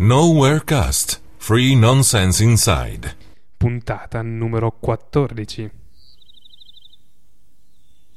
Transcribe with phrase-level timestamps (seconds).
[0.00, 1.18] Nowhere Cast.
[1.38, 3.14] Free Nonsense Inside.
[3.58, 5.72] Puntata numero 14.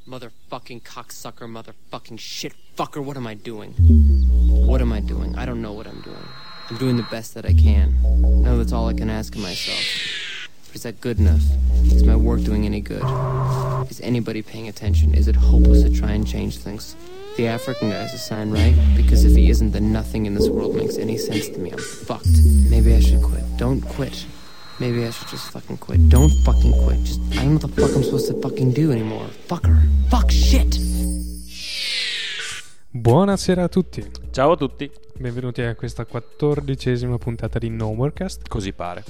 [0.08, 3.74] Motherfucking cocksucker, motherfucking shit fucker, what am I doing?
[4.68, 5.36] What am I doing?
[5.36, 6.28] I don't know what I'm doing.
[6.70, 7.98] I'm doing the best that I can.
[8.44, 10.31] No, that's all I can ask of myself.
[10.72, 11.42] But is that good enough?
[11.92, 13.04] Is my work doing any good?
[13.92, 15.14] Is anybody paying attention?
[15.14, 16.96] Is it hopeless to try and change things?
[17.36, 18.74] The African guy's a sign, right?
[18.96, 21.72] Because if he isn't, then nothing in this world makes any sense to me.
[21.72, 22.40] I'm fucked.
[22.70, 23.44] Maybe I should quit.
[23.58, 24.26] Don't quit.
[24.80, 26.08] Maybe I should just fucking quit.
[26.08, 27.04] Don't fucking quit.
[27.04, 29.28] Just I don't know what the fuck I'm supposed to fucking do anymore.
[29.50, 29.78] Fucker.
[30.10, 30.80] Fuck shit.
[32.94, 34.10] Buonasera a tutti.
[34.32, 34.90] Ciao a tutti.
[35.18, 38.48] Benvenuti a questa quattordicesima puntata di Nowherecast.
[38.48, 39.04] Così pare.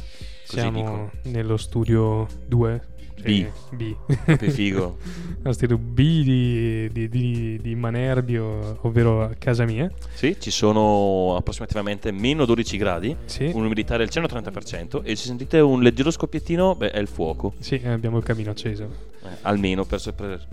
[0.52, 2.82] Così Siamo nello studio 2.
[3.22, 3.46] B.
[3.72, 3.96] B.
[4.36, 4.98] Che figo.
[5.44, 9.90] Lo studio B di, di, di, di Manerbio, ovvero a casa mia.
[10.14, 13.52] sì, ci sono approssimativamente meno 12 gradi, Sì.
[13.54, 17.54] un'umidità del 130% e se sentite un leggero scoppiettino, beh, è il fuoco.
[17.60, 18.86] Sì, abbiamo il camino acceso.
[19.24, 20.48] Eh, almeno per, per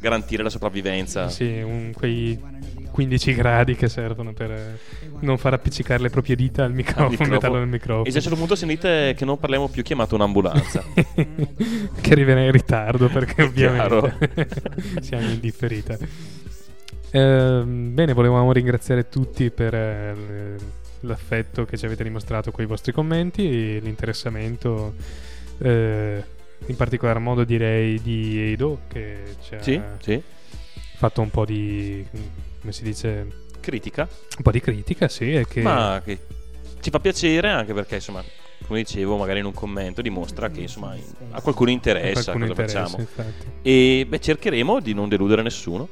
[0.00, 1.28] garantire la sopravvivenza.
[1.28, 2.38] Sì, un- quei
[2.98, 4.78] 15 gradi che servono per eh,
[5.20, 7.34] non far appiccicare le proprie dita al microfono, microfono.
[7.34, 8.06] metterlo nel microfono.
[8.06, 10.82] E se a un certo punto sentite che non parliamo più, chiamate un'ambulanza.
[10.96, 14.48] che arriverà in ritardo perché ovviamente
[15.00, 15.96] siamo in differita.
[17.12, 20.56] Ehm, bene, volevamo ringraziare tutti per eh,
[21.02, 24.94] l'affetto che ci avete dimostrato con i vostri commenti e l'interessamento.
[25.58, 26.24] eh,
[26.66, 30.20] in particolar modo direi di Edo che ci ha sì, sì.
[30.96, 32.04] fatto un po' di
[32.68, 33.26] come si dice
[33.60, 36.18] Critica, un po' di critica sì e che ma che
[36.80, 38.22] ci fa piacere anche perché, insomma,
[38.66, 40.94] come dicevo, magari in un commento dimostra che, insomma,
[41.30, 43.00] a qualcuno interessa qualcuno cosa interessa, facciamo.
[43.02, 43.46] infatti.
[43.62, 45.88] E beh, cercheremo di non deludere nessuno.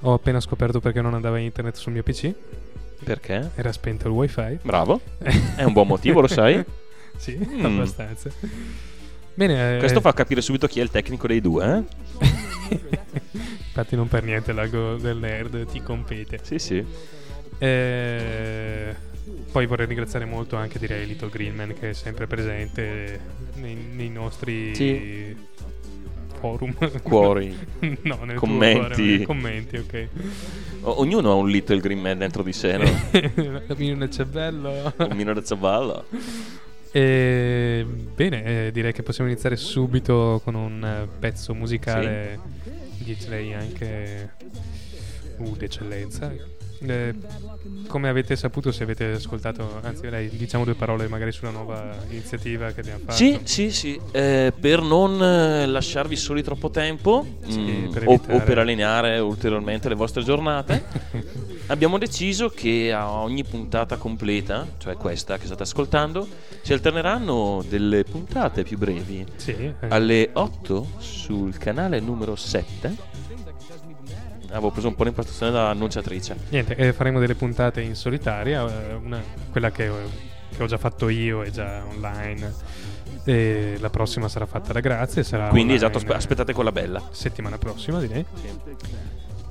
[0.00, 2.32] ho appena scoperto perché non andava internet sul mio pc
[3.02, 3.50] Perché?
[3.56, 5.00] era spento il wifi Bravo.
[5.56, 6.64] È un buon motivo, lo sai?
[7.16, 7.64] sì, Mm.
[7.64, 8.30] abbastanza.
[9.38, 11.64] Bene, eh, Questo fa capire subito chi è il tecnico dei due,
[12.18, 12.26] eh?
[13.68, 16.40] infatti non per niente l'ago del nerd ti compete.
[16.42, 16.84] Sì, sì.
[17.56, 18.92] Eh,
[19.52, 23.20] poi vorrei ringraziare molto anche direi Little Greenman che è sempre presente
[23.54, 25.36] nei, nei nostri Sì.
[26.40, 26.74] forum.
[27.02, 27.56] Cuori.
[28.02, 28.80] no, Commenti.
[28.90, 30.08] forum, nei commenti, ok.
[30.80, 32.90] O- ognuno ha un Little Green Man dentro di sé, no?
[33.68, 34.92] Cammino nel cervello.
[34.96, 36.06] un minore zavallo.
[36.90, 37.84] E,
[38.14, 42.38] bene, eh, direi che possiamo iniziare subito con un eh, pezzo musicale,
[42.98, 44.30] direi anche
[45.36, 46.56] uh, d'eccellenza.
[46.80, 47.12] Eh,
[47.88, 52.70] come avete saputo, se avete ascoltato, anzi, dai, diciamo due parole magari sulla nuova iniziativa
[52.70, 53.16] che abbiamo fatto.
[53.16, 54.00] Sì, sì, sì.
[54.12, 59.18] Eh, per non eh, lasciarvi soli troppo tempo Sì, mm, per o, o per allineare
[59.18, 60.84] ulteriormente le vostre giornate,
[61.68, 66.26] abbiamo deciso che a ogni puntata completa, cioè questa che state ascoltando,
[66.62, 69.24] si alterneranno delle puntate più brevi.
[69.36, 73.16] Sì, eh, alle 8 sul canale numero 7
[74.50, 78.94] avevo preso un po' l'impostazione da annunciatrice niente, eh, faremo delle puntate in solitaria, eh,
[78.94, 79.90] una- quella che,
[80.56, 82.54] che ho già fatto io è già online.
[83.24, 85.22] E la prossima sarà fatta da Grazie.
[85.22, 88.24] Sarà quindi esatto aspe- aspettate quella bella settimana prossima direi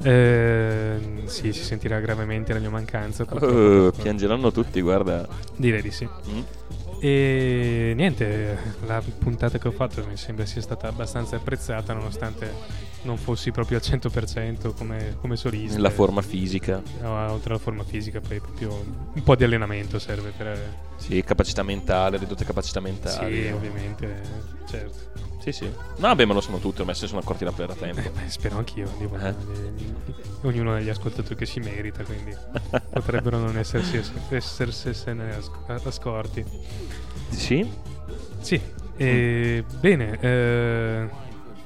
[0.02, 5.28] Eh, sì si sentirà gravemente la mia mancanza Uh, piangeranno tutti guarda.
[5.56, 6.08] Direi di sì.
[6.30, 6.40] Mm.
[7.00, 12.52] e niente la puntata che ho fatto mi sembra sia stata abbastanza apprezzata nonostante
[13.04, 15.76] non fossi proprio al 100% come, come solista.
[15.76, 16.82] Nella forma fisica.
[17.02, 18.84] No, oltre alla forma fisica poi proprio
[19.14, 23.44] un po' di allenamento serve per sì capacità mentale ridotte capacità mentali.
[23.44, 24.22] Sì ovviamente
[24.68, 25.72] certo sì sì.
[25.98, 28.00] No beh ma lo sono tutti ormai se sono accorti da, da tempo.
[28.00, 28.90] Eh, beh, spero anch'io
[29.22, 29.34] Eh.
[30.42, 32.36] ognuno degli ascoltatori che si merita quindi
[32.92, 35.52] potrebbero non essersi essersene as-
[35.86, 36.44] ascorti.
[37.30, 37.70] Sì?
[38.40, 38.60] Sì
[38.98, 41.10] e, bene eh,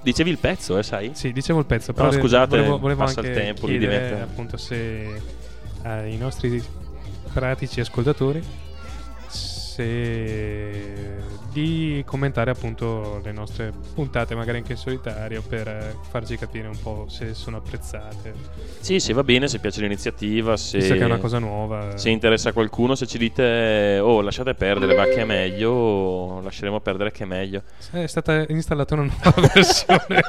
[0.01, 1.11] dicevi il pezzo eh sai?
[1.13, 4.57] sì dicevo il pezzo No, però scusate, volevo, volevo passa il tempo, chiedere diventa- appunto
[4.57, 5.21] se
[5.83, 6.61] ai nostri
[7.33, 8.43] pratici ascoltatori
[9.81, 16.67] se di commentare appunto le nostre puntate magari anche in solitario per eh, farci capire
[16.67, 18.33] un po' se sono apprezzate
[18.79, 22.09] sì se va bene se piace l'iniziativa se visto che è una cosa nuova Se
[22.09, 27.11] interessa a qualcuno, se ci dite oh lasciate perdere, va che è meglio, lasceremo perdere
[27.11, 27.63] che è meglio.
[27.91, 30.22] è stata installata una nuova versione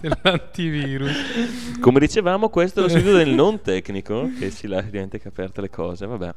[0.00, 1.12] dell'antivirus
[1.80, 5.70] Come dicevamo, questo è lo studio del non tecnico che ci lascia dimentica aperte le
[5.70, 6.34] cose, vabbè.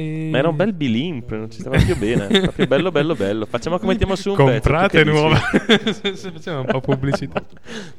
[0.00, 0.28] E...
[0.30, 2.26] Ma era un bel bilimp, non ci stava più bene.
[2.40, 3.46] Proprio bello, bello, bello.
[3.46, 5.10] Facciamo come mettiamo su un Comprate pezzo.
[5.10, 5.36] nuova.
[5.38, 7.42] Facciamo un po' pubblicità.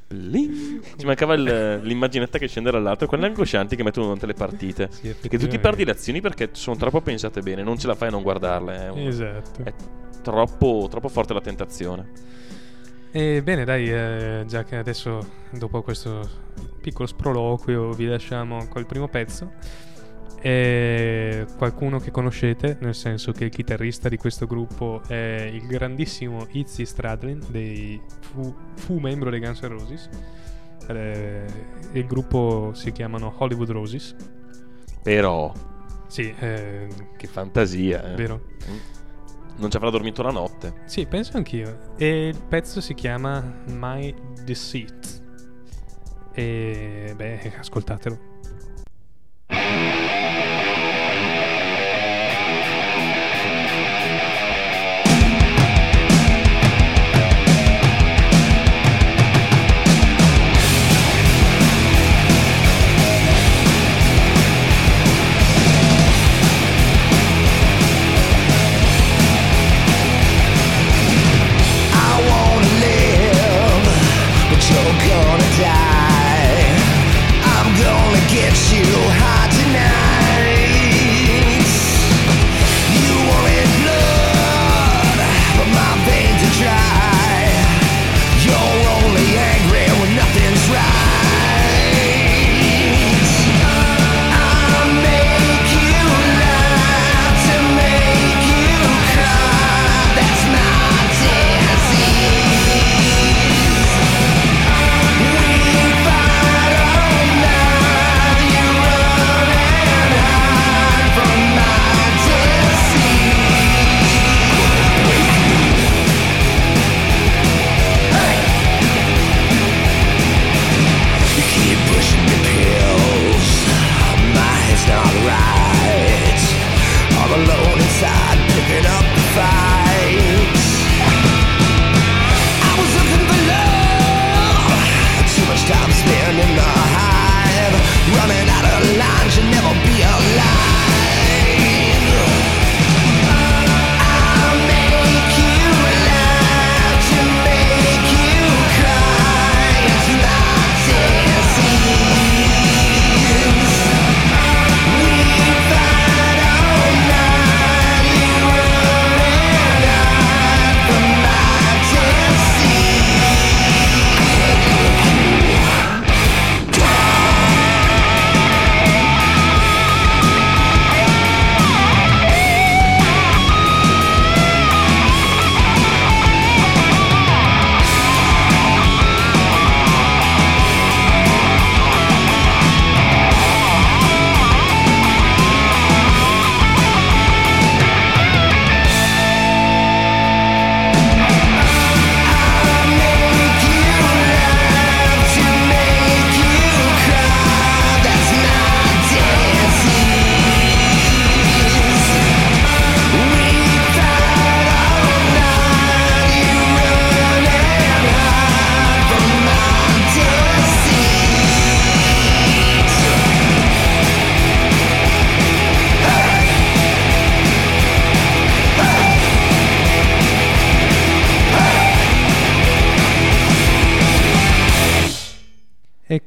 [0.07, 0.81] Bling.
[0.97, 4.89] Ci mancava il- l'immaginetta che scende dall'alto, quelle angoscianti che mettono durante le partite.
[4.91, 7.95] Sì, che tu ti perdi le azioni perché sono troppo pensate bene, non ce la
[7.95, 8.75] fai a non guardarle.
[8.85, 9.63] È, un- Esatto.
[9.63, 9.73] è
[10.21, 12.09] troppo, troppo forte la tentazione.
[13.11, 15.19] E bene, dai, eh, già che adesso,
[15.51, 16.27] dopo questo
[16.81, 19.51] piccolo sproloquio, vi lasciamo col primo pezzo.
[20.43, 26.47] E qualcuno che conoscete, nel senso che il chitarrista di questo gruppo è il grandissimo
[26.51, 30.09] Izzy Stradlin, dei, fu, fu membro dei Guns N' Roses.
[30.87, 31.45] Eh,
[31.91, 34.15] il gruppo si chiamano Hollywood Roses.
[35.03, 35.53] Però,
[36.07, 36.87] Sì, eh,
[37.17, 38.11] che fantasia.
[38.11, 38.15] eh.
[38.15, 38.41] vero.
[39.57, 40.73] Non ci avrà dormito la notte.
[40.85, 41.93] Sì, penso anch'io.
[41.97, 44.11] E il pezzo si chiama My
[44.43, 45.21] Deceit.
[46.33, 48.29] E beh, ascoltatelo.
[49.51, 50.40] Thank you.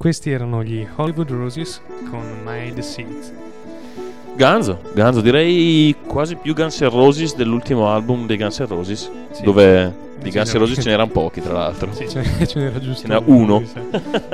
[0.04, 1.80] Questi erano gli Hollywood Roses
[2.10, 3.32] con My Deceit.
[4.36, 9.42] Ganzo, Ganzo, direi quasi più Guns N' Roses dell'ultimo album dei Guns N' Roses, Sì.
[9.44, 10.52] dove di Guns.
[10.52, 11.90] N' Roses ce n'erano pochi, tra l'altro.
[11.94, 13.62] Sì, ce, ce n'era giusto Ce uno.
[13.64, 13.80] sa.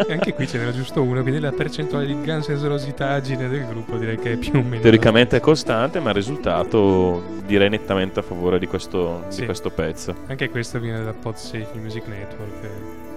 [0.08, 4.18] E anche qui ce n'era giusto uno, quindi la percentuale di ganserositagine del gruppo direi
[4.18, 4.82] che è più o meno...
[4.82, 9.38] Teoricamente è costante, ma il risultato direi nettamente a favore di questo, Sì.
[9.40, 10.16] di questo pezzo.
[10.26, 12.64] Anche questo viene da PodSafe Music Network.
[12.64, 13.09] eh,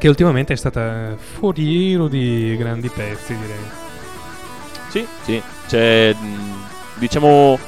[0.00, 3.58] Che ultimamente è stata foriero di grandi pezzi, direi.
[4.88, 6.16] Sì, sì, c'è
[6.94, 7.58] diciamo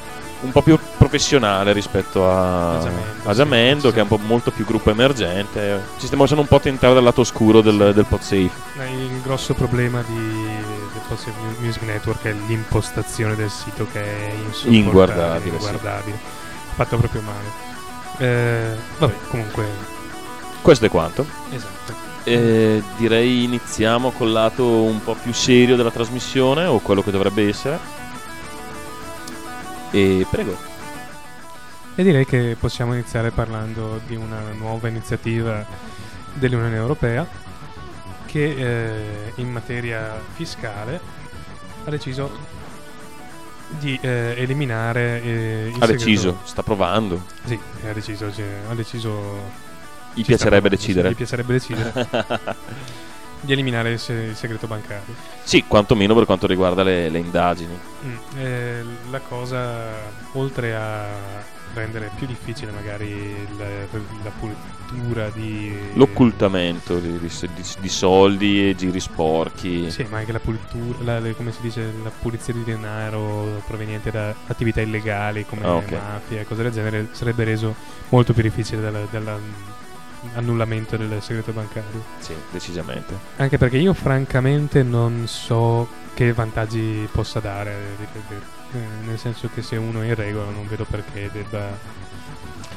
[0.41, 3.93] un po' più professionale rispetto a A Jamendo, a Jamendo, sì, sì.
[3.93, 5.83] che è un po' molto più gruppo emergente.
[5.99, 8.49] Ci stiamo lasciando un po' tentare dal lato oscuro del, del podsafe.
[8.79, 14.77] Il grosso problema di, del PodSafe Music Network è l'impostazione del sito che è insopportabile,
[14.77, 15.65] Inguardabile, sì.
[15.65, 16.19] inguardabile.
[16.73, 17.47] Fatto proprio male.
[18.17, 19.65] Eh, vabbè, comunque...
[20.63, 21.25] Questo è quanto.
[21.51, 22.02] Esatto.
[22.25, 27.47] Eh, direi iniziamo col lato un po' più serio della trasmissione o quello che dovrebbe
[27.47, 27.79] essere.
[29.91, 30.57] E prego.
[31.95, 35.63] E direi che possiamo iniziare parlando di una nuova iniziativa
[36.33, 37.27] dell'Unione Europea
[38.25, 40.99] che eh, in materia fiscale
[41.85, 42.31] ha deciso
[43.79, 47.25] di eh, eliminare eh, Ha segreto- deciso, sta provando.
[47.43, 48.31] Sì, ha deciso,
[48.69, 49.11] ha deciso
[50.13, 51.11] Gli piacerebbe sta provando, decidere.
[51.11, 51.93] Gli piacerebbe decidere
[53.41, 55.13] di eliminare il, se- il segreto bancario.
[55.43, 57.77] Sì, quantomeno per quanto riguarda le, le indagini.
[58.05, 59.89] Mm, eh, la cosa,
[60.33, 63.65] oltre a rendere più difficile magari la,
[64.23, 65.75] la pulitura di...
[65.95, 69.89] L'occultamento di, di- di- di soldi e giri sporchi.
[69.89, 74.33] Sì, ma anche la pulitura, la- come si dice, la pulizia di denaro proveniente da
[74.47, 75.91] attività illegali come Ah, ok.
[75.91, 77.73] mafia e cose del genere sarebbe reso
[78.09, 78.79] molto più difficile
[80.31, 82.03] dall'annullamento del segreto bancario.
[82.19, 83.17] Sì, decisamente.
[83.37, 87.75] Anche perché io francamente non so che vantaggi possa dare.
[88.73, 92.01] Eh, nel senso che se uno è in regola non vedo perché debba...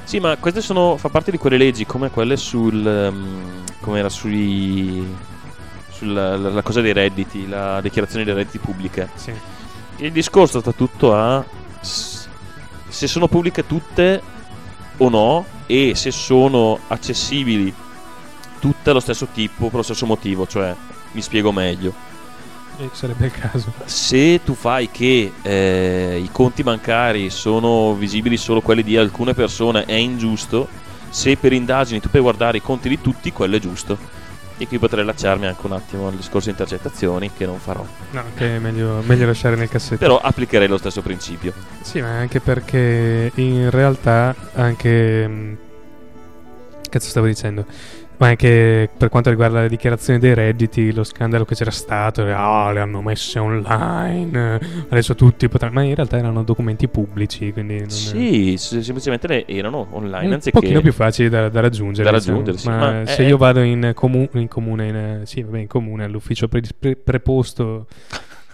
[0.05, 2.87] Sì, ma queste sono, fa parte di quelle leggi come quelle sul.
[2.87, 5.05] ehm, come era sui.
[5.91, 9.09] sulla la, la cosa dei redditi, la dichiarazione dei redditi pubbliche.
[9.15, 9.33] Sì,
[9.97, 11.45] Il discorso sta tutto a
[11.81, 14.23] se sono pubbliche tutte
[14.99, 17.75] o no e se sono accessibili
[18.61, 20.75] tutte allo stesso tipo, per lo stesso motivo, cioè
[21.13, 21.93] mi spiego meglio.
[22.79, 23.73] e sarebbe il caso.
[23.85, 29.85] Se tu fai che eh, i conti bancari sono visibili solo quelli di alcune persone,
[29.85, 30.69] è ingiusto.
[31.09, 33.97] Se per indagini tu puoi guardare i conti di tutti, quello è giusto.
[34.59, 37.85] E qui potrei lasciarmi anche un attimo al discorso di intercettazioni, che non farò.
[38.13, 39.99] No, che è meglio, meglio lasciare nel cassetto.
[39.99, 41.53] Però applicherei lo stesso principio.
[41.83, 45.29] Sì, ma anche perché in realtà anche...
[45.29, 45.57] mh,
[46.89, 47.67] Cazzo stavo dicendo?
[48.19, 52.73] Ma anche per quanto riguarda le dichiarazioni dei redditi, lo scandalo che c'era stato, ah,
[52.73, 54.59] le hanno messe online,
[54.89, 55.75] adesso tutti potranno...
[55.75, 60.33] Ma in realtà erano documenti pubblici, quindi non Sì, se- semplicemente le erano online un
[60.33, 60.59] anziché.
[60.59, 62.11] pochino più facili da, da raggiungere.
[62.11, 62.39] Da diciamo.
[62.39, 65.43] raggiungere, sì, Ma, ma se è- io vado in, comu- in comune, in, eh, sì,
[65.43, 67.87] vabbè, in comune, all'ufficio pre- pre- preposto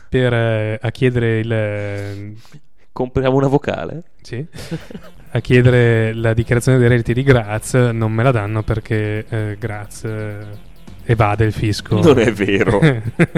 [0.08, 2.34] per, eh, a chiedere il...
[2.92, 4.02] Compriamo una vocale?
[4.20, 4.44] Sì.
[5.30, 10.04] A chiedere la dichiarazione dei redditi di Graz non me la danno perché eh, Graz
[10.04, 10.36] eh,
[11.04, 12.00] evade il fisco.
[12.02, 12.80] Non è vero.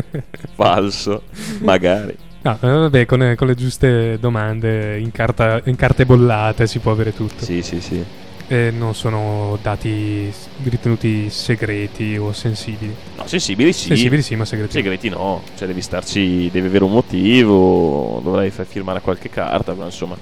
[0.55, 1.23] Falso.
[1.61, 2.17] Magari.
[2.43, 6.91] No, eh, vabbè, con, con le giuste domande in, carta, in carte bollate si può
[6.91, 7.45] avere tutto.
[7.45, 8.05] Sì, sì, sì.
[8.47, 10.31] E non sono dati
[10.65, 12.95] ritenuti segreti o sensibili.
[13.17, 13.87] No, sensibili sì.
[13.89, 14.77] Sensibili sì, ma segreti.
[14.77, 14.83] no.
[14.83, 19.87] Segreti no, cioè devi starci, devi avere un motivo, dovrai far firmare qualche carta, ma
[19.87, 20.17] insomma.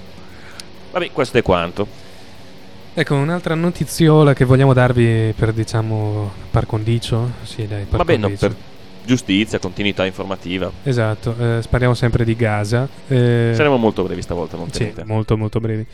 [0.92, 1.86] Vabbè, questo è quanto.
[2.94, 7.32] Ecco, un'altra notiziola che vogliamo darvi per, diciamo, par condicio.
[7.42, 8.46] Sì, dai, par Vabbè, no, condicio.
[8.48, 8.56] per
[9.04, 10.70] giustizia, continuità informativa.
[10.84, 12.86] Esatto, eh, parliamo sempre di Gaza.
[13.08, 15.04] eh, Saremo molto brevi stavolta, non Sì, temete.
[15.06, 15.84] molto molto brevi.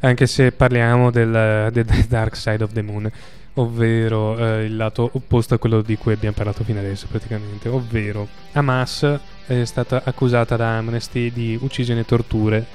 [0.00, 3.10] Anche se parliamo del, del Dark Side of the Moon,
[3.54, 8.26] ovvero eh, il lato opposto a quello di cui abbiamo parlato fino adesso praticamente, ovvero
[8.52, 12.66] Hamas è stata accusata da Amnesty di uccisione e torture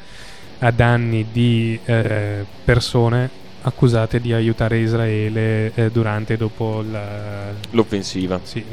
[0.60, 8.40] a danni di eh, persone accusate di aiutare Israele eh, durante e dopo la, L'offensiva.
[8.44, 8.64] sì,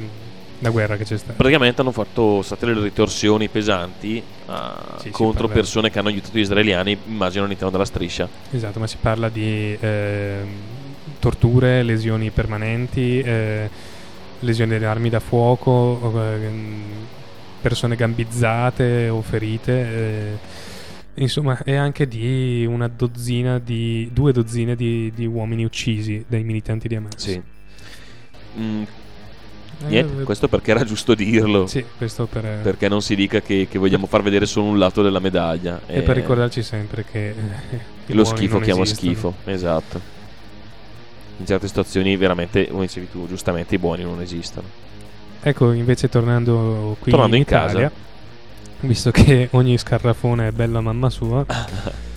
[0.63, 1.33] la guerra che c'è stata.
[1.35, 6.37] Praticamente hanno fatto state delle ritorsioni pesanti ah, Sì, sì, contro persone che hanno aiutato
[6.39, 8.29] gli israeliani, immagino all'interno della striscia.
[8.51, 10.47] Esatto, ma si parla di ehm,
[11.19, 13.69] torture, lesioni permanenti, eh,
[14.41, 16.83] lesioni delle armi da fuoco, ehm,
[17.61, 19.73] persone gambizzate o ferite.
[19.73, 20.39] eh,
[21.15, 26.89] insomma, e anche di una dozzina di due dozzine di, di uomini uccisi dai militanti
[26.89, 27.17] di Hamas.
[27.17, 27.43] Sì.
[28.59, 28.87] Mm, Eh,
[29.87, 31.67] niente, questo perché era giusto dirlo.
[31.67, 35.03] Sì, questo per, Perché non si dica che, che vogliamo far vedere solo un lato
[35.03, 35.81] della medaglia.
[35.87, 37.35] e per ricordarci sempre che eh,
[38.07, 39.11] i lo schifo chiama esistono.
[39.13, 40.01] schifo, esatto.
[41.39, 44.69] In certe situazioni veramente, come dicevi tu, giustamente i buoni non esistono.
[45.43, 47.71] Ecco, invece tornando qui Tornando in, in casa.
[47.71, 47.91] Italia,
[48.81, 51.45] visto che ogni scarrafone è bella mamma sua,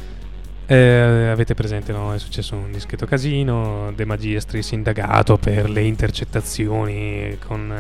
[0.68, 2.14] eh, avete presente, no?
[2.14, 7.74] È successo un discreto casino, De Magistris indagato per le intercettazioni con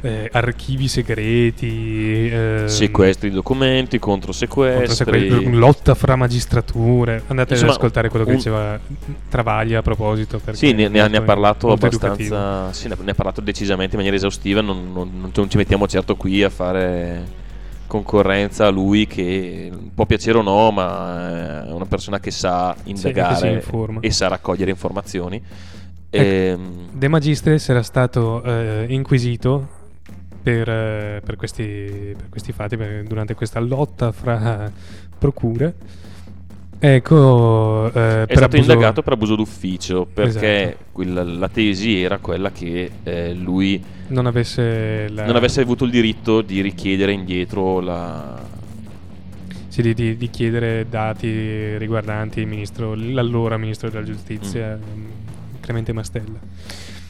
[0.00, 5.50] eh, archivi segreti, eh, Sequestri di documenti, contro sequestri.
[5.52, 7.22] lotta fra magistrature.
[7.28, 8.78] Andate Insomma, ad ascoltare quello che un- diceva
[9.28, 10.40] Travaglia a proposito.
[10.52, 12.72] Sì, ne, ne ha- ne ha parlato abbastanza.
[12.72, 14.60] Sì, ne ha- parlato decisamente in maniera esaustiva.
[14.60, 17.24] Non- non- non ci mettiamo certo qui a fare
[17.88, 22.90] concorrenza a lui, che può piacere o no, ma è una persona che sa che
[22.90, 23.98] indagare informa.
[24.00, 25.42] e sa raccogliere informazioni.
[26.10, 26.24] Ecco.
[26.24, 29.68] Ehm, De Magistris era stato eh, inquisito
[30.40, 34.70] per, eh, per questi, per questi fatti, per- durante questa lotta fra
[35.18, 35.74] procure.
[36.80, 40.84] Ecco, eh, È per stato abuso- indagato per abuso d'ufficio perché Esatto.
[40.92, 45.90] quella- la tesi era quella che eh, lui non avesse, la- non avesse avuto il
[45.90, 48.40] diritto di richiedere indietro la,
[49.68, 54.82] sì, di, di- di chiedere dati riguardanti il ministro, l'allora ministro della giustizia, Mm.
[54.82, 55.06] ehm,
[55.60, 56.38] Clemente Mastella.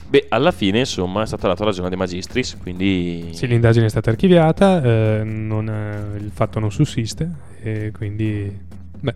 [0.08, 3.28] Beh, alla fine, insomma, è stata data ragione dei magistris, quindi...
[3.32, 7.30] Sì, l'indagine è stata archiviata, eh, non, eh, il fatto non sussiste
[7.62, 8.50] e quindi,
[8.98, 9.14] beh,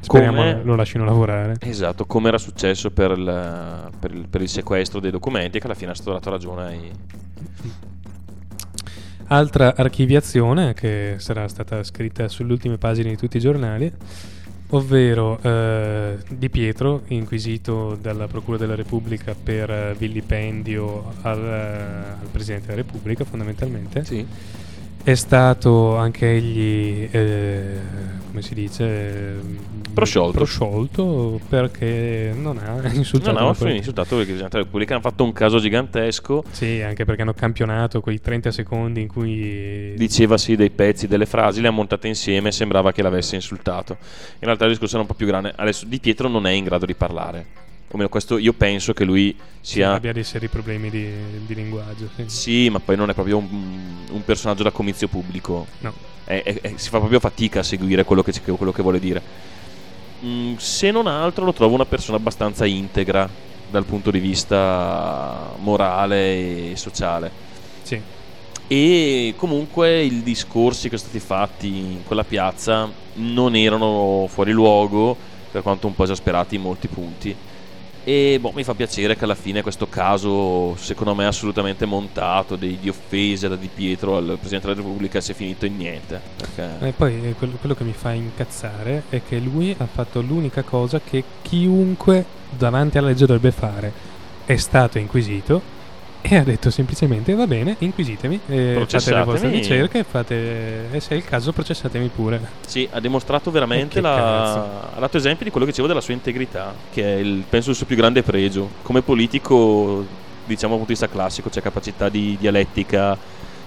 [0.00, 1.56] speriamo Come- lo lasciano lavorare.
[1.60, 5.74] Esatto, come era successo per il, per il- per il sequestro dei documenti, che alla
[5.74, 6.90] fine è stato dato ragione ai...
[9.28, 13.92] Altra archiviazione che sarà stata scritta sulle ultime pagine di tutti i giornali,
[14.70, 22.66] ovvero eh, Di Pietro, inquisito dalla Procura della Repubblica per vilipendio al, eh, al Presidente
[22.68, 24.04] della Repubblica, fondamentalmente.
[24.04, 24.24] Sì.
[25.06, 27.78] È stato anche egli, eh,
[28.26, 29.34] come si dice, eh,
[29.94, 30.32] Prosciolto.
[30.38, 34.94] prosciolto perché non ha insultato No, no, una sono poli- insultato il Presidente della Repubblica,
[34.94, 39.94] hanno fatto un caso gigantesco, Sì, anche perché hanno campionato quei 30 secondi in cui
[39.96, 43.96] diceva sì dei pezzi, delle frasi, le ha montate insieme e sembrava che l'avesse insultato.
[44.00, 45.52] In realtà il discorso era un po' più grande.
[45.54, 47.46] Adesso Di Pietro non è in grado di parlare.
[47.96, 49.92] Meno questo io penso che lui sia...
[49.94, 51.10] abbia dei seri problemi di,
[51.46, 52.08] di linguaggio.
[52.14, 52.24] Sì.
[52.26, 55.66] Sì, ma poi non è proprio un, un personaggio da comizio pubblico.
[55.80, 55.92] No.
[56.24, 59.22] È- è- è- si fa proprio fatica a seguire quello che, quello che vuole dire.
[60.24, 63.28] Mm, se non altro lo trovo una persona abbastanza integra
[63.70, 67.30] dal punto di vista morale e sociale.
[67.82, 68.00] Sì.
[68.68, 75.16] E comunque i discorsi che sono stati fatti in quella piazza non erano fuori luogo,
[75.50, 77.34] per quanto un po' esasperati in molti punti.
[78.08, 82.78] E boh, mi fa piacere che alla fine questo caso, secondo me assolutamente montato, di,
[82.80, 86.20] di offese da Di Pietro al Presidente della Repubblica sia finito in niente.
[86.36, 86.86] Perché...
[86.86, 90.62] E poi eh, quello, quello che mi fa incazzare è che lui ha fatto l'unica
[90.62, 93.92] cosa che chiunque davanti alla legge dovrebbe fare.
[94.44, 95.60] È stato inquisito
[96.28, 101.14] e ha detto semplicemente va bene, inquisitemi, eh, fate le vostre ricerche, fate, e se
[101.14, 102.40] è il caso processatemi pure.
[102.66, 104.92] Sì, ha dimostrato veramente che la...
[104.94, 107.76] ha dato esempio di quello che dicevo della sua integrità, che è il, penso il
[107.76, 108.68] suo più grande pregio.
[108.82, 110.04] Come politico,
[110.44, 113.16] diciamo dal punto di vista classico, c'è capacità di dialettica,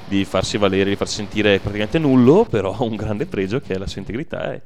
[0.06, 3.78] di farsi valere, di farsi sentire praticamente nullo, però ha un grande pregio che è
[3.78, 4.52] la sua integrità.
[4.52, 4.62] E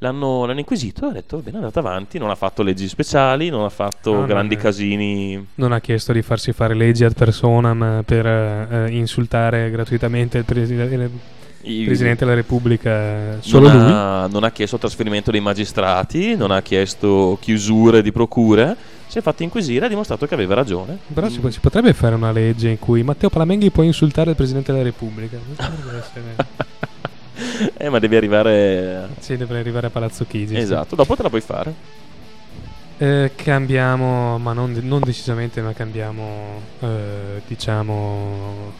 [0.00, 3.48] l'hanno, l'hanno inquisito e ha detto, bene, è andato avanti, non ha fatto leggi speciali,
[3.48, 4.60] non ha fatto No, no, grandi no.
[4.62, 5.46] casini.
[5.56, 11.10] Non ha chiesto di farsi fare leggi ad personam per eh, insultare gratuitamente il, preside-
[11.62, 13.90] il Presidente della Repubblica, solo non lui.
[13.92, 18.74] ha, non ha chiesto trasferimento dei magistrati, non ha chiesto chiusure di procure,
[19.06, 20.96] si è fatto inquisire e ha dimostrato che aveva ragione.
[21.12, 24.72] Però si, si potrebbe fare una legge in cui Matteo Palamenghi può insultare il Presidente
[24.72, 25.36] della Repubblica.
[25.36, 26.68] Non potrebbe essere-
[27.76, 29.08] eh, ma devi arrivare.
[29.18, 30.54] sì, deve arrivare a Palazzo Chigi.
[30.54, 30.60] sì.
[30.60, 31.74] Esatto, dopo te la puoi fare.
[32.98, 38.72] Eh, cambiamo, ma non, non decisamente, ma cambiamo, eh, diciamo,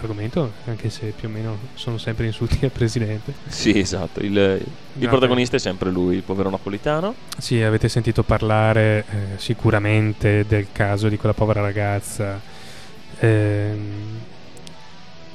[0.00, 3.32] argomento, anche se più o meno sono sempre insulti al Presidente.
[3.46, 4.20] Sì, esatto.
[4.20, 4.64] Il,
[4.98, 7.14] il protagonista è sempre lui, il povero napolitano.
[7.38, 12.40] Sì, avete sentito parlare eh, sicuramente del caso di quella povera ragazza,
[13.20, 14.18] ehm,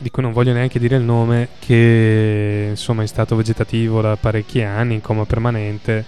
[0.01, 4.61] di cui non voglio neanche dire il nome, che insomma è stato vegetativo da parecchi
[4.63, 6.03] anni, in coma permanente.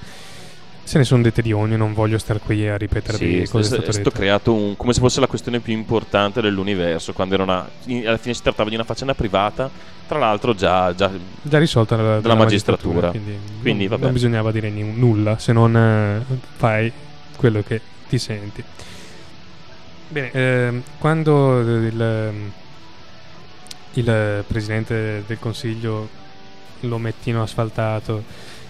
[0.84, 3.58] Se ne sono dette di ogni, non voglio star qui a ripetere Sì, è, cosa
[3.58, 4.10] è è stato stato detto.
[4.12, 7.14] creato un- come se fosse la questione più importante dell'universo.
[7.14, 9.70] Quando era una, in- alla fine si trattava di una faccenda privata,
[10.08, 11.10] tra l'altro già, già
[11.42, 13.10] Già risolta dalla, dalla magistratura.
[13.12, 14.04] quindi, Quindi, non, vabbè.
[14.04, 16.22] non bisognava dire ni- nulla se non eh,
[16.58, 16.92] fai
[17.38, 17.80] quello che
[18.10, 18.62] ti senti.
[20.10, 22.32] Bene, ehm, quando il,
[23.94, 26.08] il presidente del consiglio
[26.82, 28.24] l'omettino asfaltato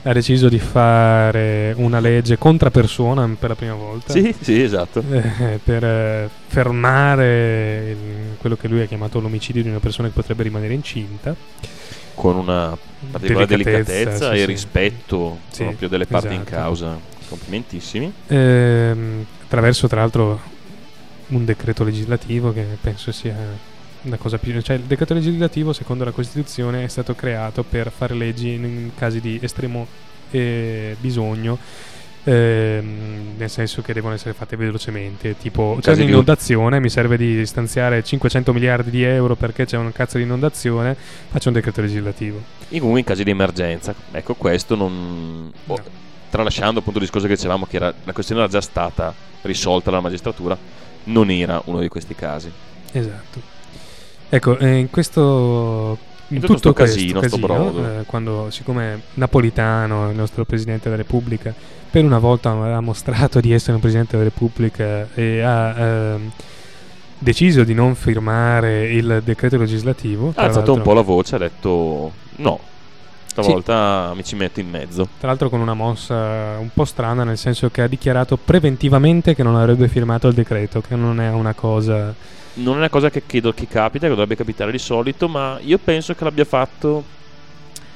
[0.05, 5.01] ha deciso di fare una legge contra persona per la prima volta Sì, sì, esatto.
[5.09, 10.13] eh, per eh, fermare il- quello che lui ha chiamato l'omicidio di una persona che
[10.13, 11.33] potrebbe rimanere incinta
[12.15, 12.77] Con una
[13.11, 14.45] particolare delicatezza, sì, e sì.
[14.45, 16.49] rispetto Sì, proprio delle parti in esatto.
[16.55, 16.97] causa.
[17.29, 18.11] Complimentissimi.
[18.27, 20.39] Ehm, attraverso tra l'altro
[21.27, 23.35] un decreto legislativo che penso sia
[24.03, 28.13] la cosa più cioè il decreto legislativo secondo la Costituzione è stato creato per fare
[28.13, 29.87] leggi in, in casi di estremo
[30.31, 31.57] eh, bisogno
[32.23, 38.03] ehm, nel senso che devono essere fatte velocemente tipo c'è un'inondazione mi serve di stanziare
[38.03, 40.95] 500 miliardi di euro perché c'è un cazzo di inondazione
[41.29, 43.93] faccio un decreto legislativo E comunque in casi di emergenza.
[44.11, 45.51] Ecco, questo non.
[45.67, 45.83] oh, No.
[46.29, 49.13] tralasciando appunto il discorso che dicevamo che era- la questione era già stata
[49.43, 50.57] risolta dalla magistratura,
[51.05, 52.51] non era uno di questi casi.
[52.91, 53.39] Esatto.
[54.33, 55.95] Ecco, eh, in questo
[56.29, 60.95] in tutto tutto, sto questo casino, casino, eh, quando siccome Napolitano, il nostro Presidente della
[60.95, 61.53] Repubblica,
[61.91, 66.31] per una volta ha mostrato di essere un Presidente della Repubblica e ha ehm,
[67.19, 72.11] deciso di non firmare il decreto legislativo, Ha alzato un po' la voce, ha detto
[72.37, 72.59] no,
[73.27, 75.07] stavolta mi ci metto in mezzo.
[75.19, 79.43] Tra l'altro con una mossa un po' strana, nel senso che ha dichiarato preventivamente che
[79.43, 82.41] non avrebbe firmato il decreto, che non è una cosa...
[82.55, 85.77] Non è una cosa che credo che capita, che dovrebbe capitare di solito, ma io
[85.77, 87.03] penso che l'abbia fatto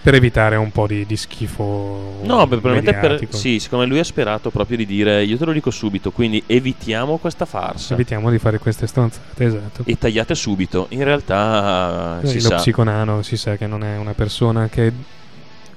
[0.07, 4.05] per evitare un po' di, di schifo No, beh, probabilmente per, sì, siccome lui ha
[4.05, 8.37] sperato proprio di dire io te lo dico subito, quindi evitiamo questa farsa Evitiamo di
[8.37, 9.81] fare queste stronzate, esatto.
[9.85, 10.85] e tagliate subito.
[10.91, 12.55] In realtà si lo sa.
[12.55, 14.93] psiconano si sa che non è una persona che...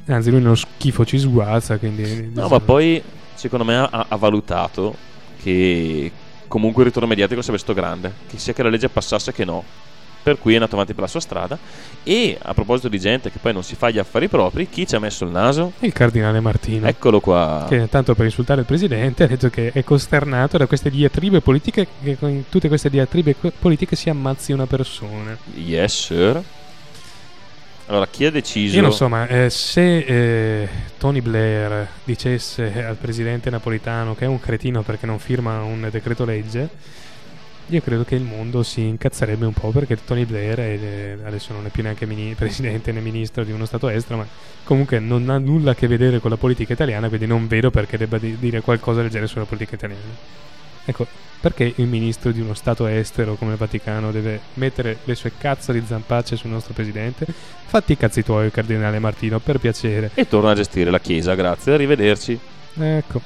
[0.07, 2.31] Anzi, lui nello schifo ci sguazza, quindi...
[2.33, 3.03] No, ma poi
[3.35, 4.95] secondo me ha, ha valutato
[5.43, 6.11] che
[6.51, 9.63] comunque il ritorno mediatico sarebbe stato grande, che sia che la legge passasse che no.
[10.23, 11.57] Per cui è andato avanti per la sua strada.
[12.03, 14.97] E a proposito di gente che poi non si fa gli affari propri, chi ci
[14.97, 15.73] ha messo il naso?
[15.79, 16.87] Il cardinale Martino.
[16.87, 17.65] Eccolo qua.
[17.69, 21.87] Che tanto per insultare il presidente ha detto che è costernato da queste diatribe politiche,
[22.03, 25.39] che con tutte queste diatribe politiche si ammazzi una persona.
[25.55, 26.43] Yes, sir.
[27.91, 28.77] Allora, chi ha deciso?
[28.77, 34.29] Io non so, ma eh, se eh, Tony Blair dicesse al presidente napolitano che è
[34.29, 36.69] un cretino perché non firma un decreto legge,
[37.67, 41.53] io credo che il mondo si incazzerebbe un po' perché Tony Blair è, eh, adesso
[41.53, 44.27] non è più neanche mini- presidente né ministro di uno Stato estero, ma
[44.63, 47.97] comunque non ha nulla a che vedere con la politica italiana, quindi non vedo perché
[47.99, 50.39] debba di- dire qualcosa del genere sulla politica italiana.
[50.85, 51.07] Ecco,
[51.41, 55.73] perché il ministro di uno Stato estero come il Vaticano deve mettere le sue cazzo
[55.73, 57.27] di zampacce sul nostro presidente?
[57.27, 60.11] Fatti i cazzi tuoi, Cardinale Martino, per piacere.
[60.15, 62.39] E torna a gestire la chiesa, grazie, arrivederci.
[62.79, 63.21] Ecco,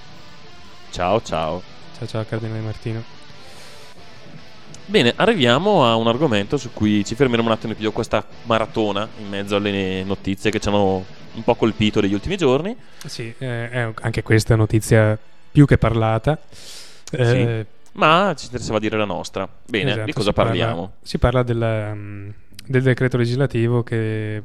[0.90, 1.60] Ciao, ciao.
[1.98, 3.02] ciao ciao Cardinale Martino.
[4.86, 9.28] Bene, arriviamo a un argomento su cui ci fermeremo un attimo più questa maratona in
[9.28, 12.76] mezzo alle notizie che ci hanno un po' colpito negli ultimi giorni.
[13.06, 15.18] Sì, eh, anche questa notizia
[15.50, 16.38] più che parlata.
[17.16, 19.48] Eh, Ma ci interessava dire la nostra.
[19.66, 20.92] Bene, esatto, di cosa si parla- parliamo?
[21.02, 22.28] si parla della, mm,
[22.66, 24.42] del decreto legislativo che...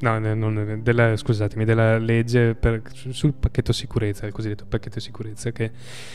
[0.00, 5.50] No, non- della, scusatemi, della legge per- sul- sul pacchetto sicurezza, il cosiddetto pacchetto sicurezza
[5.50, 5.72] che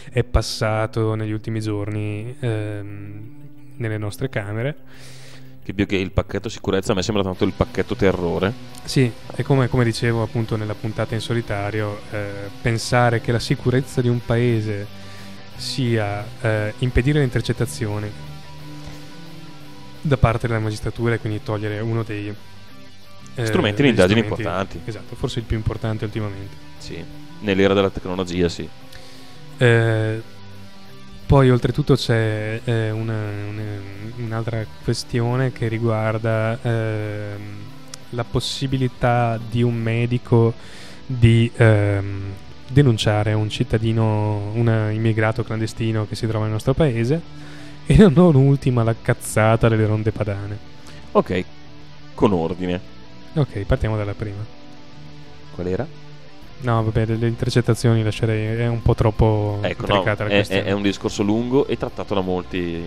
[0.10, 3.36] è passato negli ultimi giorni ehm,
[3.76, 4.76] nelle nostre camere.
[5.64, 8.52] Che più che il pacchetto sicurezza a me sembra tanto il pacchetto terrore.
[8.84, 14.02] Sì, e come, come dicevo appunto nella puntata in solitario, eh, pensare che la sicurezza
[14.02, 14.86] di un paese
[15.56, 18.10] sia eh, impedire le intercettazioni
[20.02, 22.28] da parte della magistratura e quindi togliere uno dei
[23.36, 24.82] eh, Strumenti di strumenti- importanti.
[24.86, 26.56] Esatto, forse il più importante ultimamente.
[26.78, 27.04] Sì.
[27.40, 28.68] Nell'era della tecnologia, sì.
[29.58, 30.22] Eh,
[31.26, 33.14] poi oltretutto c'è eh, una-
[33.50, 33.82] una-
[34.18, 37.42] un'altra questione che riguarda ehm,
[38.12, 40.54] la possibilità di un medico
[41.06, 42.34] di ehm,
[42.74, 47.22] denunciare un cittadino, un immigrato clandestino che si trova nel nostro paese
[47.86, 50.58] e non ultima la cazzata delle ronde padane.
[51.12, 51.44] Ok,
[52.14, 52.80] con ordine.
[53.36, 54.44] Ok, partiamo dalla prima.
[55.54, 55.88] Qual era?
[56.62, 61.22] No, vabbè, delle intercettazioni lascerei, è un po' troppo Ecco, no, è, è- un discorso
[61.22, 62.82] lungo e trattato da molti.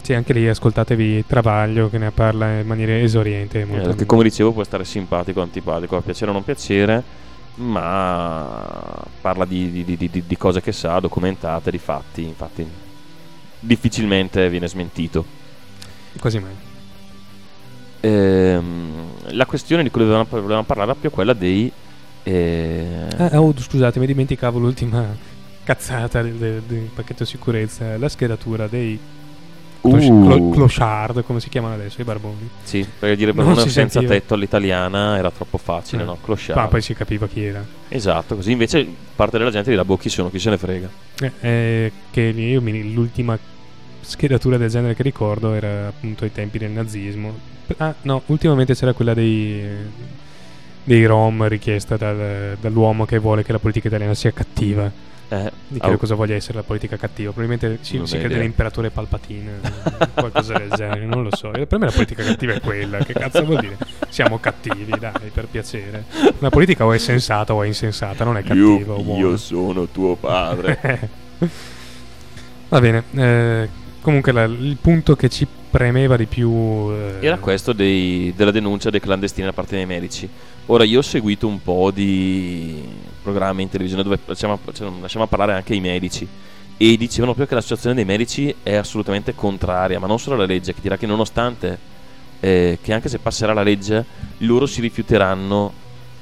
[0.00, 3.62] Sì, anche lì ascoltatevi Travaglio che ne parla in maniera esoriente.
[3.62, 7.02] eh, Molto che come dicevo può stare simpatico o antipatico, a piacere o non piacere,
[7.56, 12.66] ma parla di, di- di- di- di cose che sa, documentate, di fatti, infatti
[13.58, 15.24] difficilmente viene smentito.
[16.20, 16.54] Quasi mai.
[18.00, 21.70] Ehm, la questione di cui volevamo, volevamo parlare più quella dei...
[22.22, 25.04] eh, Ah, oh, scusate, mi dimenticavo l'ultima
[25.64, 28.98] cazzata del, del- del pacchetto sicurezza, la schedatura dei
[29.86, 32.48] uh, clo- clochard, come si chiamano adesso, i barboni.
[32.62, 34.12] Sì, perché dire barbone senza sentiva.
[34.12, 36.04] tetto all'italiana era troppo facile, Eh.
[36.06, 36.18] no?
[36.22, 36.58] Clochard.
[36.58, 37.64] Ma poi si capiva chi era.
[37.88, 40.88] Esatto, così invece parte della gente dirà boh chi sono, chi se ne frega.
[41.20, 43.38] Eh, eh, che io mi- l'ultima
[44.00, 47.34] schedatura del genere che ricordo era appunto ai tempi del nazismo.
[47.78, 49.60] Ah, no, ultimamente c'era quella dei,
[50.84, 55.04] dei Rom richiesta dal- dall'uomo che vuole che la politica italiana sia cattiva.
[55.28, 57.32] Eh, Di che cosa voglia essere la politica cattiva?
[57.32, 59.58] Probabilmente si, si crede l'imperatore Palpatine,
[60.14, 61.50] qualcosa del genere, non lo so.
[61.50, 62.98] Per me la politica cattiva è quella.
[62.98, 63.76] Che cazzo vuol dire?
[64.08, 66.04] Siamo cattivi, dai, per piacere.
[66.38, 69.36] La politica o è sensata o è insensata, non è cattiva o buona.
[69.36, 71.08] sono tuo padre.
[72.68, 73.68] Va bene, eh,
[74.00, 76.50] comunque la- il punto che ci premeva di più
[76.90, 80.26] eh, Era questo dei- della denuncia dei clandestini da parte dei medici.
[80.66, 82.82] Ora io ho seguito un po' di
[83.22, 84.58] programmi in televisione dove lasciamo,
[85.02, 86.26] lasciamo parlare anche i medici
[86.78, 90.72] e dicevano proprio che l'associazione dei medici è assolutamente contraria, ma non solo alla legge,
[90.72, 91.78] che dirà che nonostante
[92.40, 94.02] eh, che anche se passerà la legge,
[94.38, 95.72] loro si rifiuteranno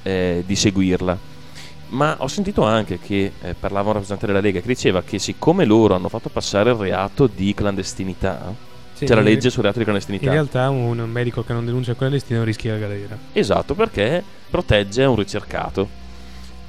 [0.02, 1.16] eh, di seguirla.
[1.90, 5.64] Ma ho sentito anche che eh, parlava un rappresentante della Lega che diceva che siccome
[5.64, 9.78] loro hanno fatto passare il reato di clandestinità, Sì, c'è la in- legge sul reato
[9.78, 10.30] di In clandestinità.
[10.30, 13.18] realtà un medico che non denuncia il clandestino rischia la galera.
[13.33, 15.88] Esatto, perché protegge un ricercato.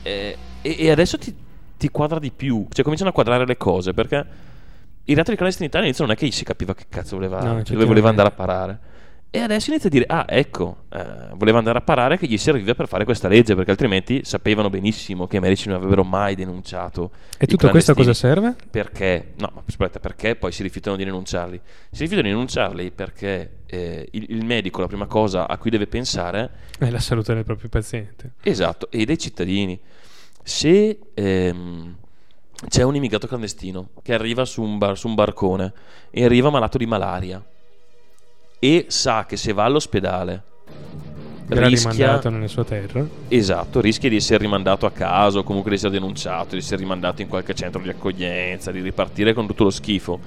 [0.01, 1.33] Eh, e, e adesso ti,
[1.77, 4.25] ti quadra di più, cioè cominciano a quadrare le cose, perché
[5.03, 7.73] il reato di clandestinità all'inizio non è che si capiva che cazzo voleva, No, cioè
[7.73, 8.79] dove voleva andare a parare.
[9.35, 12.73] E adesso inizia a dire, ah ecco, eh, voleva andare a parare che gli serviva
[12.73, 17.11] per fare questa legge, perché altrimenti sapevano benissimo che i medici non avrebbero mai denunciato.
[17.37, 18.55] E tutto questo a cosa serve?
[18.71, 19.33] Perché?
[19.35, 21.59] No, ma aspetta, perché poi si rifiutano di denunciarli?
[21.91, 25.87] Si rifiutano di denunciarli perché eh, il, il medico la prima cosa a cui deve
[25.87, 28.35] pensare È la salute del proprio paziente.
[28.41, 29.77] Esatto, e dei cittadini.
[30.43, 31.95] Se ehm,
[32.69, 35.73] c'è un immigrato clandestino che arriva su un, bar- su un barcone
[36.09, 37.45] e arriva malato di malaria
[38.59, 40.41] e sa che se va all'ospedale
[41.47, 43.05] Verrà rischia, rimandato nella sua terra.
[43.27, 47.21] esatto, rischia di essere rimandato a casa o comunque di essere denunciato, di essere rimandato
[47.21, 50.19] in qualche centro di accoglienza, di ripartire con tutto lo schifo.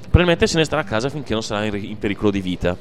[0.00, 2.74] Probabilmente se ne starà a casa finché non sarà in, in pericolo di vita.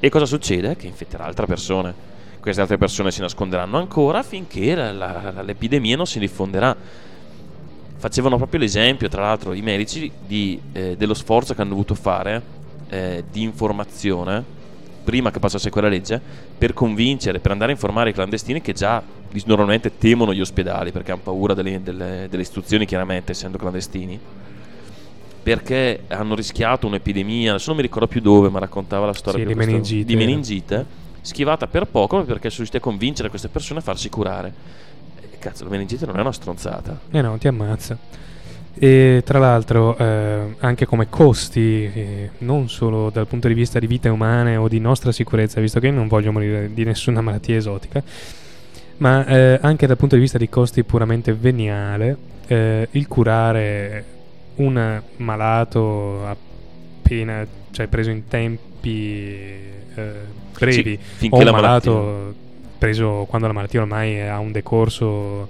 [0.00, 0.74] E cosa succede?
[0.76, 1.92] Che infetterà altre persone.
[2.40, 6.74] Queste altre persone si nasconderanno ancora finché la- la- l'epidemia non si diffonderà.
[7.98, 12.40] Facevano proprio l'esempio, tra l'altro, i medici di, eh, dello sforzo che hanno dovuto fare
[12.88, 14.56] eh, di informazione
[15.04, 16.20] prima che passasse quella legge
[16.58, 19.02] per convincere, per andare a informare i clandestini che già
[19.46, 24.18] normalmente temono gli ospedali perché hanno paura delle, delle- delle istruzioni, chiaramente, essendo clandestini.
[25.42, 29.46] Perché hanno rischiato un'epidemia, adesso non mi ricordo più dove, ma raccontava la storia Sì,
[29.46, 30.04] di questo- meningite.
[30.04, 30.86] di meningite,
[31.22, 34.52] schivata per poco perché sono riusciti a convincere queste persone a farsi curare.
[35.20, 36.98] E cazzo, la meningite non è una stronzata.
[37.10, 37.96] Eh no, ti ammazza.
[38.80, 43.86] E tra l'altro, eh, anche come costi, eh, non solo dal punto di vista di
[43.86, 47.56] vite umane o di nostra sicurezza, visto che io non voglio morire di nessuna malattia
[47.56, 48.02] esotica,
[48.98, 54.04] ma eh, anche dal punto di vista di costi puramente veniale, eh, il curare
[54.56, 59.14] un malato appena, cioè preso in tempi
[59.94, 60.12] eh,
[60.56, 62.46] brevi, Sì, o un la malato malattia-
[62.78, 65.48] preso quando la malattia ormai ha un decorso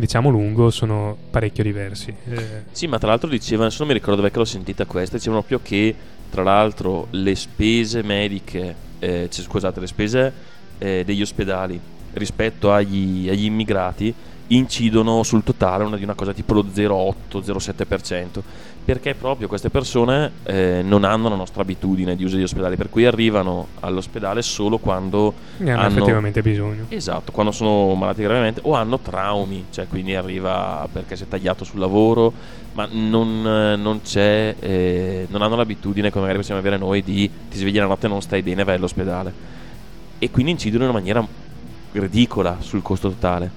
[0.00, 2.14] diciamo lungo sono parecchio diversi.
[2.28, 5.42] Eh, Sì, ma tra l'altro diceva, adesso non mi ricordo dove l'ho sentita questa, dicevano
[5.42, 5.94] proprio che
[6.30, 10.32] tra l'altro le spese mediche, eh, cioè, scusate, le spese
[10.78, 11.80] eh, degli ospedali
[12.12, 14.14] rispetto agli, agli immigrati
[14.48, 18.40] incidono sul totale una, di una cosa tipo lo 0,8-0,7%,
[18.86, 22.88] perché proprio queste persone eh, non hanno la nostra abitudine di uso degli ospedali, per
[22.88, 28.60] cui arrivano all'ospedale solo quando ne hanno, hanno effettivamente bisogno Esatto, quando sono malati gravemente
[28.62, 32.32] o hanno traumi, cioè quindi arriva perché si è tagliato sul lavoro,
[32.74, 37.28] ma non, eh, non c'è, eh, non hanno l'abitudine come magari possiamo avere noi di
[37.50, 39.32] ti svegli la notte e non stai bene vai all'ospedale.
[40.20, 41.26] E quindi incidono in una maniera
[41.90, 43.50] ridicola sul costo totale.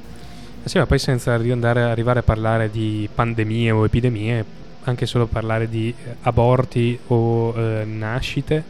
[0.63, 5.25] Eh sì ma poi senza andare, arrivare a parlare di pandemie o epidemie anche solo
[5.27, 8.63] parlare di eh, aborti o eh, nascite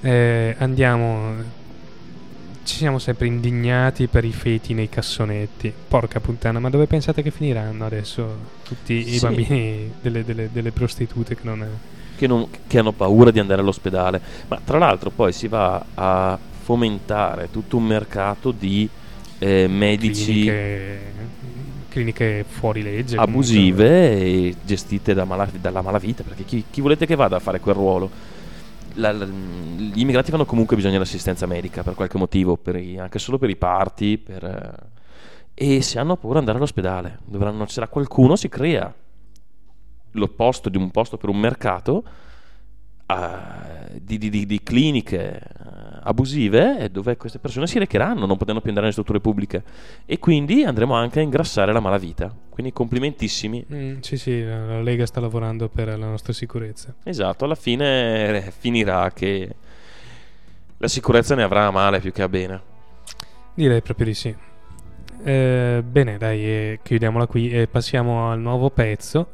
[0.00, 1.60] eh, andiamo
[2.64, 7.30] ci siamo sempre indignati per i feti nei cassonetti porca puttana ma dove pensate che
[7.32, 9.20] finiranno adesso tutti i Sì.
[9.26, 11.66] bambini delle, delle- delle prostitute che non
[12.16, 14.20] Che, non- che hanno paura di andare all'ospedale.
[14.46, 18.88] Ma tra l'altro poi si va a fomentare tutto un mercato di
[19.40, 21.00] eh, medici cliniche,
[21.92, 23.22] cliniche fuori legge comunque.
[23.40, 27.60] abusive e gestite da mala- dalla malavita perché chi, chi volete che vada a fare
[27.60, 28.10] quel ruolo
[28.94, 33.18] La- la- gli immigrati hanno comunque bisogno dell'assistenza medica per qualche motivo per i- anche
[33.18, 34.90] solo per i parti per, eh,
[35.54, 38.92] e se hanno paura di andare all'ospedale dovranno c'era qualcuno si crea
[40.12, 42.04] l'opposto di un posto per un mercato
[43.06, 45.40] eh, di, di- di- di cliniche
[46.02, 49.62] abusive eh, dove queste persone si recheranno, non potendo più andare nelle strutture pubbliche
[50.04, 52.34] e quindi andremo anche a ingrassare la malavita.
[52.48, 53.64] Quindi complimentissimi.
[53.72, 56.94] Mm, sì, sì, la Lega sta lavorando per la nostra sicurezza.
[57.02, 59.54] Esatto, alla fine eh, finirà che
[60.76, 62.60] la sicurezza ne avrà a male più che a bene.
[63.54, 64.34] Direi proprio di sì.
[65.24, 69.28] Eh, bene, dai, eh, chiudiamola qui e passiamo al nuovo pezzo.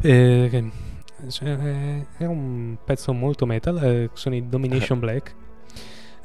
[0.00, 0.48] Eh,
[1.40, 5.34] eh, è un pezzo molto metal, sono i Domination Black.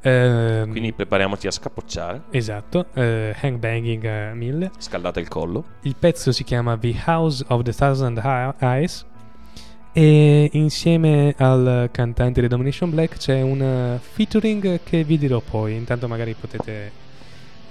[0.02, 4.72] Eh, Quindi prepariamoci a scapocciare, esatto, eh, Hang Banging a 1000.
[4.78, 5.64] scaldate il collo.
[5.82, 8.22] Il pezzo si chiama The House of the Thousand
[8.60, 9.06] Eyes
[9.92, 15.76] e insieme al cantante di Domination Black c'è un eh, featuring che vi dirò poi,
[15.76, 16.92] intanto magari potete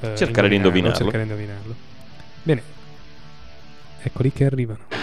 [0.01, 0.97] eh, Cercare di indovinarlo.
[0.97, 1.75] cercare di indovinarlo.
[2.43, 2.62] Bene.
[4.03, 4.97] Eccoli che arrivano.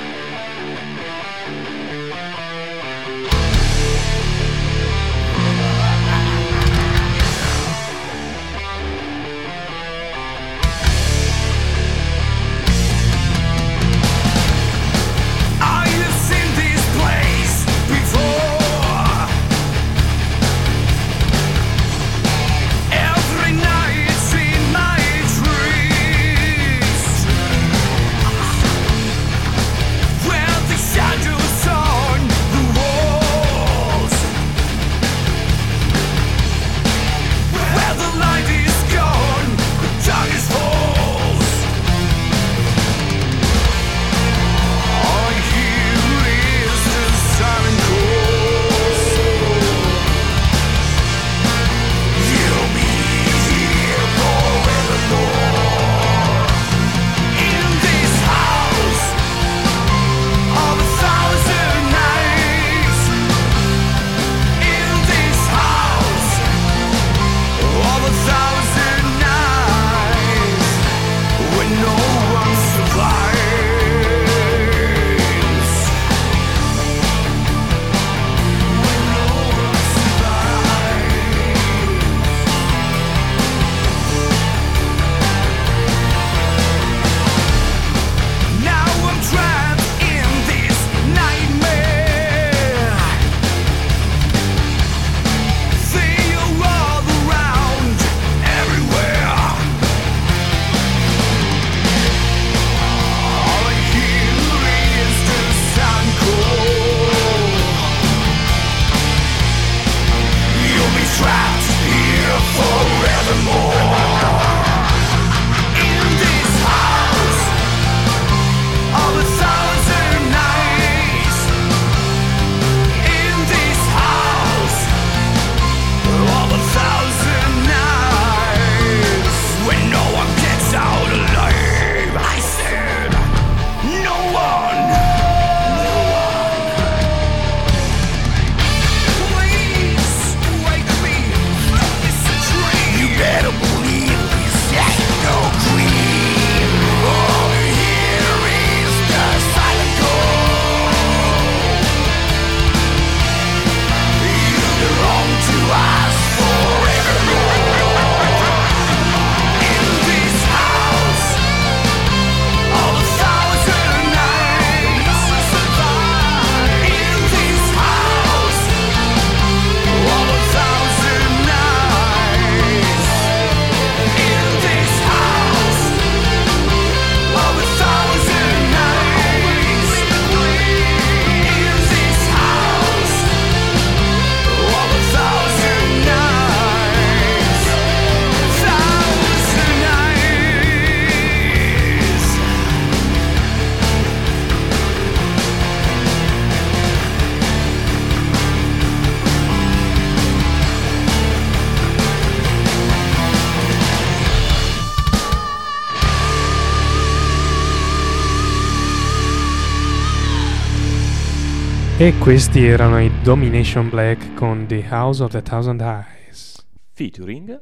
[212.06, 216.64] E questi erano i Domination Black con The House of the Thousand Eyes.
[216.92, 217.60] Featuring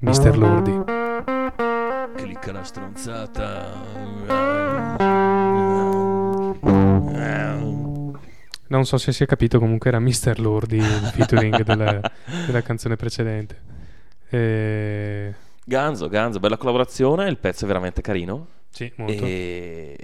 [0.00, 0.36] Mr.
[0.36, 0.72] Lordi.
[2.16, 3.80] Clicca la stronzata.
[8.66, 10.40] Non so se si è capito, comunque era Mr.
[10.40, 10.82] Lordi il
[11.14, 12.00] featuring della,
[12.44, 13.62] della canzone precedente.
[14.30, 15.34] E...
[15.64, 18.48] Ganzo, Ganzo, bella collaborazione, il pezzo è veramente carino.
[18.70, 19.24] Sì, molto.
[19.24, 19.96] E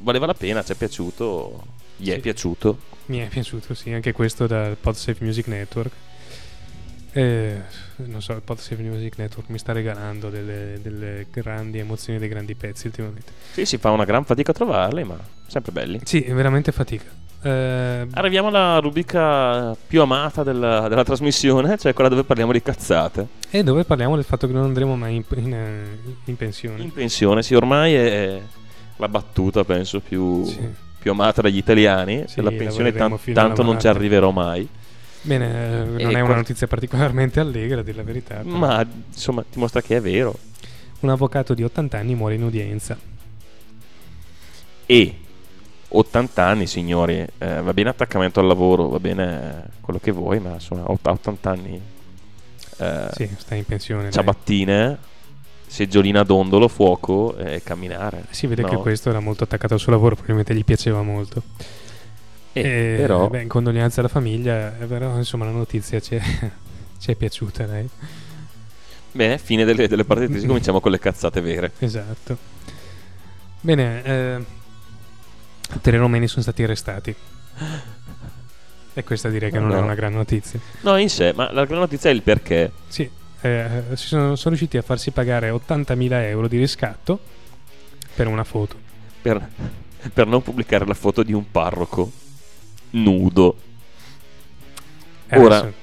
[0.00, 1.62] valeva la pena, ci è piaciuto,
[1.96, 2.20] gli è Sì.
[2.20, 2.78] piaciuto.
[3.06, 5.92] Mi è piaciuto, sì, anche questo dal PodSafe Music Network.
[7.12, 7.56] Eh,
[7.96, 12.54] non so, il PodSafe Music Network mi sta regalando delle, delle grandi emozioni, dei grandi
[12.54, 13.32] pezzi ultimamente.
[13.52, 16.00] Sì, si fa una gran fatica a trovarli, ma sempre belli.
[16.04, 17.04] Sì, è veramente fatica.
[17.40, 23.26] Eh, Arriviamo alla rubrica più amata della, della trasmissione, cioè quella dove parliamo di cazzate.
[23.48, 25.86] e dove parliamo del fatto che non andremo mai in, in,
[26.24, 26.82] in pensione.
[26.82, 28.40] In pensione, sì, ormai è
[28.96, 30.84] la battuta, penso, più, Sì.
[31.06, 32.24] Più amata dagli italiani.
[32.26, 34.68] Sì, Se la pensione tan- tanto non ci arriverò mai.
[35.22, 38.34] Bene, eh, non E è una qua- notizia particolarmente allegra, a dire la verità.
[38.38, 38.56] però.
[38.56, 40.36] Ma insomma, dimostra che è vero.
[41.00, 42.98] Un avvocato di 80 anni muore in udienza.
[44.86, 45.14] E
[45.88, 50.54] 80 anni, signori, eh, va bene attaccamento al lavoro, va bene quello che vuoi, ma
[50.54, 51.80] insomma, a 80 anni.
[52.78, 54.10] eh, Sì, sta in pensione.
[54.10, 54.12] dai.
[55.66, 58.24] Seggiolina dondolo, fuoco e camminare.
[58.30, 58.68] Si vede No?
[58.68, 61.42] che questo era molto attaccato al suo lavoro, probabilmente gli piaceva molto.
[62.52, 66.22] Eh, E, però, beh, in condoglianze alla famiglia, eh, però insomma la notizia ci è,
[66.98, 67.86] ci è piaciuta, dai.
[69.12, 71.72] bene, fine delle, delle partite, cominciamo con le cazzate vere.
[71.80, 72.36] Esatto.
[73.60, 74.44] Bene, eh,
[75.82, 77.14] tre romeni sono stati arrestati.
[78.94, 79.76] E questa direi che non No.
[79.76, 80.58] è una gran notizia.
[80.80, 82.72] No, in sé, ma la gran notizia è il perché.
[82.88, 83.08] Sì,
[83.46, 87.18] eh, si sono, sono riusciti a farsi pagare 80.000 euro di riscatto
[88.14, 88.76] per una foto.
[89.22, 89.48] Per,
[90.12, 92.10] per non pubblicare la foto di un parroco
[92.90, 93.56] nudo.
[95.28, 95.74] Eh, Ora- adesso-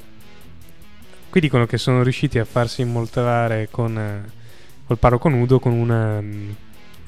[1.29, 4.29] qui dicono che sono riusciti a farsi immortalare con eh,
[4.85, 6.49] col parroco nudo con una mm,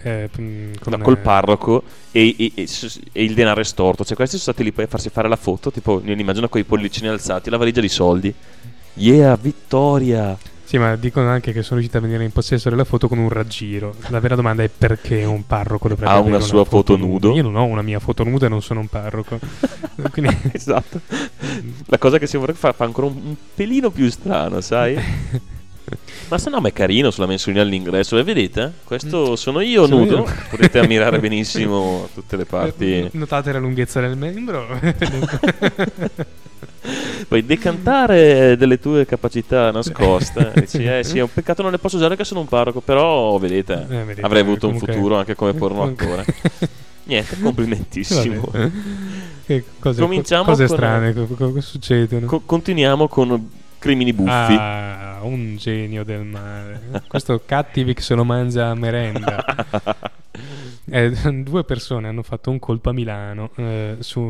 [0.02, 2.68] eh, con No, una- col parroco e, e- e
[3.12, 4.04] e il denaro estorto.
[4.04, 5.72] Cioè, questi sono stati lì poi a farsi fare la foto.
[5.72, 8.34] Tipo, io li immagino con i pollicini alzati, la valigia di soldi.
[8.96, 10.38] Yeah, vittoria!
[10.64, 13.30] Sì, ma dicono anche che sono riusciti a venire in possesso della foto con un
[13.30, 13.94] raggiro.
[14.08, 17.36] La vera domanda è perché un parroco dovrebbe Ha una sua foto nudo?
[17.36, 19.38] Io non ho una mia foto nuda e non sono un parroco.
[20.12, 21.02] Quindi esatto.
[21.86, 24.98] La cosa che si vorrebbe fare fa ancora un, un pelino più strano, sai?
[26.30, 28.18] Ma se no, ma è carino sulla mensolina all'ingresso.
[28.18, 28.74] E vedete?
[28.84, 30.18] Questo sono io Sono nudo.
[30.18, 30.26] io.
[30.50, 33.08] Potete ammirare benissimo tutte le parti.
[33.12, 34.66] Notate la lunghezza del membro?
[37.28, 40.52] Puoi decantare delle tue capacità nascoste.
[40.60, 42.82] Dici, eh sì, è un peccato non le posso usare che sono un parroco.
[42.82, 46.26] Però, vedete, Eh, vedete, avrei avuto un futuro anche come porno attore.
[47.08, 48.50] Niente, complimentissimo.
[49.46, 52.26] Che cose, Cominciamo cose con- strane co- succedono.
[52.26, 54.56] Co- continuiamo con crimini buffi.
[54.58, 57.04] Ah, un genio del male.
[57.08, 59.46] Questo Cattivic se lo mangia a merenda.
[60.90, 61.12] Eh,
[61.44, 64.22] due persone hanno fatto un colpo a Milano eh, su...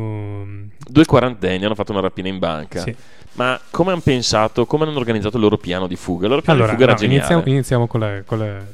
[0.88, 2.80] Due quarantenni hanno fatto una rapina in banca.
[2.80, 2.94] Sì.
[3.32, 6.24] Ma come hanno pensato, come hanno organizzato il loro piano di fuga?
[6.24, 7.26] Il loro piano Allora, di fuga no, era geniale.
[7.32, 8.64] iniziamo, iniziamo con, la, con la-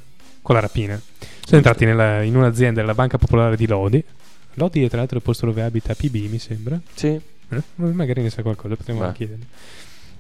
[0.41, 1.01] con la rapina.
[1.45, 4.03] Sono entrati nella- in un'azienda della Banca Popolare di Lodi.
[4.55, 6.79] Lodi è tra l'altro il posto dove abita PB, mi sembra.
[6.95, 7.09] Sì.
[7.09, 7.63] Eh?
[7.77, 9.45] Magari ne sa qualcosa, potremmo chiedergli.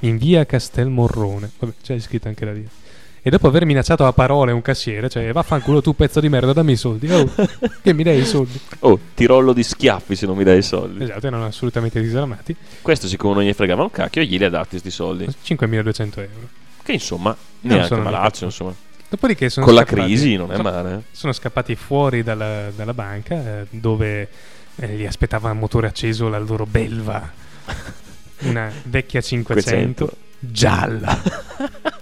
[0.00, 1.50] In via Castelmorrone.
[1.58, 2.66] Vabbè, c'è scritto anche la via.
[3.24, 6.72] E dopo aver minacciato a parole un cassiere, cioè vaffanculo tu pezzo di merda, dammi
[6.72, 7.08] i soldi.
[7.08, 7.32] Oh,
[7.80, 8.60] che mi dai i soldi.
[8.80, 11.04] Oh, ti rollo di schiaffi se non mi dai i soldi.
[11.04, 12.56] Esatto, erano assolutamente disarmati.
[12.82, 15.24] Questo, siccome non gli fregava un cacchio, glieli ha dati questi soldi.
[15.26, 16.48] 5.200 euro.
[16.82, 18.74] Che insomma, neanche sono malaccio, insomma.
[19.08, 21.02] Dopodiché sono Con la scappati- crisi non è male.
[21.12, 24.28] Sono scappati fuori dalla, dalla banca eh, dove
[24.74, 27.30] eh, li aspettava a motore acceso la loro belva.
[28.42, 30.16] Una vecchia 500 500.
[30.40, 31.22] gialla.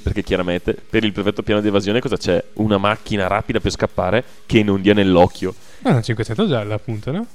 [0.00, 2.42] Perché chiaramente per il perfetto piano di evasione cosa c'è?
[2.54, 5.54] Una macchina rapida per scappare che non dia nell'occhio.
[5.80, 7.26] Ma una 500 gialla, appunto, no?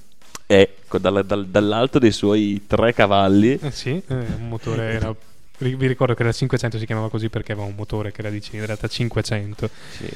[0.88, 5.14] Co- dalla- dal- dall'alto dei suoi tre cavalli Eh sì, eh, un motore era...
[5.60, 8.42] Vi ricordo che la 500 si chiamava così perché aveva un motore che era di
[8.42, 10.08] cilindrata 500 Sì.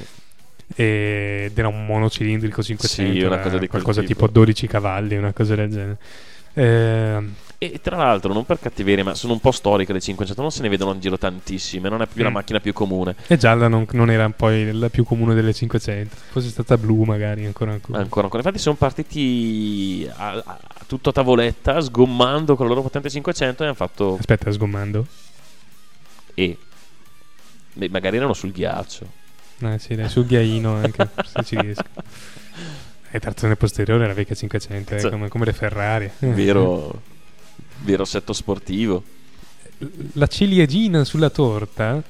[0.76, 4.14] ed era un monocilindrico 500 Sì, una cosa di qualcosa tipo.
[4.28, 5.98] tipo 12 cavalli una cosa del genere
[6.54, 7.34] Ehm,
[7.64, 10.64] E tra l'altro, non per cattiveria, ma sono un po' storiche le 500, non se
[10.64, 12.34] ne vedono in giro tantissime, non è più la Mm.
[12.34, 13.16] macchina più comune.
[13.28, 17.46] e gialla non, non era poi la più comune delle 500 fosse stata blu magari
[17.46, 18.42] ancora ancora Ancora, ancora.
[18.42, 23.66] Infatti sono partiti a, a- tutto a tavoletta, sgommando con la loro potente 500 e
[23.68, 24.18] hanno fatto...
[24.20, 25.06] aspetta sgommando
[26.34, 26.58] E...
[27.74, 29.06] Beh, magari erano sul ghiaccio.
[29.60, 31.84] eh sì dai sul ghiaino anche se ci riesco
[33.14, 36.10] E trazione posteriore la vecchia 500, eh, come, come le Ferrari.
[36.20, 37.02] Vero,
[37.82, 39.04] vero assetto sportivo.
[40.14, 42.02] La ciliegina sulla torta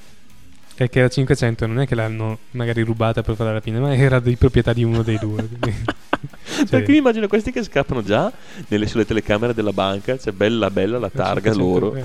[0.74, 3.94] è che la 500 non è che l'hanno magari rubata per fare la rapina, ma
[3.94, 5.48] era di proprietà di uno dei due.
[6.44, 8.30] Cioè, Perché mi immagino questi che scappano già
[8.68, 11.94] nelle, sulle telecamere della banca, cioè bella bella la targa 500, loro.
[11.96, 12.04] eh,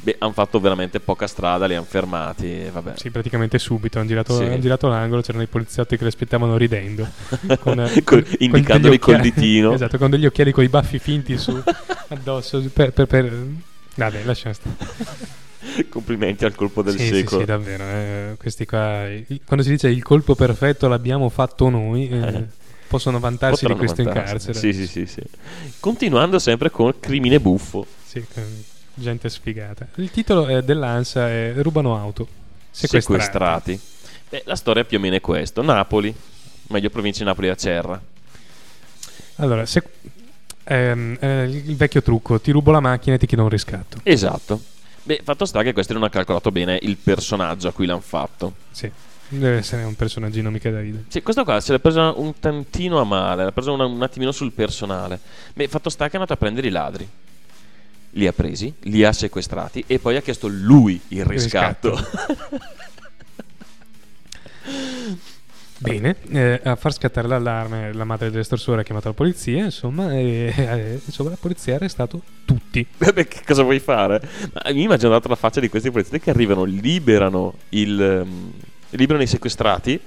[0.00, 2.92] Beh, hanno fatto veramente poca strada, li hanno fermati vabbè.
[2.96, 3.98] Sì, praticamente subito.
[3.98, 4.44] Hanno girato, Sì.
[4.44, 7.08] hanno girato l'angolo, c'erano i poliziotti che le aspettavano ridendo.
[7.60, 9.72] Con, eh, con- indicandoli col ditino.
[9.74, 11.60] esatto, con degli occhiali con i baffi finti su
[12.08, 12.60] addosso.
[12.72, 13.46] Per, per, per-
[13.96, 14.76] Vabbè, lasciamo stare.
[15.88, 17.28] Complimenti al colpo del sì, secolo.
[17.28, 17.82] Sì, sì, davvero.
[17.84, 19.04] eh, questi qua,
[19.44, 22.44] quando si dice il colpo perfetto l'abbiamo fatto noi, eh, Eh.
[22.86, 24.46] possono vantarsi di Potranno questo in vantarsi.
[24.52, 24.72] carcere.
[24.72, 25.22] Sì, sì, sì, sì.
[25.80, 27.84] Continuando sempre con Crimine Buffo.
[28.04, 28.24] Sì,
[28.96, 29.86] gente sfigata.
[29.96, 32.26] Il titolo eh, dell'ANSA è Rubano auto.
[32.70, 33.22] Sequestrati.
[33.22, 33.80] Sequestrati.
[34.28, 35.62] Beh, la storia più o meno è questo.
[35.62, 36.14] Napoli,
[36.68, 38.00] meglio provincia di Napoli Acerra.
[39.36, 39.82] Allora, se-
[40.64, 43.98] ehm, eh, il vecchio trucco, ti rubo la macchina e ti chiedo un riscatto.
[44.02, 44.60] Esatto.
[45.02, 48.54] Beh, fatto sta che questo non ha calcolato bene il personaggio a cui l'hanno fatto.
[48.72, 48.90] Sì,
[49.28, 51.04] deve essere un personaggino mica da ridere.
[51.08, 54.32] Sì, questo qua se l'ha presa un tantino a male, l'ha presa una- un attimino
[54.32, 55.20] sul personale.
[55.54, 57.08] Beh, fatto sta che è andato a prendere i ladri.
[58.16, 61.98] Li ha presi, li ha sequestrati e poi ha chiesto lui il riscatto.
[65.78, 70.52] Bene, eh, a far scattare l'allarme la madre dell'estorsore ha chiamato la polizia, insomma, e,
[70.56, 72.86] eh, insomma la polizia ha arrestato tutti.
[72.96, 74.26] Beh, che cosa vuoi fare?
[74.54, 78.52] Ma mi immagino la faccia di questi poliziotti che arrivano, liberano, il, ehm,
[78.90, 80.00] liberano i sequestrati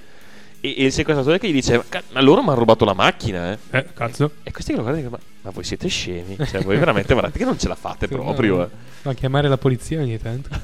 [0.60, 3.52] e, e il sequestratore che gli dice "Ca- ma loro mi hanno rubato la macchina
[3.52, 3.58] eh.
[3.70, 4.32] Eh, cazzo.
[4.42, 7.12] e questi che lo guardano e dicono ma, ma voi siete scemi cioè voi veramente
[7.12, 8.68] guardate che non ce la fate proprio eh.
[9.02, 10.48] Ma chiamare la polizia ogni tanto.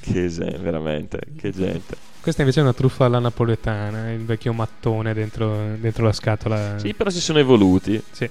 [0.00, 5.12] che gente veramente che gente Questa invece è una truffa alla napoletana, il vecchio mattone
[5.12, 6.78] dentro, dentro la scatola.
[6.78, 8.30] sì però si sono evoluti Sì.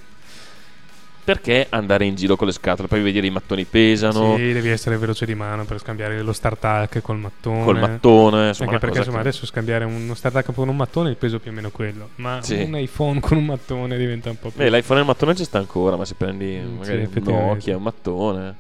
[1.24, 4.98] Perché andare in giro con le scatole poi vedere i mattoni pesano Sì, devi essere
[4.98, 7.64] veloce di mano per scambiare lo start col mattone.
[7.64, 11.16] col mattone insomma Anche perché insomma che- adesso scambiare uno start con un mattone il
[11.18, 12.10] peso più o meno quello.
[12.16, 12.62] Ma Sì.
[12.62, 14.58] un iPhone con un mattone diventa un po' più.
[14.64, 17.24] Beh, l'iPhone e il mattone ci sta ancora, ma se prendi magari sì, un.
[17.24, 18.56] Nokia, un mattone.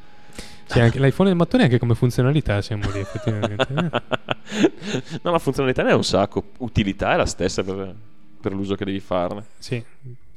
[0.65, 3.67] Sì, anche l'iPhone e il mattone anche come funzionalità siamo lì effettivamente.
[3.69, 4.71] Eh,
[5.21, 6.43] no, la funzionalità ne è un sacco.
[6.59, 7.93] Utilità è la stessa per,
[8.39, 9.43] per l'uso che devi farne.
[9.57, 9.83] sì,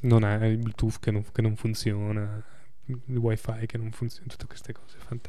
[0.05, 2.43] non ha il Bluetooth che non, che non funziona,
[2.87, 4.97] il wifi che non funziona, tutte queste cose.
[4.99, 5.29] fant-.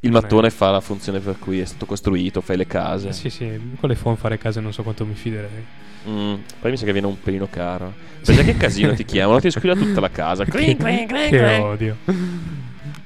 [0.00, 3.12] Il Non è- mattone fa la funzione per cui è stato costruito, fai le case.
[3.12, 5.64] Sì, sì, con l'iPhone fare case non so quanto mi fiderei.
[6.06, 7.92] Mm, poi mi sa che viene un pelino caro.
[8.24, 10.44] Pensa che casino ti chiamano, ti squilla tutta la casa.
[10.44, 11.62] Cling, cling, cling, che cling.
[11.62, 11.96] odio.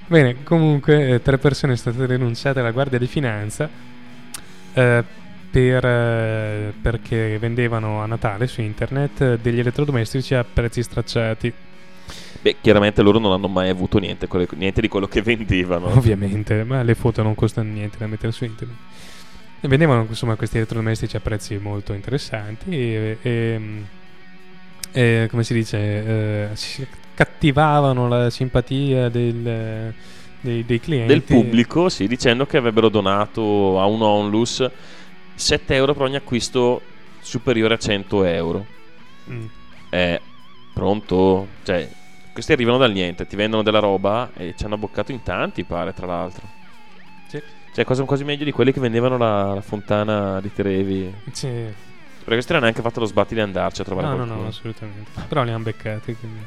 [0.07, 3.69] Bene, comunque eh, tre persone sono state denunciate alla Guardia di Finanza
[4.73, 5.05] eh,
[5.51, 11.53] per, eh, perché vendevano a Natale su internet eh, degli elettrodomestici a prezzi stracciati.
[12.41, 15.87] Beh, chiaramente loro non hanno mai avuto niente, niente di quello che vendevano.
[15.87, 18.77] Ovviamente, ma le foto non costano niente da mettere su internet.
[19.61, 23.61] E vendevano insomma questi elettrodomestici a prezzi molto interessanti e, e,
[24.93, 26.49] e, come si dice, eh,
[27.15, 29.93] cattivavano la simpatia del-
[30.41, 31.09] dei, dei clienti.
[31.09, 34.69] Del pubblico, sì, dicendo che avrebbero donato a un onlus
[35.39, 36.81] 7 euro per ogni acquisto
[37.21, 38.67] superiore a 100 euro.
[39.31, 39.47] Mm.
[39.89, 40.21] È
[40.75, 41.49] pronto?
[41.63, 41.89] Cioè,
[42.33, 45.93] questi arrivano dal niente, ti vendono della roba e ci hanno abboccato in tanti, pare,
[45.95, 46.47] tra l'altro.
[47.27, 47.43] Sì.
[47.75, 51.13] Cioè, quasi, quasi meglio di quelli che vendevano la, la fontana di Trevi.
[51.33, 51.47] Sì.
[51.49, 54.43] Perché questi non hanno neanche fatto lo sbatti di andarci a trovare No, no, qualcuno.
[54.43, 55.11] no, assolutamente.
[55.29, 56.15] Però li hanno beccati.
[56.15, 56.45] Quindi.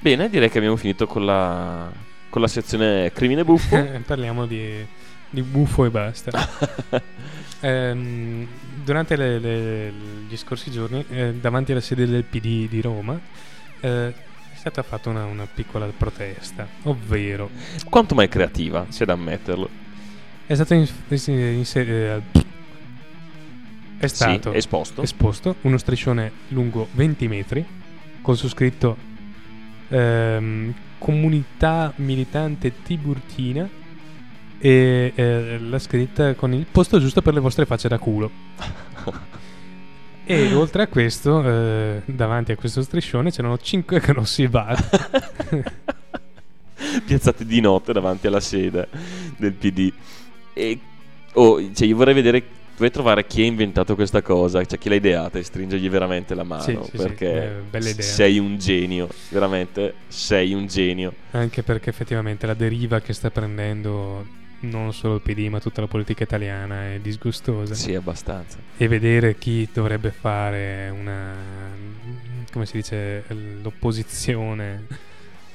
[0.00, 1.90] Bene, direi che abbiamo finito con la,
[2.30, 3.76] con la sezione crimine buffo.
[4.06, 4.84] Parliamo di,
[5.28, 6.30] di buffo e basta.
[7.60, 8.46] Ehm,
[8.84, 9.92] durante le- le-
[10.28, 13.18] gli scorsi giorni, eh, davanti alla sede del PD di Roma,
[13.80, 14.14] eh, è
[14.56, 17.50] stata fatta una, una piccola protesta, ovvero
[17.88, 19.68] Quanto mai creativa, c'è da ammetterlo.
[20.46, 22.22] è stato in- in- in- eh,
[23.98, 25.02] è stato Sì, esposto.
[25.02, 27.64] esposto uno striscione lungo 20 metri
[28.20, 28.96] con su scritto
[29.88, 33.68] ehm, comunità militante tiburtina
[34.58, 38.30] e eh, la scritta con il posto giusto per le vostre facce da culo
[40.24, 45.84] e oltre a questo eh, davanti a questo striscione c'erano 5 grossi bar
[47.04, 48.88] piazzati di notte davanti alla sede
[49.36, 49.92] del PD.
[50.52, 50.78] E
[51.34, 52.42] oh, cioè, io vorrei vedere,
[52.74, 56.44] vorrei trovare chi ha inventato questa cosa, cioè chi l'ha ideata e stringergli veramente la
[56.44, 56.62] mano.
[56.62, 58.04] Sì, sì, sì, perché eh, bella idea.
[58.04, 61.12] sei un genio, veramente sei un genio.
[61.32, 65.86] anche perché effettivamente la deriva che sta prendendo non solo il PD ma tutta la
[65.86, 67.74] politica italiana è disgustosa.
[67.74, 68.58] Sì, abbastanza.
[68.76, 71.34] E vedere chi dovrebbe fare una,
[72.52, 73.24] come si dice,
[73.62, 74.86] l'opposizione,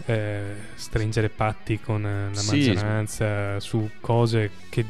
[0.05, 4.85] eh, stringere patti con la Sì, maggioranza su cose che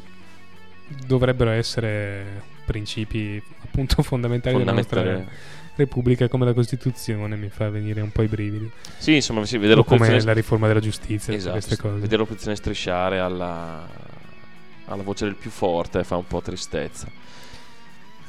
[1.05, 5.13] dovrebbero essere principi appunto fondamentali della Fondamentale.
[5.21, 8.69] nostra Repubblica come la Costituzione mi fa venire un po' i brividi.
[8.97, 11.99] Sì, insomma, sì, vedere O come l'opposizione la riforma della giustizia, Esatto, queste cose.
[11.99, 13.87] vedere l'opposizione strisciare alla,
[14.85, 17.07] alla voce del più forte fa un po' tristezza.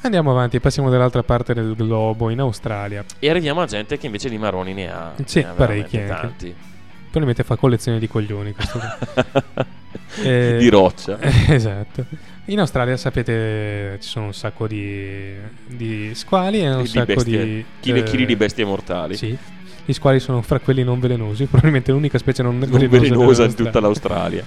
[0.01, 3.05] Andiamo avanti, passiamo dall'altra parte del globo, in Australia.
[3.19, 6.07] E arriviamo a gente che invece di maroni ne ha, Sì, ne ha parecchi anche.
[6.09, 6.55] tanti.
[7.03, 8.79] Probabilmente fa collezione di coglioni questo.
[10.21, 11.17] Eh, di roccia.
[11.49, 12.05] esatto.
[12.47, 15.33] In Australia sapete ci sono un sacco di,
[15.65, 17.65] di squali e un Di sacco bestie- di...
[17.79, 19.15] chili e eh, chili di bestie mortali.
[19.15, 19.37] Sì.
[19.85, 23.55] Gli squali sono fra quelli non velenosi, probabilmente l'unica specie non, Non velenosa, velenosa in
[23.55, 24.43] tutta l'Australia.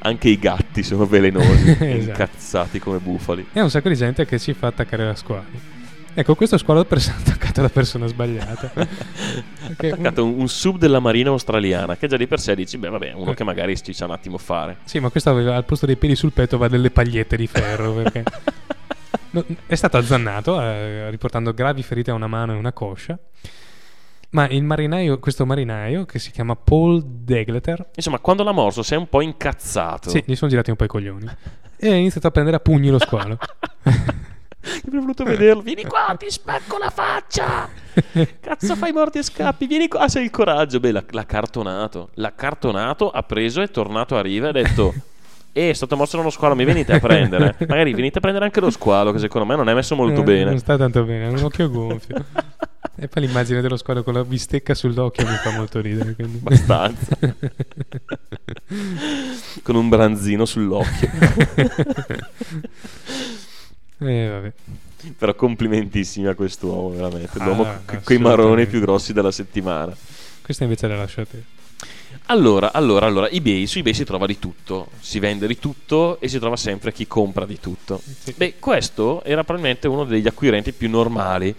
[0.00, 1.84] Anche i gatti sono velenosi, Esatto.
[1.84, 3.46] incazzati come bufali.
[3.52, 5.76] E un sacco di gente che si fa attaccare da squali.
[6.18, 8.72] Ecco, questo squalo è pres- attaccato alla persona sbagliata.
[8.74, 12.88] Perché attaccato un, un sub della marina australiana che già di per sé dici, beh
[12.88, 14.78] vabbè, uno che magari ci sa un attimo fare.
[14.82, 17.92] Sì, ma questo aveva al posto dei peli sul petto aveva delle pagliette di ferro.
[17.92, 18.24] Perché
[19.30, 23.16] No, è stato azzannato, eh, riportando gravi ferite a una mano e una coscia.
[24.30, 28.98] Ma il marinaio, questo marinaio, che si chiama Paul Degleter, Insomma, quando l'ha morso sei
[28.98, 30.10] un po' incazzato.
[30.10, 31.26] sì, gli sono girati un po' i coglioni.
[31.76, 33.38] E ha iniziato a prendere a pugni lo squalo.
[34.86, 35.62] Avrei voluto vederlo.
[35.62, 37.68] Vieni qua, ti spacco la faccia.
[38.40, 39.66] Cazzo, fai morti e scappi.
[39.66, 40.80] Vieni qua, sei il coraggio.
[40.80, 42.10] Beh, l'ha, l'ha cartonato.
[42.14, 44.94] L'ha cartonato, ha preso, è tornato a riva e ha detto.
[45.52, 47.56] Eh, è stato morso da uno squalo, mi venite a prendere.
[47.66, 50.24] Magari venite a prendere anche lo squalo, che secondo me non è messo molto Eh,
[50.24, 50.50] bene.
[50.50, 52.24] Non sta tanto bene, ha un occhio gonfio.
[53.00, 56.14] e poi l'immagine dello squalo con la bistecca sull'occhio mi fa molto ridere.
[56.14, 57.16] quindi- Abbastanza.
[59.62, 61.10] Con un branzino sull'occhio.
[63.98, 64.52] Eh.
[65.16, 67.38] Però complimentissimi a quest'uomo, veramente.
[67.38, 69.96] L'uomo Ah, con i marroni più grossi della settimana.
[70.42, 71.42] Questa invece la lascio a te.
[72.26, 76.28] Allora, allora, allora, eBay, su eBay si trova di tutto, si vende di tutto e
[76.28, 78.00] si trova sempre chi compra di tutto.
[78.22, 78.34] Sì.
[78.36, 81.54] Beh, questo era probabilmente uno degli acquirenti più normali.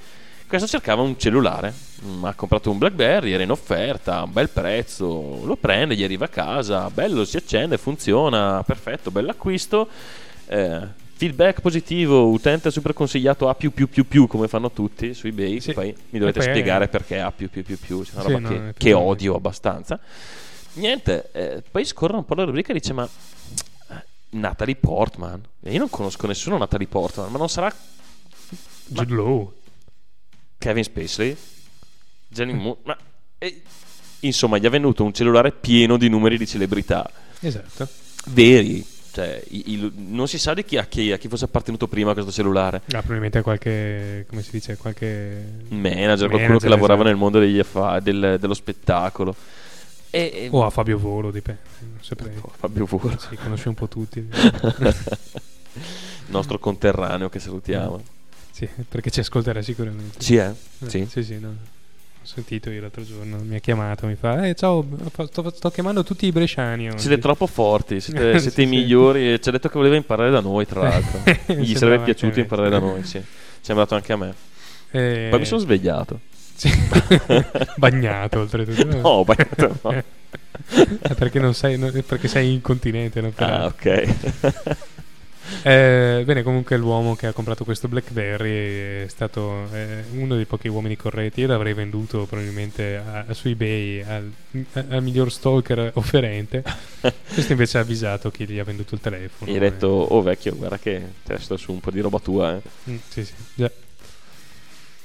[0.48, 1.74] Questo cercava un cellulare,
[2.06, 6.26] Mm, ha comprato un BlackBerry, era in offerta, un bel prezzo, lo prende, gli arriva
[6.26, 9.90] a casa, bello, si accende, funziona, perfetto, bell'acquisto.
[10.48, 10.80] Eh,
[11.20, 13.56] feedback positivo, utente super consigliato A
[14.26, 15.60] come fanno tutti su eBay.
[15.60, 15.74] Sì.
[15.74, 17.30] Poi mi dovete poi- spiegare perché A
[18.06, 20.00] c'è una Sì, roba no, che, è che odio abbastanza.
[20.74, 23.04] Niente, eh, poi scorre un po' la rubrica e dice: Ma
[23.90, 27.74] eh, Natalie Portman, E io non conosco nessuno Natalie Portman, ma non sarà
[28.86, 29.54] Jude Law.
[30.58, 31.36] Kevin Spacey?
[32.30, 32.80] Jenny Moore?
[32.84, 32.98] Ma
[33.40, 33.62] eh,
[34.22, 37.10] insomma, gli è venuto un cellulare pieno di numeri di celebrità
[37.42, 37.88] Esatto.
[38.28, 38.86] veri.
[39.12, 42.14] Cioè, i- i- non si sa di chi a, chi a chi fosse appartenuto prima
[42.14, 42.78] questo cellulare.
[42.88, 45.44] Ah, probabilmente qualche, come si dice, qualche...
[45.70, 47.10] Manager, qualcuno Manager, che lavorava esatto.
[47.10, 49.36] nel mondo degli affa- del- dello spettacolo.
[50.12, 51.62] E, O a Fabio Volo, dipende.
[51.80, 52.34] Non saprei.
[52.58, 53.18] Fabio Volo.
[53.20, 54.28] Sì, conosci un po' tutti.
[56.28, 58.02] nostro conterraneo che salutiamo.
[58.52, 60.22] sì, perché ci ascolterà sicuramente.
[60.22, 60.50] Sì, eh?
[60.80, 61.08] Eh, Sì.
[61.10, 61.56] Sì, sì, no.
[62.22, 64.86] Sentito io l'altro giorno, mi ha chiamato, mi fa, eh ciao,
[65.26, 68.70] sto, sto chiamando tutti i bresciani oggi." Siete troppo forti, siete, Sì, siete i sì.
[68.70, 69.34] migliori.
[69.34, 71.22] e Ci ha detto che voleva imparare da noi, tra l'altro.
[71.56, 73.14] Gli sarebbe piaciuto imparare da noi, sì.
[73.14, 73.24] Ci è
[73.62, 74.34] sembrato anche a me.
[74.92, 76.20] Eh, Poi mi sono svegliato.
[76.56, 76.70] sì.
[77.78, 78.98] bagnato oltretutto.
[78.98, 79.92] No, bagnato no.
[79.92, 83.32] Eh, perché non sei, no, perché sei incontinente, no?
[83.38, 84.16] Ah, ok.
[85.64, 90.68] Eh, bene, comunque l'uomo che ha comprato questo Blackberry è stato eh, uno dei pochi
[90.68, 91.42] uomini corretti.
[91.42, 94.32] Io l'avrei venduto probabilmente a- a- su eBay al,
[94.74, 96.64] a- al miglior stalker offerente.
[97.34, 99.52] Questo invece ha avvisato chi gli ha venduto il telefono.
[99.52, 102.56] Gli hai detto, oh vecchio, guarda che testo su un po' di roba tua.
[102.56, 103.72] eh." Eh, mm, sì, sì, già.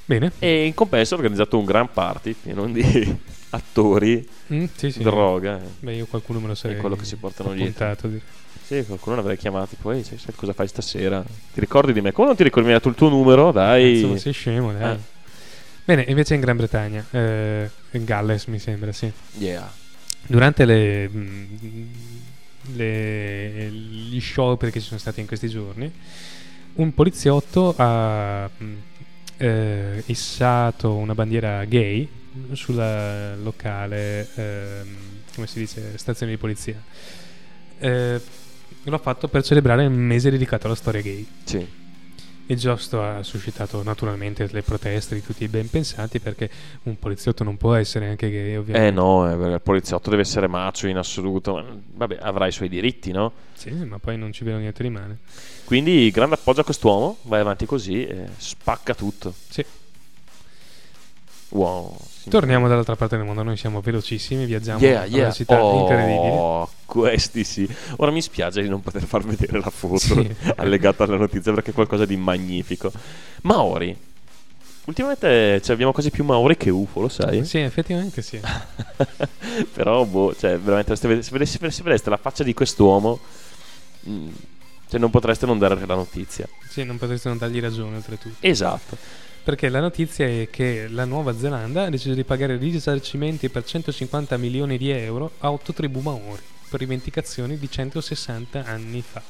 [0.06, 0.32] Bene.
[0.38, 2.82] E in compenso ha organizzato un gran party pieno di
[3.54, 5.02] attori, Mm, sì, sì.
[5.02, 5.56] droga.
[5.58, 5.68] eh.
[5.80, 7.84] Beh, io qualcuno me lo sarei È quello che si portano dietro.
[7.86, 8.22] appuntato, direi.
[8.62, 9.76] Sì, qualcuno l'avrei chiamato.
[9.80, 11.22] Poi, sai, sai cosa fai stasera?
[11.22, 12.12] Ti ricordi di me?
[12.12, 12.68] Come non ti ricordi?
[12.68, 13.52] Mi hai dato il tuo numero?
[13.52, 13.94] Dai.
[13.96, 14.94] Insomma, sei scemo, dai.
[14.94, 14.98] Eh.
[15.84, 19.10] Bene, invece in Gran Bretagna, eh, in Galles mi sembra, sì.
[19.38, 19.70] Yeah.
[20.26, 21.44] Durante le, mm,
[22.74, 25.90] le- gli scioperi che ci sono stati in questi giorni,
[26.74, 28.74] un poliziotto ha mm,
[29.36, 32.08] eh, issato una bandiera gay
[32.52, 34.96] sulla locale, ehm,
[35.34, 36.80] come si dice, stazione di polizia.
[37.78, 38.20] Eh,
[38.82, 41.26] l'ha fatto per celebrare il mese dedicato alla storia gay.
[41.44, 41.82] Sì.
[42.46, 46.50] Il gesto ha suscitato naturalmente le proteste di tutti i ben pensanti perché
[46.82, 48.88] un poliziotto non può essere anche gay, ovviamente.
[48.88, 51.82] Eh no, eh, il poliziotto deve essere macio in assoluto.
[51.94, 53.32] Vabbè, avrà i suoi diritti, no?
[53.54, 55.18] Sì, ma poi non ci vedo niente di male.
[55.64, 59.32] Quindi grande appoggio a quest'uomo, vai avanti così e spacca tutto.
[59.48, 59.64] Sì.
[61.48, 61.96] Wow.
[62.30, 65.16] Torniamo dall'altra parte del mondo, noi siamo velocissimi, viaggiamo Yeah, a yeah.
[65.18, 65.62] velocità.
[65.62, 67.68] Oh, questi sì.
[67.96, 70.34] Ora mi spiace di non poter far vedere la foto Sì.
[70.56, 72.90] allegata alla notizia perché è qualcosa di magnifico.
[73.42, 73.96] Maori.
[74.86, 77.44] Ultimamente cioè, abbiamo quasi più Maori che UFO, lo sai?
[77.46, 78.38] Sì, effettivamente sì.
[79.72, 83.18] Però, boh, cioè, veramente, se vedeste, se vedeste- se vedeste la faccia di quest'uomo,
[84.08, 84.28] mm,
[84.90, 86.46] cioè, non potreste non dare la notizia.
[86.68, 88.36] Sì, non potreste non dargli ragione oltretutto.
[88.40, 88.96] Esatto.
[89.44, 94.38] Perché la notizia è che la Nuova Zelanda ha deciso di pagare risarcimenti per 150
[94.38, 96.40] milioni di euro a otto tribù maori
[96.70, 99.22] per rivendicazioni di 160 anni fa.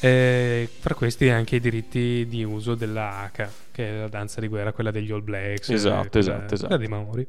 [0.00, 4.46] Eh, fra questi anche i diritti di uso della haka, che è la danza di
[4.48, 6.66] guerra, quella degli All Blacks, eh, Esatto, quella- esatto, esatto.
[6.68, 7.26] quella dei maori.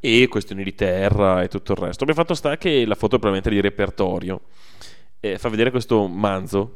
[0.00, 2.02] E questioni di terra e tutto il resto.
[2.04, 4.40] Abbiamo fatto sta che la foto è probabilmente di repertorio.
[5.20, 6.74] E fa vedere questo manzo,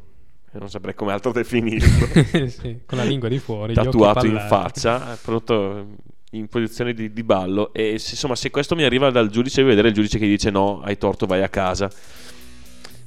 [0.59, 2.07] non saprei come altro definirlo,
[2.47, 5.87] Sì, con la lingua di fuori, tatuato in faccia, prodotto
[6.31, 7.73] in posizione di, di ballo.
[7.73, 10.49] E se- insomma, se questo mi arriva dal giudice, devo vedere il giudice che dice
[10.49, 11.89] no, hai torto, vai a casa.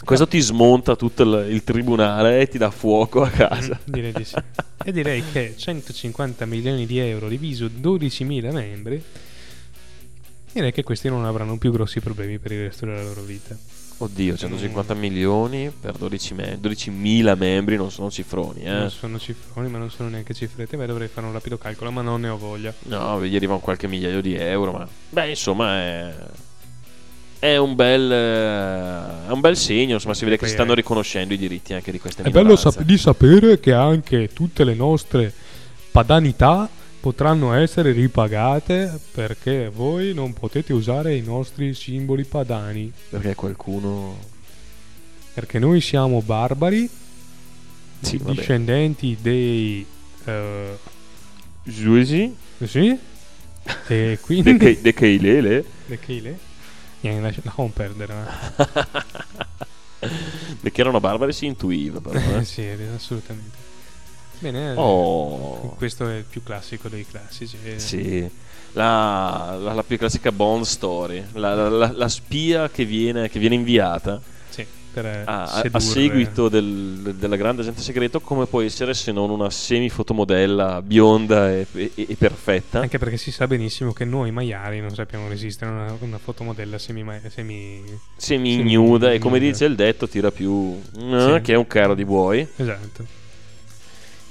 [0.04, 3.78] Questo ti smonta tutto il, il tribunale e ti dà fuoco a casa.
[3.80, 4.36] Mm, direi di sì.
[4.84, 9.02] E direi che 150 milioni di euro diviso 12.000 membri,
[10.52, 13.56] direi che questi non avranno più grossi problemi per il resto della loro vita.
[13.98, 18.70] Oddio, 150 milioni per 12 me- 12.000 membri non sono cifroni, eh.
[18.70, 20.76] Non sono cifroni, ma non sono neanche cifrette.
[20.76, 22.74] Beh, dovrei fare un rapido calcolo, ma non ne ho voglia.
[22.84, 24.86] No, gli arriva un qualche migliaio di euro, ma...
[25.10, 26.14] Beh, insomma, è...
[27.38, 31.36] È un bel, è un bel segno, insomma, si vede che si stanno riconoscendo i
[31.38, 32.70] diritti anche di queste È bello minoranze.
[32.70, 35.32] sap- di sapere che anche tutte le nostre
[35.90, 36.68] padanità
[37.00, 42.92] potranno essere ripagate perché voi non potete usare i nostri simboli padani.
[43.10, 44.18] Perché qualcuno...
[45.34, 46.88] Perché noi siamo barbari,
[48.00, 49.84] Sì, discendenti dei...
[50.24, 50.76] eh,
[51.62, 52.34] Giusi?
[52.64, 52.96] sì?
[53.88, 54.56] E quindi...
[54.56, 55.64] De, de Keilele?
[55.86, 56.38] De Keile?
[57.00, 58.14] Niente, lascia- lasciamo perdere.
[60.60, 62.18] Perché erano barbari si intuiva, però.
[62.38, 62.44] eh.
[62.46, 63.64] sì, assolutamente.
[64.38, 67.56] Bene, eh, Oh, questo è il più classico dei classici.
[67.64, 67.78] eh.
[67.78, 68.30] sì.
[68.72, 71.24] La, la- la più classica Bond story.
[71.32, 74.20] La, la- spia che viene, che viene inviata
[74.50, 74.60] Sì,
[74.92, 79.48] eh, a, a- seguito del, della grande agente segreto, come può essere se non una
[79.48, 82.80] semi-fotomodella bionda e, e- e perfetta?
[82.80, 86.76] Anche perché si sa benissimo che noi maiali non sappiamo resistere a una, una fotomodella
[86.76, 87.82] semi, semi...
[88.14, 89.52] Semi-ignuda e come Semi-ignuda.
[89.52, 91.40] dice il detto tira più Sì.
[91.42, 92.46] che è un carro di buoi.
[92.56, 93.24] Esatto.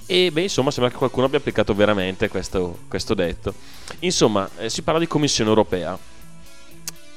[0.08, 3.54] E beh, insomma, sembra che qualcuno abbia applicato veramente questo, questo detto.
[4.00, 5.98] Insomma, eh, si parla di Commissione europea.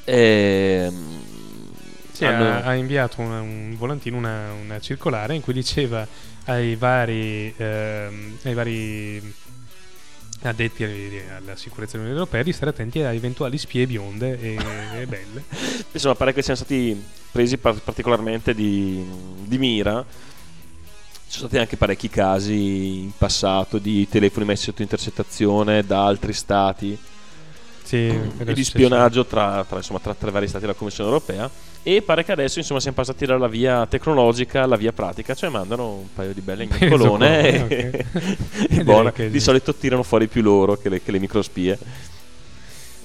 [0.04, 1.20] Ehm,
[2.12, 6.06] Sì, hanno- ha, inviato una- un volantino, una, una circolare in cui diceva
[6.46, 9.34] ai vari, ehm, ai vari
[10.42, 14.56] addetti alla sicurezza dell'Unione Europea di stare attenti a eventuali spie bionde e,
[15.00, 15.44] e belle.
[15.92, 19.04] Insomma, pare che siano stati presi par- particolarmente di,
[19.44, 20.04] di mira.
[21.28, 26.32] Ci sono stati anche parecchi casi in passato di telefoni messi sotto intercettazione da altri
[26.32, 26.98] stati
[27.82, 31.10] Sì, e era di spionaggio tra, tra, insomma, tra, tra i vari stati della Commissione
[31.10, 31.50] europea.
[31.82, 35.96] E pare che adesso insomma, siamo passati dalla via tecnologica alla via pratica, cioè mandano
[35.96, 38.06] un paio di belle gnoccolone e, zoccolone,
[38.64, 38.76] ok.
[38.80, 39.12] e buona.
[39.14, 41.78] Di solito tirano fuori più loro che le, che le microspie.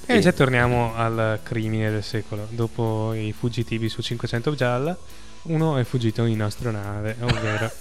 [0.05, 2.47] E già torniamo al crimine del secolo.
[2.49, 4.97] Dopo i fuggitivi su 500 gialla,
[5.43, 7.71] uno è fuggito in astronave, ovvero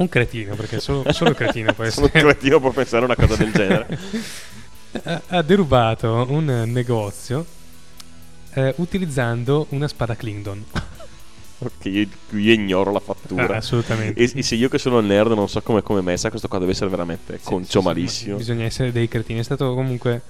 [0.00, 2.10] un cretino, perché solo, solo cretino può essere.
[2.10, 3.98] cretino può pensare a una cosa del genere.
[5.28, 7.44] ha, derubato un negozio
[8.54, 10.64] eh, utilizzando una spada Klingon.
[11.62, 13.46] Ok, io, io ignoro la fattura.
[13.54, 14.18] Ah, assolutamente.
[14.20, 16.72] E, e se io che sono nerd non so come è messa, questo qua deve
[16.72, 18.36] essere veramente Sì, concio sì, sì, malissimo.
[18.38, 19.40] Bisogna essere dei cretini.
[19.40, 20.22] È stato comunque.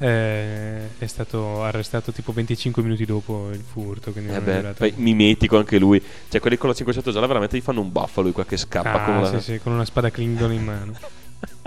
[0.00, 4.12] Eh, è stato arrestato tipo 25 minuti dopo il furto.
[4.12, 6.02] Quindi Eh beh, poi mimetico anche lui.
[6.28, 9.02] Cioè, quelli con la 500 gialla veramente gli fanno un baffalo lui qua che scappa
[9.02, 9.38] Ah, con la...
[9.38, 10.92] sì, sì, con una spada Klingon in mano.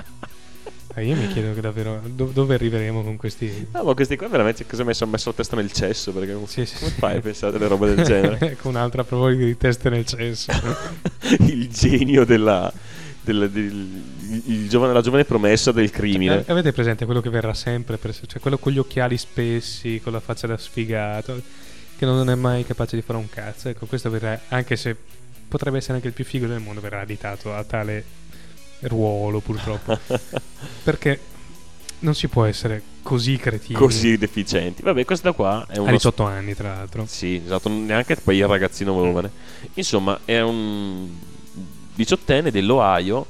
[0.95, 3.67] Ah, io mi chiedo che davvero do- dove arriveremo con questi.
[3.71, 6.11] No, ma questi qua veramente cosa mi sono messo la testa nel cesso?
[6.11, 6.97] Perché Sì, sì, come sì.
[6.99, 8.57] fai a pensare a delle robe del genere?
[8.61, 10.51] con un'altra prova di testa nel cesso.
[11.47, 12.71] il genio della...
[13.24, 14.01] della- del-
[14.45, 16.43] il- giovane- la giovane promessa del crimine.
[16.45, 17.97] Eh, Avete presente quello che verrà sempre?
[18.01, 21.41] cioè quello con gli occhiali spessi, con la faccia da sfigato,
[21.97, 23.69] che non è mai capace di fare un cazzo.
[23.69, 24.95] Ecco, questo verrà, anche se
[25.47, 28.03] potrebbe essere anche il più figo del mondo, verrà additato a tale
[28.82, 29.97] ruolo purtroppo.
[30.84, 31.19] Perché
[31.99, 33.78] non si può essere così cretini.
[33.78, 34.82] Così deficienti.
[34.82, 37.05] Vabbè, questa qua è A uno 18 anni, tra l'altro.
[37.07, 39.32] Sì, esatto, neanche poi il ragazzino giovane.
[39.76, 41.07] Insomma, è un
[41.96, 43.26] diciottenne dell'Ohio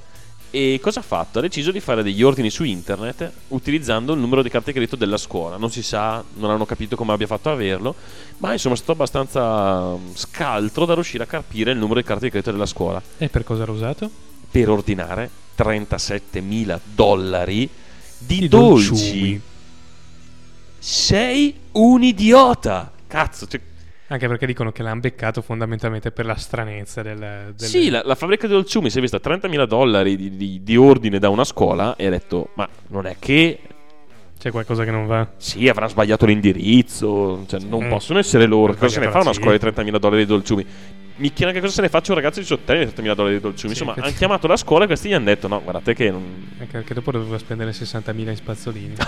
[0.49, 1.39] e cosa ha fatto?
[1.39, 5.17] Ha deciso di fare degli ordini su internet utilizzando il numero di carte credito della
[5.17, 5.57] scuola.
[5.57, 7.95] Non si sa, non hanno capito come abbia fatto a averlo,
[8.37, 12.29] ma insomma è stato abbastanza scaltro da riuscire a capire il numero di carte di
[12.29, 14.09] credito della scuola E per cosa l'ha usato?
[14.51, 17.67] per ordinare 37.000 dollari
[18.19, 18.89] di, Di dolci.
[18.89, 19.41] dolciumi.
[20.77, 22.91] Sei un idiota!
[23.07, 23.59] Cazzo, cioè,
[24.13, 27.17] Anche perché dicono che l'hanno beccato fondamentalmente per la stranezza del...
[27.17, 30.77] del- Sì, la, la fabbrica di dolciumi si è vista 30.000 dollari di, di- di
[30.77, 33.59] ordine da una scuola e ha detto, ma non è che...
[34.37, 35.27] C'è qualcosa che non va.
[35.37, 37.89] Sì, avrà sbagliato l'indirizzo, cioè non Mm.
[37.89, 38.73] possono essere loro.
[38.75, 40.65] Cosa se ne fa una la scuola di 30.000 dollari di dolciumi?
[41.15, 43.35] Mi chiede anche cosa se ne faccia un ragazzo di 18 anni di 30.000 dollari
[43.35, 43.73] di dolciumi.
[43.73, 46.49] Sì, Insomma, hanno chiamato la scuola e questi gli hanno detto, no, guardate che non...
[46.59, 48.93] Anche perché dopo doveva spendere 60.000 in spazzolini.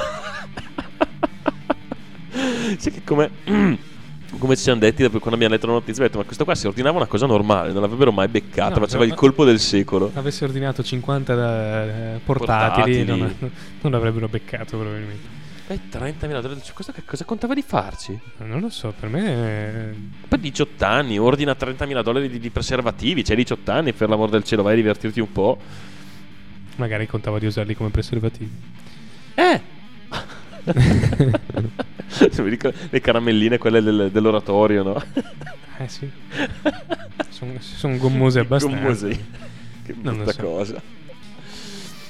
[2.78, 3.30] Sì che come...
[4.38, 6.56] Come ci siamo detti dopo quando abbiamo letto la notizia, abbiamo detto, ma questo qua
[6.56, 10.12] si ordinava una cosa normale, non l'avrebbero mai beccata, No, faceva il colpo del secolo.
[10.14, 11.84] Avesse ordinato 50 da-
[12.16, 13.36] eh, portatili, Portatili.
[13.40, 15.44] Non, non l'avrebbero beccato probabilmente.
[15.68, 18.20] E 30.000 dollari, questo che cosa contava di farci?
[18.38, 19.90] Non lo so, per me...
[19.90, 19.96] eh,
[20.28, 24.44] Per 18 anni, ordina 30.000 dollari di, di preservativi, c'hai 18 anni, per l'amor del
[24.44, 25.58] cielo, vai a divertirti un po'.
[26.76, 28.52] magari contava di usarli come preservativi.
[29.34, 29.62] Eh!
[32.90, 35.02] Le caramelline, quelle del- dell'oratorio, no?
[35.78, 36.10] Eh sì.
[37.30, 38.78] Sono, sono gommose abbastanza.
[38.78, 39.26] Gommose.
[39.86, 40.42] Che brutta so.
[40.42, 40.82] cosa.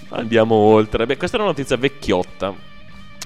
[0.10, 1.06] Andiamo oltre.
[1.06, 2.54] Beh, questa è una notizia vecchiotta,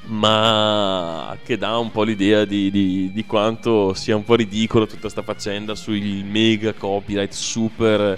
[0.06, 5.02] ma che dà un po' l'idea di, di- di quanto sia un po' ridicolo tutta
[5.02, 8.18] questa faccenda sui mega copyright, super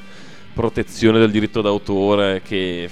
[0.54, 2.90] protezione del diritto d'autore che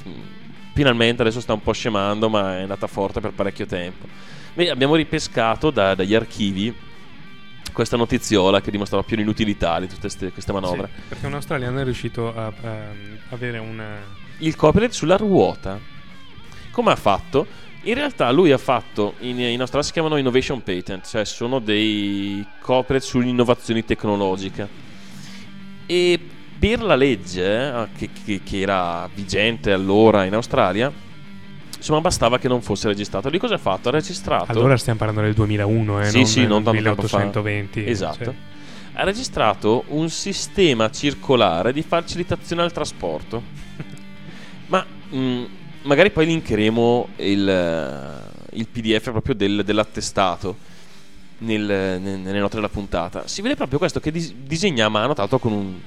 [0.80, 4.08] finalmente adesso sta un po' scemando, ma è andata forte per parecchio tempo.
[4.54, 6.74] Beh, abbiamo ripescato da- dagli archivi
[7.74, 10.90] questa notiziola che dimostrava più l'inutilità di tutte queste, queste manovre.
[10.96, 12.54] Sì, perché un australiano è riuscito a, a
[13.32, 13.98] avere una...
[14.38, 15.78] il copyright sulla ruota.
[16.72, 17.46] Come ha fatto?
[17.82, 22.46] In realtà lui ha fatto, in, in Australia si chiamano innovation patent, cioè sono dei
[22.62, 24.66] copyright sull'innovazione tecnologica.
[25.86, 26.20] E
[26.60, 30.92] per la legge eh, che, che- che era vigente allora in Australia,
[31.78, 33.30] insomma bastava che non fosse registrato.
[33.30, 33.88] Di cosa ha fatto?
[33.90, 34.52] Ha registrato...
[34.52, 37.18] Allora stiamo parlando del 2001, eh, Sì, non sì, non tanto tempo fa.
[37.18, 37.86] 1820.
[37.88, 38.24] Esatto.
[38.26, 38.34] cioè.
[38.94, 43.42] Ha registrato un sistema circolare di facilitazione al trasporto.
[44.68, 45.44] Ma mh,
[45.84, 50.58] magari poi linkeremo il, il PDF proprio del- dell'attestato
[51.40, 51.62] nel-
[52.02, 53.26] nel- nelle note della puntata.
[53.26, 55.80] Si vede proprio questo che dis- disegna a mano, tra l'altro con un-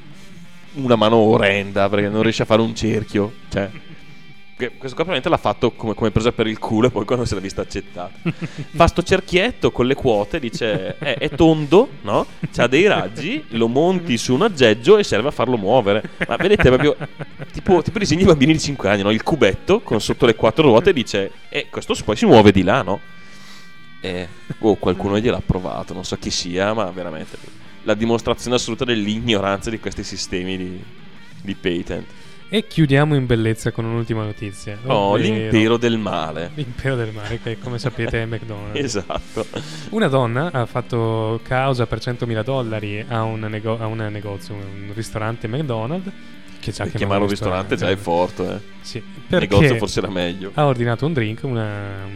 [0.74, 3.32] una mano orrenda perché non riesce a fare un cerchio.
[3.48, 3.70] Cioè,
[4.56, 7.34] questo qua probabilmente l'ha fatto come, come presa per il culo e poi quando se
[7.34, 8.12] l'ha vista accettata.
[8.74, 12.26] Fa sto cerchietto con le quote, dice "Eh, è tondo, no?
[12.52, 16.02] C'ha dei raggi, lo monti su un aggeggio e serve a farlo muovere.
[16.28, 16.96] Ma vedete proprio
[17.52, 19.10] tipo, tipo disegni di bambini di 5 anni, no?
[19.10, 22.62] Il cubetto con sotto le quattro ruote e dice e questo poi si muove di
[22.62, 23.00] là, no?
[24.00, 29.70] E oh, qualcuno gliel'ha provato, non so chi sia, ma veramente la dimostrazione assoluta dell'ignoranza
[29.70, 30.82] di questi sistemi di,
[31.42, 32.06] di patent.
[32.48, 34.76] E chiudiamo in bellezza con un'ultima notizia.
[34.84, 36.50] Oh, ovvero l'impero del male.
[36.54, 38.76] L'impero del mare, che come sapete è McDonald's.
[38.78, 39.46] Esatto.
[39.90, 44.92] Una donna ha fatto causa per 100.000 dollari a un, nego- a un negozio, un
[44.94, 46.10] ristorante McDonald's.
[46.60, 48.58] Che già Per chiamare un ristorante già è forte, eh.
[48.82, 50.50] Sì, Il perché negozio forse era meglio.
[50.54, 52.06] ha ordinato un drink, una,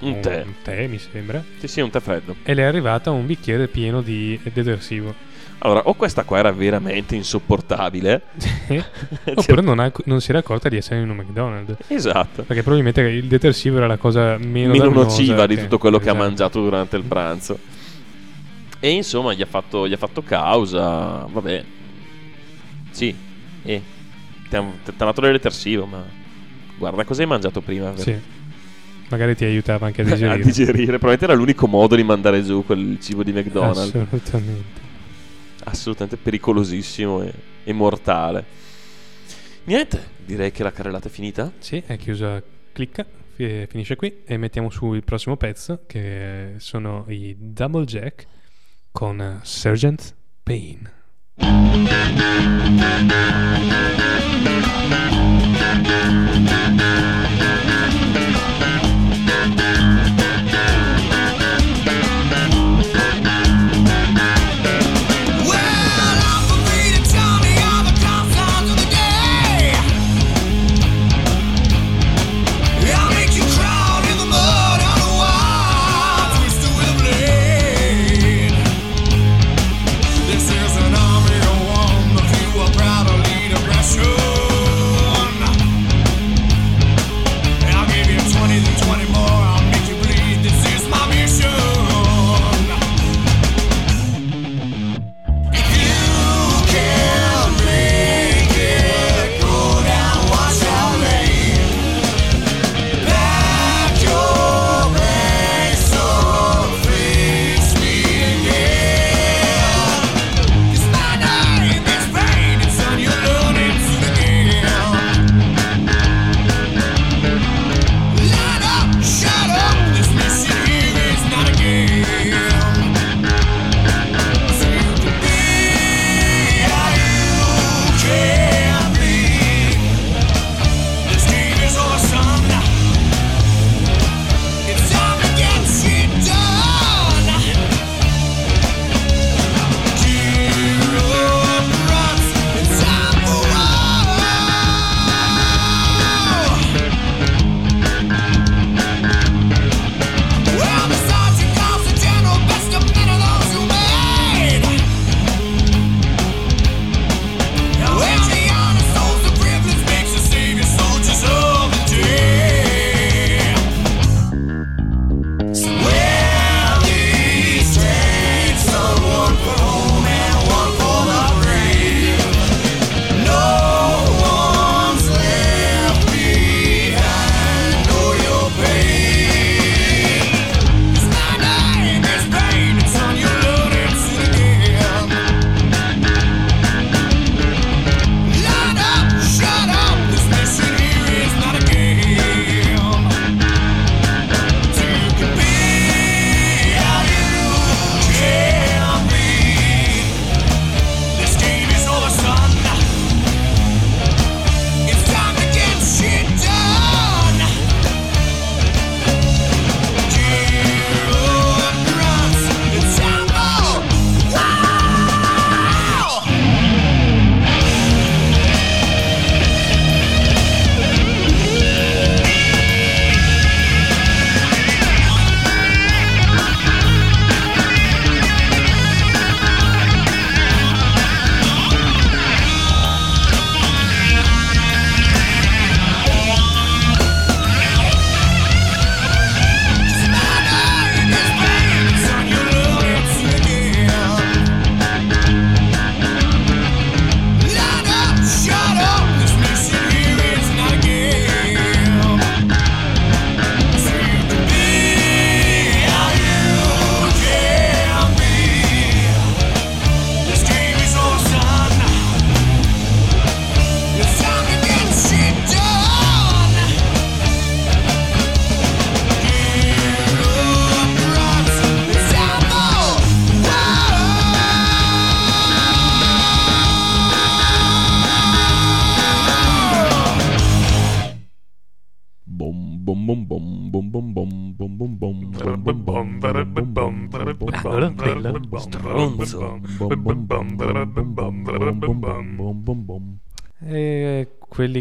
[0.00, 0.42] Un tè.
[0.42, 2.36] un tè mi sembra, Sì, sì, un tè freddo.
[2.42, 5.14] e le è arrivata un bicchiere pieno di detersivo.
[5.60, 8.22] Allora, o questa qua era veramente insopportabile.
[9.34, 11.76] Oppure non, ha- non si era accorta di essere in un McDonald's.
[11.88, 12.42] Esatto.
[12.42, 16.12] Perché probabilmente il detersivo era la cosa meno, Meno nociva di tutto quello che ha
[16.12, 16.24] esatto.
[16.26, 17.58] mangiato durante il pranzo.
[18.78, 21.26] E insomma, gli ha fatto, gli ha fatto causa.
[21.30, 21.64] Vabbè,
[22.90, 23.14] sì,
[23.62, 23.82] eh,
[24.48, 24.64] ti ha
[24.96, 26.04] dato del detersivo, ma
[26.76, 27.96] guarda cosa hai mangiato prima.
[27.96, 28.14] Sì.
[29.08, 30.42] Magari ti aiutava anche a a digerire.
[30.42, 30.84] digerire.
[30.98, 33.94] Probabilmente era l'unico modo di mandare giù quel cibo di McDonald's.
[33.94, 34.80] Assolutamente.
[35.64, 37.32] assolutamente pericolosissimo e,
[37.64, 38.44] e mortale.
[39.64, 41.52] Niente, direi che la carrellata è finita.
[41.58, 42.42] Sì, è chiusa.
[42.72, 48.26] Clicca, fi- finisce qui e mettiamo su il prossimo pezzo che sono i Double Jack
[48.92, 50.92] con Sergeant Payne.
[57.28, 57.75] Well, I'm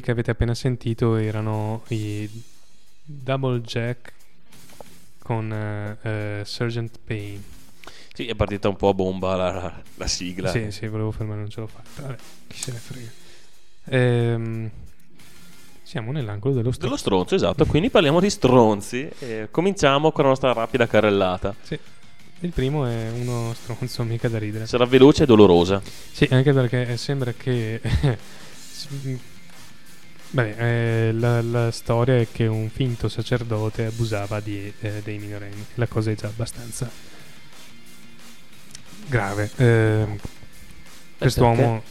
[0.05, 2.29] che avete appena sentito erano i
[3.03, 4.13] Double Jack
[5.17, 7.41] con eh, Sergeant Payne.
[8.13, 10.51] Sì, è partita un po' a bomba la, la- la sigla.
[10.51, 12.03] Sì, sì, volevo fermare, non ce l'ho fatta.
[12.03, 13.09] Vabbè, chi se ne frega.
[13.85, 14.69] Ehm,
[15.81, 16.85] siamo nell'angolo dello stronzo.
[16.85, 17.65] Dello stronzo, esatto.
[17.65, 19.09] Quindi parliamo di stronzi.
[19.17, 21.55] E cominciamo con la nostra rapida carrellata.
[21.63, 21.79] Sì.
[22.41, 24.67] Il primo è uno stronzo mica da ridere.
[24.67, 25.81] Sarà veloce e dolorosa.
[26.11, 27.81] Sì, anche perché sembra che...
[30.35, 35.65] Beh, eh, la, la storia è che un finto sacerdote abusava di, eh, dei minorenni.
[35.75, 36.89] La cosa è già abbastanza
[39.07, 39.49] grave.
[39.55, 40.05] Eh,
[41.17, 41.81] quest'uomo,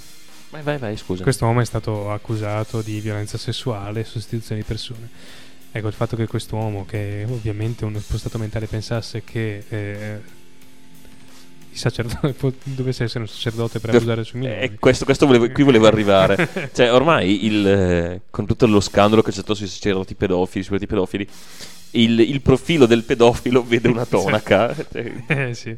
[0.51, 1.23] Vai, vai, vai, scusa.
[1.23, 5.09] quest'uomo è stato accusato di violenza sessuale e sostituzione di persone.
[5.73, 9.65] Ecco, il fatto che quest'uomo, che ovviamente uno spostato mentale pensasse che
[12.65, 14.61] dovesse essere un sacerdote per abusare sui minori.
[14.61, 16.49] Eh, questo, questo volevo- qui volevo arrivare.
[16.75, 20.79] cioè, ormai il, eh, con tutto lo scandalo che c'è stato sui sacerdoti pedofili, sui
[20.87, 21.29] pedofili,
[21.93, 24.75] il, il profilo del pedofilo vede una tonaca.
[24.91, 25.77] Cioè, Eh sì.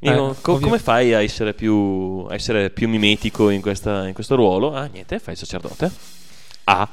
[0.00, 4.14] io- Eh, co- come fai a essere più, a essere più mimetico in, questa- in
[4.14, 4.74] questo ruolo?
[4.74, 5.90] Ah, niente, fai il sacerdote.
[6.64, 6.88] Ah,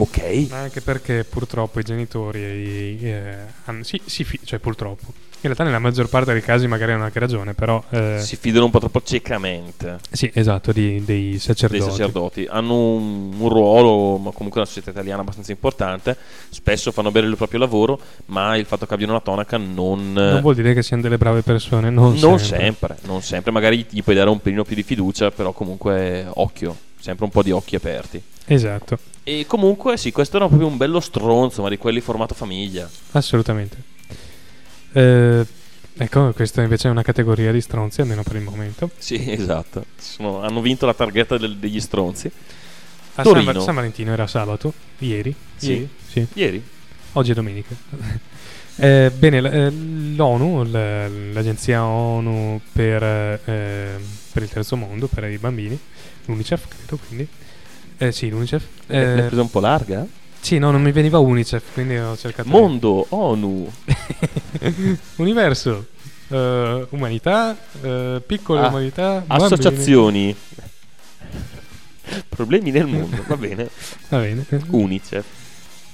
[0.00, 0.46] ok.
[0.50, 3.34] Ma anche perché purtroppo i genitori eh,
[3.64, 5.26] hanno, sì, sì, fi- cioè purtroppo.
[5.40, 8.64] In realtà nella maggior parte dei casi magari hanno anche ragione, però eh, Si fidano
[8.64, 11.90] un po' troppo ciecamente sì, esatto, di- dei dei sacerdoti.
[11.90, 12.46] sacerdoti.
[12.50, 16.16] Hanno un, un ruolo, ma comunque una società italiana abbastanza importante.
[16.48, 20.40] Spesso fanno bene il proprio lavoro, ma il fatto che abbiano una tonaca non, Non
[20.40, 22.58] vuol dire che siano delle brave persone, non, non sempre.
[22.66, 22.96] sempre.
[23.04, 23.52] non sempre.
[23.52, 27.44] Magari gli puoi dare un pelino più di fiducia, però comunque occhio, sempre un po'
[27.44, 28.20] di occhi aperti.
[28.50, 32.88] Esatto, E comunque sì, questo era proprio un bello stronzo, ma di quelli formato famiglia.
[33.12, 33.76] assolutamente.
[34.92, 35.44] Eh,
[35.98, 38.90] ecco, questa invece è una categoria di stronzi, almeno per il momento.
[38.96, 39.84] Sì, esatto.
[39.98, 42.30] Sono- hanno vinto la targhetta del- degli stronzi.
[43.16, 43.52] A Torino.
[43.52, 45.34] San, San Valentino era sabato, ieri.
[45.56, 45.72] Sì.
[45.72, 45.88] Ieri?
[46.08, 46.26] sì.
[46.32, 46.62] Ieri.
[47.12, 47.74] Oggi è domenica.
[48.80, 49.70] Eh, bene, l- eh,
[50.14, 53.96] l'ONU, l- l'agenzia ONU per, eh,
[54.32, 55.76] per il terzo mondo, per i bambini,
[56.26, 57.26] l'UNICEF, credo quindi.
[57.98, 58.64] Eh, sì, l'UNICEF.
[58.86, 60.06] L'hai Eh, presa un po' larga?
[60.40, 62.48] sì, no, non mi veniva UNICEF, quindi ho cercato.
[62.48, 63.70] Mondo, ONU.
[65.16, 65.86] Universo,
[66.28, 69.44] eh, umanità, eh, piccole Ah, umanità, bambini.
[69.44, 70.36] Associazioni.
[72.28, 73.68] Problemi nel mondo, va bene.
[74.08, 74.44] Va bene.
[74.70, 75.24] Unicef.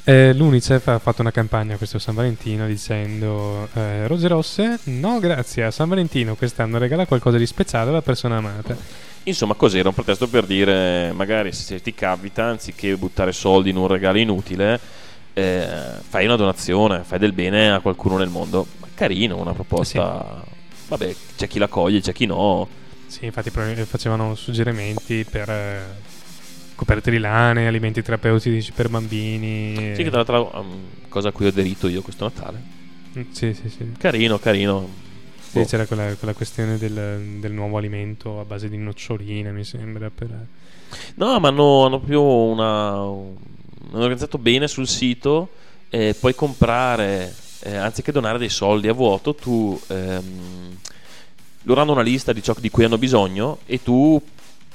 [0.06, 5.64] Eh, L'UNICEF ha fatto una campagna questo San Valentino dicendo eh, Rose rosse, no grazie
[5.64, 8.76] a San Valentino quest'anno regala qualcosa di speciale alla persona amata.
[9.22, 13.86] Insomma, cos'era un pretesto per dire, magari se ti capita, anziché buttare soldi in un
[13.86, 14.78] regalo inutile,
[15.32, 15.66] eh,
[16.06, 18.66] fai una donazione, fai del bene a qualcuno nel mondo.
[18.92, 20.44] Carino, una proposta.
[20.88, 22.68] Vabbè, c'è chi la coglie, c'è chi no.
[23.06, 23.50] Sì, infatti
[23.86, 25.82] facevano suggerimenti per eh,
[26.74, 29.94] coperte di lane, alimenti terapeutici per bambini.
[29.94, 32.62] Sì, che tra l'altro, um, cosa a cui ho aderito io questo Natale.
[33.18, 33.92] Mm, Sì, sì, sì.
[33.98, 34.88] Carino, carino.
[35.50, 35.64] Sì, Boh.
[35.66, 40.10] c'era quella, quella questione del, del nuovo alimento a base di noccioline, mi sembra.
[40.10, 40.28] Per...
[41.14, 43.02] No, ma hanno, hanno proprio una.
[43.02, 43.36] un-
[43.90, 45.50] hanno organizzato bene sul sito.
[45.90, 49.80] E puoi comprare, eh, anziché donare dei soldi a vuoto, tu.
[49.86, 50.76] ehm,
[51.66, 54.20] loro hanno una lista di ciò di cui hanno bisogno e tu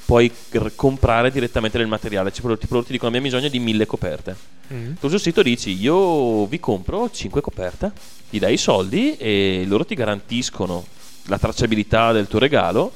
[0.09, 2.31] puoi gr- comprare direttamente del materiale.
[2.31, 4.35] Tipo, tipo loro ti dicono abbiamo bisogno di mille coperte.
[4.73, 4.93] Mm.
[4.99, 7.91] Tu sul sito dici io vi compro 5 coperte,
[8.27, 10.83] gli dai i soldi e loro ti garantiscono
[11.25, 12.91] la tracciabilità del tuo regalo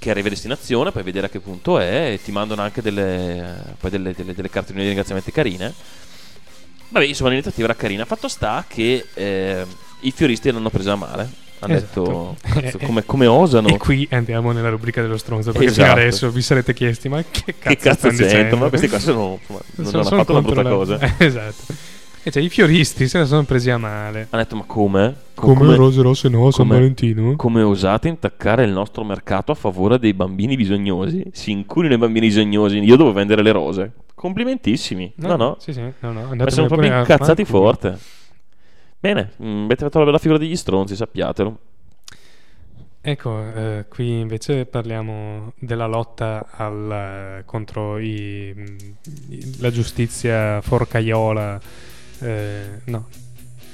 [0.00, 3.62] che arriva a destinazione, puoi vedere a che punto è e ti mandano anche delle,
[3.78, 5.72] poi delle, delle, delle cartoline di ringraziamenti carine.
[6.88, 8.04] Vabbè, insomma l'iniziativa era carina.
[8.04, 9.64] Fatto sta che eh,
[10.00, 11.45] i fioristi l'hanno presa male.
[11.58, 12.36] Hanno Esatto.
[12.42, 13.68] detto, "Cazzo, come, come osano?
[13.68, 15.52] E qui andiamo nella rubrica dello stronzo.
[15.52, 15.88] Perché Esatto.
[15.88, 18.26] fino adesso vi sarete chiesti: ma che cazzo, che cazzo stanno c'entra?
[18.36, 18.56] dicendo?
[18.56, 20.98] Ma questi qua sono, insomma, non Sono- hanno sono fatto una brutta la- cosa.
[21.18, 21.74] esatto.
[22.22, 24.26] E cioè, i fioristi se la sono presi a male.
[24.30, 25.14] Hanno detto ma come?
[25.76, 27.36] rose rosse no, San Valentino?
[27.36, 31.22] Come osate intaccare il nostro mercato a favore dei bambini bisognosi?
[31.32, 33.92] Si inculino i bambini bisognosi, io devo vendere le rose.
[34.14, 35.12] Complimentissimi.
[35.16, 35.56] No, no.
[35.60, 36.28] Sì, sì, no, no.
[36.34, 37.96] Ma sono proprio incazzati forte.
[39.06, 41.58] Bene, mm, avete fatto la bella figura degli stronzi, sappiatelo.
[43.00, 48.48] Ecco, eh, qui invece parliamo della lotta al, contro i-
[49.28, 51.60] i- la giustizia forcaiola.
[52.18, 53.06] eh, no,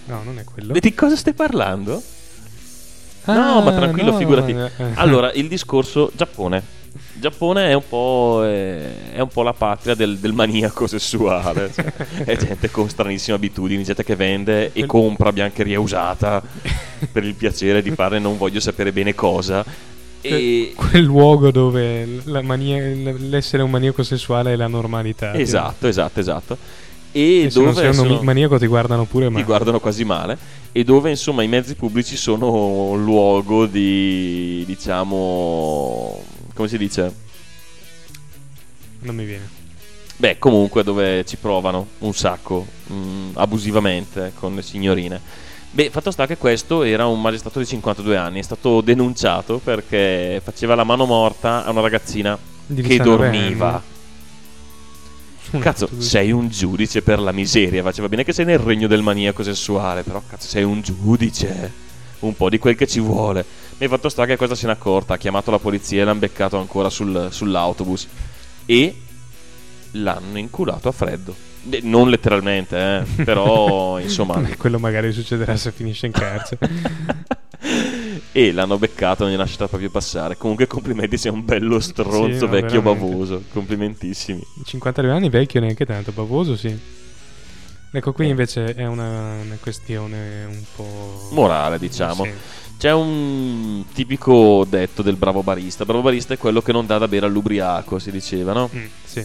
[0.06, 0.74] no, non è quello.
[0.78, 2.02] Di cosa stai parlando?
[3.24, 4.50] Ah, no, ma tranquillo, no, figurati.
[4.52, 4.90] eh, eh.
[4.96, 6.80] Allora, il discorso Giappone.
[7.14, 11.70] Il Giappone è un po', è, è un po' la patria del, del maniaco sessuale.
[11.72, 11.92] cioè,
[12.24, 16.42] è gente con stranissime abitudini, gente che vende e compra biancheria usata
[17.10, 19.64] per il piacere di fare non voglio sapere bene cosa.
[20.22, 22.06] E, Quel luogo dove
[22.42, 25.34] mania- l'essere un maniaco sessuale è la normalità.
[25.34, 26.56] esatto, esatto, esatto.
[27.12, 29.44] E, E se non dove sei sono- maniaco ti guardano pure ti male.
[29.44, 30.36] guardano quasi male
[30.72, 36.22] e dove insomma i mezzi pubblici sono luogo di diciamo
[36.54, 37.14] come si dice
[39.00, 39.46] Non mi viene.
[40.16, 45.20] beh comunque dove ci provano un sacco mm, abusivamente con le signorine
[45.70, 50.40] beh fatto sta che questo era un magistrato di 52 anni è stato denunciato perché
[50.42, 52.38] faceva la mano morta a una ragazzina
[52.68, 53.80] che 19 dormiva anni.
[55.60, 57.82] Cazzo, sei un giudice per la miseria.
[57.82, 61.90] Faceva bene che sei nel regno del maniaco sessuale, però cazzo, sei un giudice.
[62.20, 63.44] Un po' di quel che ci vuole.
[63.78, 65.14] Mi hai fatto sta che questa se n'è accorta.
[65.14, 68.06] Ha chiamato la polizia e l'hanno beccato ancora sul- sull'autobus.
[68.64, 68.96] E
[69.92, 71.34] l'hanno inculato a freddo.
[71.64, 72.76] Beh, non letteralmente,
[73.16, 73.24] eh.
[73.24, 74.40] però insomma.
[74.56, 76.70] Quello magari succederà se finisce in carcere.
[78.32, 80.36] e l'hanno beccato, non gli ha lasciato proprio passare.
[80.36, 83.08] Comunque, complimenti, sei un bello stronzo Sì, no, vecchio veramente.
[83.10, 83.42] bavoso.
[83.52, 84.42] Complimentissimi.
[84.64, 86.76] 52 anni vecchio neanche tanto, bavoso sì.
[87.94, 91.28] Ecco, qui invece è una, una questione un po'...
[91.32, 92.24] Morale, diciamo.
[92.24, 92.32] Sì.
[92.78, 95.84] C'è un tipico detto del bravo barista.
[95.84, 98.70] Bravo barista è quello che non dà da bere all'ubriaco, si diceva, no?
[98.74, 99.24] Mm, sì.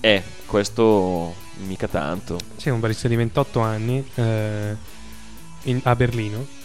[0.00, 1.34] Eh, questo
[1.66, 2.38] mica tanto.
[2.56, 4.74] C'è un barista di 28 anni eh,
[5.64, 6.58] in- a Berlino.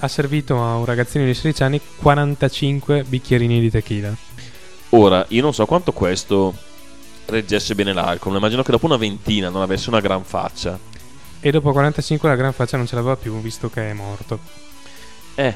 [0.00, 4.14] Ha servito a un ragazzino di 16 anni 45 bicchierini di tequila.
[4.90, 6.54] Ora, io non so quanto questo
[7.26, 10.78] reggesse bene l'alcol, ma immagino che dopo una ventina non avesse una gran faccia.
[11.40, 14.38] E dopo 45 la gran faccia non ce l'aveva più, visto che è morto.
[15.34, 15.54] Eh,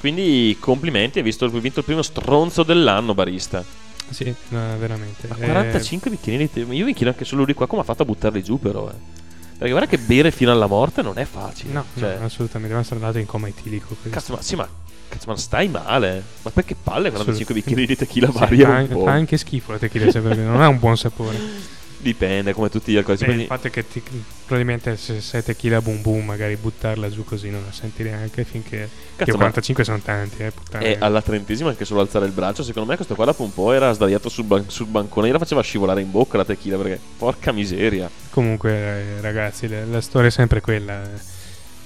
[0.00, 3.64] quindi complimenti, hai visto hai vinto il primo stronzo dell'anno barista.
[4.10, 5.28] Sì, eh, veramente.
[5.28, 6.72] Ma Eh, 45 bicchierini di tè.
[6.74, 9.16] Io mi chiedo anche solo lui qua come ha fatto a buttarli giù però, eh.
[9.58, 11.72] Perché guarda che bere fino alla morte non è facile.
[11.72, 12.68] No, cioè, no, assolutamente.
[12.74, 13.96] Deve essere andato in coma etilico.
[14.08, 14.68] Cazzo, ma sì, ma,
[15.08, 16.22] cazzo, ma stai male?
[16.42, 17.54] Ma perché palle 45 Assolutamente.
[17.54, 19.04] bicchieri di tequila Sì, varia po'?
[19.04, 21.36] fa anche schifo la tequila, se perché non ha un buon sapore.
[22.00, 23.24] Dipende, come tutti gli alcolici.
[23.24, 24.02] Beh, il fatto è che ti-
[24.46, 28.88] probabilmente se sei tequila boom boom, magari buttarla giù così non la senti neanche finché...
[29.16, 30.84] Cazzo, che ma 45 sono tanti, eh, puttana.
[30.84, 32.62] è alla trentesima anche solo alzare il braccio.
[32.62, 35.38] Secondo me questo qua dopo un po' era sdraiato sul, ban- sul bancone e la
[35.38, 38.08] faceva scivolare in bocca la tequila perché porca miseria.
[38.30, 41.02] Comunque, eh, ragazzi, la, la storia è sempre quella.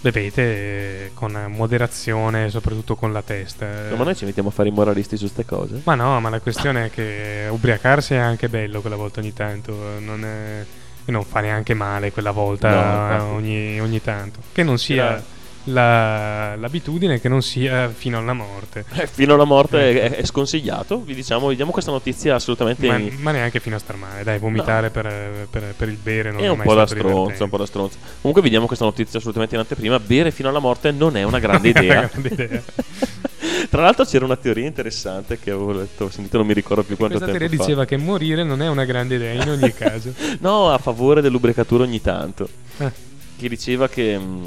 [0.02, 3.88] Bevete eh, con moderazione, soprattutto con la testa.
[3.90, 3.94] eh.
[3.94, 5.80] Ma noi ci mettiamo a fare i moralisti su queste cose.
[5.84, 9.72] Ma no, ma la questione è che ubriacarsi è anche bello quella volta ogni tanto.
[9.72, 10.64] eh, Non, è-
[11.04, 14.40] non fa neanche male quella volta No, ogni, ogni tanto.
[14.52, 15.22] Che non sia Era-
[15.64, 18.84] la- l'abitudine, che non sia fino alla morte.
[18.94, 21.00] Eh, fino alla morte è, è sconsigliato.
[21.02, 22.86] Vi diciamo, vi diamo questa notizia assolutamente.
[22.86, 24.22] Ma, ma neanche fino a star male.
[24.24, 27.56] Dai, vomitare per, per- per il bere non è un mai po' da un po'
[27.56, 27.96] da stronzo.
[28.20, 29.98] Comunque, vi diamo questa notizia assolutamente in anteprima.
[30.00, 32.06] Bere fino alla morte non è una grande idea.
[32.12, 32.62] Grande idea.
[33.70, 37.16] Tra l'altro, c'era una teoria interessante che avevo letto, sentito, non mi ricordo più quanto
[37.16, 37.64] Questa tempo teoria fa.
[37.64, 40.12] diceva che morire non è una grande idea in ogni caso.
[40.40, 42.48] No, a favore dell'ubriacatura ogni tanto.
[42.78, 42.90] Eh.
[43.38, 44.44] Che diceva che mm,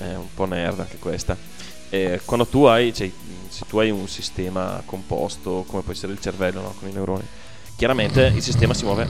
[0.00, 1.36] è un po' nerd anche questa.
[1.90, 3.10] Eh, quando tu hai, cioè,
[3.48, 6.74] se tu hai un sistema composto, come può essere il cervello, no?
[6.78, 7.24] con i neuroni,
[7.76, 9.08] chiaramente il sistema si muove.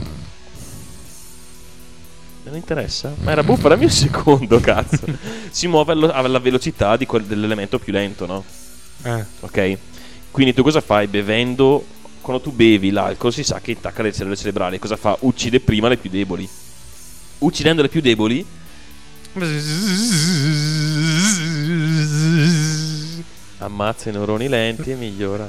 [2.43, 3.13] Non interessa?
[3.21, 5.05] Ma era buffa, dammi un secondo, cazzo.
[5.51, 8.43] si muove alla velocità di quel- dell'elemento più lento, no?
[9.03, 9.77] Eh, ok?
[10.31, 11.85] Quindi tu cosa fai bevendo?
[12.19, 14.79] Quando tu bevi l'alcol si sa che attacca le cellule cerebrali.
[14.79, 15.15] Cosa fa?
[15.21, 16.47] Uccide prima le più deboli.
[17.39, 18.45] Uccidendo le più deboli,
[23.59, 25.47] ammazza i neuroni lenti e migliora.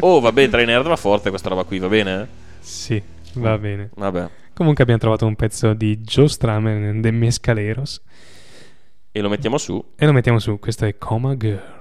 [0.00, 2.28] oh, vabbè, tra i nerd va forte questa roba qui, va bene?
[2.60, 3.00] sì,
[3.34, 3.90] va bene.
[3.94, 4.28] Vabbè.
[4.54, 8.00] Comunque abbiamo trovato un pezzo di Joe Stramer de Mescaleros
[9.12, 9.84] E lo mettiamo su.
[9.94, 10.58] e lo mettiamo su.
[10.58, 11.74] Questo è Coma Girl.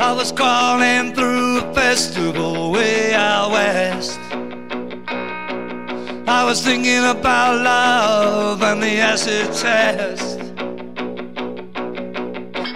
[0.00, 4.18] I was crawling through a festival way out west.
[6.26, 10.40] I was thinking about love and the acid test.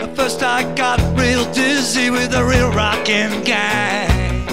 [0.02, 4.46] At first, I got real dizzy with the real rockin' gang.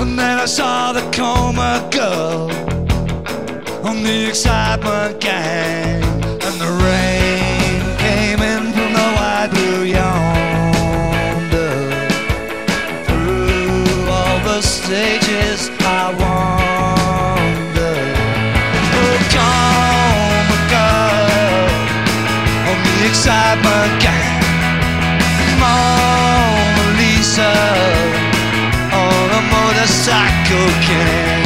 [0.00, 2.50] And then I saw the coma girl
[3.86, 6.02] on the excitement gang.
[6.46, 7.01] And the rain
[23.22, 24.42] cyber gang.
[25.60, 27.54] Mona Lisa
[28.90, 31.41] on a motorcycle gang.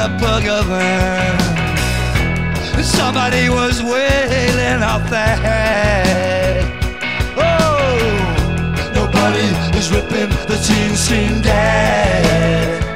[0.00, 1.38] A burger van.
[2.82, 6.64] Somebody was wailing off their head.
[7.36, 9.44] Oh, nobody
[9.78, 12.89] is ripping the teen scene dead.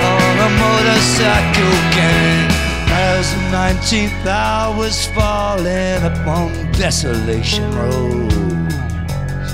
[0.00, 2.50] On a motorcycle gang.
[2.90, 8.32] As the nineteenth hour was falling upon Desolation Road.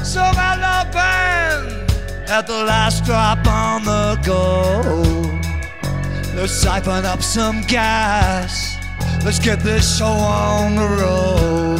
[0.04, 1.90] So my love band
[2.28, 4.80] at the last drop on the go.
[6.34, 8.73] Let's siphon up some gas.
[9.24, 11.78] Let's get this show on the road.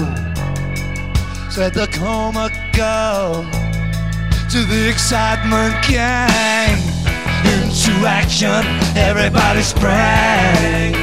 [1.51, 3.45] Said the coma girl
[4.49, 6.79] to the excitement gang.
[7.45, 8.65] Into action,
[8.97, 10.95] everybody sprang.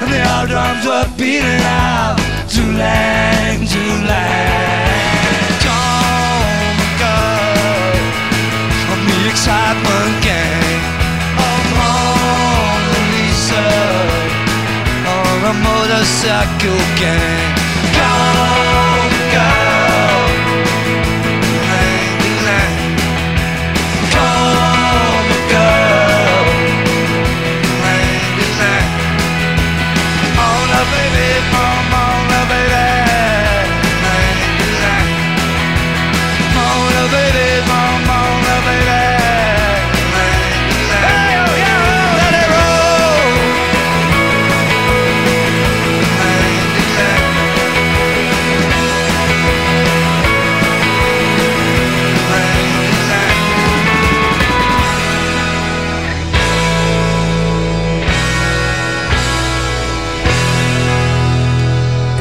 [0.00, 2.16] And the old drums were beating out
[2.50, 5.26] to lang, to lang.
[5.66, 7.98] Come, girl,
[8.92, 10.65] on the excitement gang.
[15.46, 17.55] A motorcycle gang.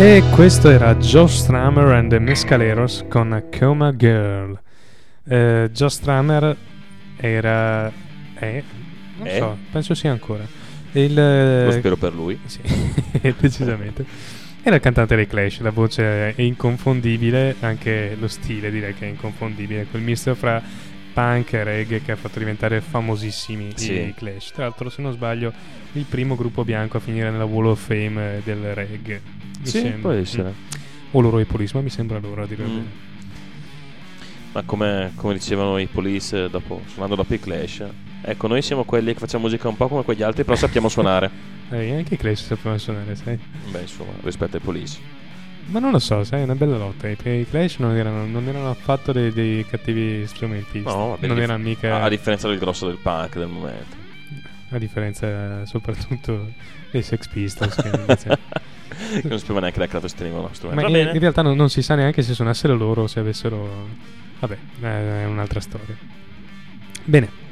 [0.08, 4.56] E questo era Joe Strummer and the Mescaleros con Coma Girl.
[5.28, 6.56] Eh, Joe Strummer
[7.18, 7.92] era...
[8.36, 8.64] è...
[9.18, 9.38] non È?
[9.40, 10.46] so, penso sia ancora.
[10.92, 12.40] Il, Lo spero per lui.
[12.46, 12.62] Sì,
[13.40, 14.06] decisamente.
[14.62, 19.10] Era il cantante dei Clash, la voce è inconfondibile, anche lo stile direi che è
[19.10, 20.62] inconfondibile, quel misto fra
[21.16, 23.94] punk e reggae che ha fatto diventare famosissimi Sì.
[23.94, 24.52] i Clash.
[24.52, 25.54] Tra l'altro, se non sbaglio,
[25.94, 29.22] il primo gruppo bianco a finire nella Wall of Fame del reggae.
[29.62, 30.00] Mi Sì, sembra.
[30.02, 30.50] può essere.
[30.50, 30.82] Mm.
[31.12, 32.68] O loro i Police, ma mi sembra loro a dire Mm.
[32.68, 32.86] vero.
[34.52, 37.84] Ma come, come dicevano i police dopo, suonando dopo i Clash,
[38.22, 41.54] ecco, noi siamo quelli che facciamo musica un po' come quegli altri, però sappiamo suonare.
[41.72, 43.40] Eh, anche i Clash sapevano suonare, sai?
[43.72, 45.00] Beh, insomma, rispetto ai police.
[45.68, 47.08] Ma non lo so, sai, è una bella lotta.
[47.08, 50.82] I, i Clash non erano, non erano affatto dei, dei cattivi strumentisti.
[50.82, 52.02] No, vabbè, non erano mica.
[52.02, 53.96] A differenza del grosso del punk del momento.
[54.70, 56.52] A differenza eh, soprattutto
[56.92, 58.40] dei Sex Pistols che invece-
[59.22, 60.90] che non sapeva neanche da che lato si tenevano lo strumento.
[60.90, 63.88] Ma in, in realtà non, non si sa neanche se suonassero loro o se avessero
[64.40, 65.96] vabbè è un'altra storia
[67.04, 67.44] bene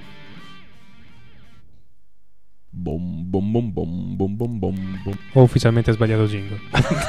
[2.83, 5.13] Bom, bom, bom, bom, bom, bom, bom, bom.
[5.35, 6.59] ho ufficialmente sbagliato jingle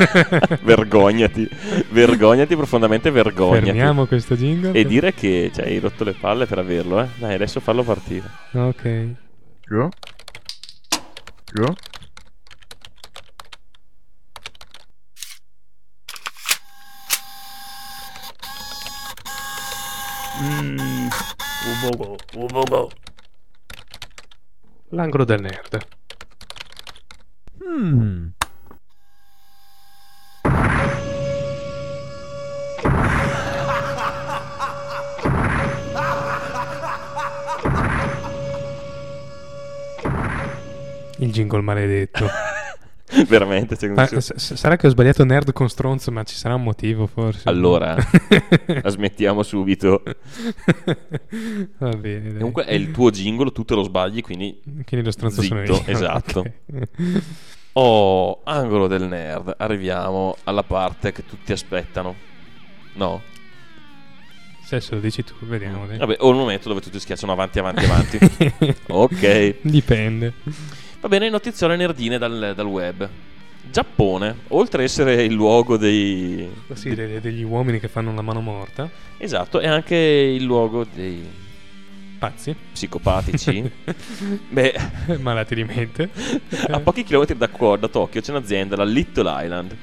[0.62, 1.48] vergognati,
[1.90, 3.64] vergognati, profondamente vergognati.
[3.64, 7.08] fermiamo questo jingle E dire che cioè, hai rotto le palle per averlo, eh.
[7.18, 8.30] Dai, adesso fallo partire.
[8.52, 9.06] ok
[9.66, 9.88] Giù?
[11.52, 11.64] Giù?
[20.40, 21.08] Mmm,
[21.70, 22.90] ubogo, ubogo.
[24.94, 25.86] L'angolo del nerd
[27.56, 28.28] Hmm.
[41.18, 42.28] il jingle maledetto
[43.28, 47.48] Veramente, Ma sarà che ho sbagliato nerd con stronzo, ma ci sarà un motivo forse.
[47.48, 47.96] Allora,
[48.82, 50.02] la smettiamo subito.
[51.78, 52.28] Va bene.
[52.30, 52.38] dai.
[52.38, 55.82] Comunque è il tuo jingle, tu te lo sbagli, quindi Quindi lo stronzo sono Zitto,
[55.86, 55.92] io.
[55.92, 56.40] esatto.
[56.40, 57.22] Ok.
[57.76, 59.54] Oh, angolo del nerd.
[59.58, 62.14] Arriviamo alla parte che tutti aspettano.
[62.94, 63.20] No?
[64.64, 65.86] Se adesso lo dici tu, vediamo.
[65.86, 65.98] dai.
[65.98, 68.18] Vabbè, o il momento dove tutti schiacciano avanti, avanti, avanti.
[68.88, 69.56] ok.
[69.62, 70.32] Dipende.
[71.04, 73.06] Va bene, notiziole nerdine dal, dal web.
[73.70, 76.50] Giappone, oltre a essere il luogo dei...
[76.72, 78.88] Sì, de- degli uomini che fanno la mano morta.
[79.18, 81.22] Esatto, è anche il luogo dei
[82.18, 82.56] Pazzi.
[82.72, 83.70] psicopatici.
[84.48, 84.74] Beh,
[85.20, 86.08] Malati di mente.
[86.70, 89.76] a pochi chilometri da, qua, da Tokyo c'è un'azienda, la Little Island.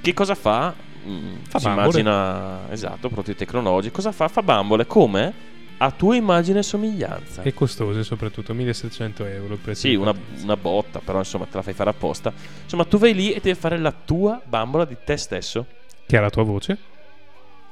[0.00, 0.72] Che cosa fa?
[1.04, 1.98] Mm, Fa si bambole.
[1.98, 3.92] immagina, esatto, prodotti tecnologici.
[3.92, 4.28] Cosa fa?
[4.28, 5.34] Fa bambole come?
[5.80, 7.42] A tua immagine e somiglianza.
[7.42, 9.54] E costose soprattutto, 1700 euro.
[9.54, 12.32] il prezzo Sì, una, una botta, però insomma te la fai fare apposta.
[12.64, 15.66] Insomma, tu vai lì e devi fare la tua bambola di te stesso.
[16.06, 16.76] Che ha la tua voce.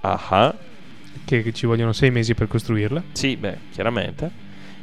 [0.02, 0.54] Ah,
[1.24, 3.02] Che ci vogliono sei mesi per costruirla.
[3.12, 4.30] sì, beh, chiaramente.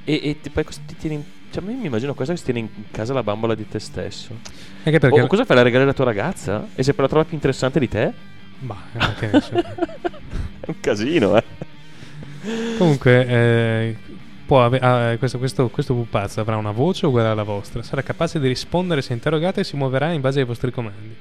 [0.03, 2.67] E, e poi ti tieni in- cioè, io mi immagino questa che si tiene in
[2.91, 4.35] casa la bambola di te stesso.
[4.83, 5.21] Anche perché.
[5.21, 5.55] O cosa fai?
[5.55, 6.67] La regali alla tua ragazza?
[6.75, 8.11] E se poi la trova più interessante di te?
[8.59, 9.55] Bah, eh, che ne so.
[9.55, 9.65] È
[10.67, 11.43] un casino, eh.
[12.77, 13.97] Comunque, eh,
[14.47, 17.81] ave- ah, questo, questo, questo pupazzo avrà una voce uguale alla vostra.
[17.83, 21.15] Sarà capace di rispondere se interrogate e si muoverà in base ai vostri comandi.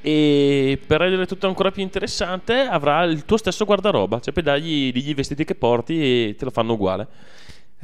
[0.00, 4.20] E per rendere tutto ancora più interessante, avrà il tuo stesso guardaroba.
[4.20, 7.06] Cioè, puoi dargli i vestiti che porti e te lo fanno uguale.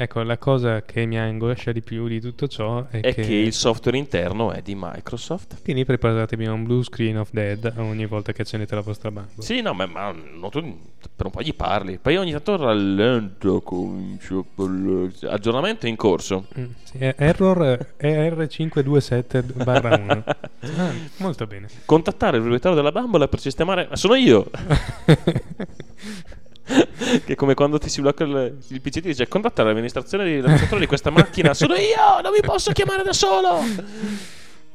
[0.00, 3.52] Ecco, la cosa che mi angoscia di più di tutto ciò è, È che il
[3.52, 5.60] software interno è di Microsoft.
[5.64, 9.42] Quindi preparatevi a un blue screen of dead ogni volta che accendete la vostra bambola.
[9.42, 10.60] Sì, no, ma, ma no, tu
[11.16, 11.98] per un po' gli parli.
[12.00, 13.48] Poi ogni tanto rallenta.
[13.60, 15.30] comincio a.
[15.30, 16.46] Aggiornamento in corso.
[16.56, 20.24] Mm, sì, error ER527 barra 1.
[20.76, 21.66] Ah, molto bene.
[21.84, 23.88] Contattare il proprietario della bambola per sistemare.
[23.90, 24.48] Ma sono io!
[27.24, 30.78] che è come quando ti si blocca il, il PC ti dice contattare l'amministrazione di,
[30.78, 31.54] di questa macchina.
[31.54, 32.20] Sono io!
[32.22, 33.60] Non mi posso chiamare da solo!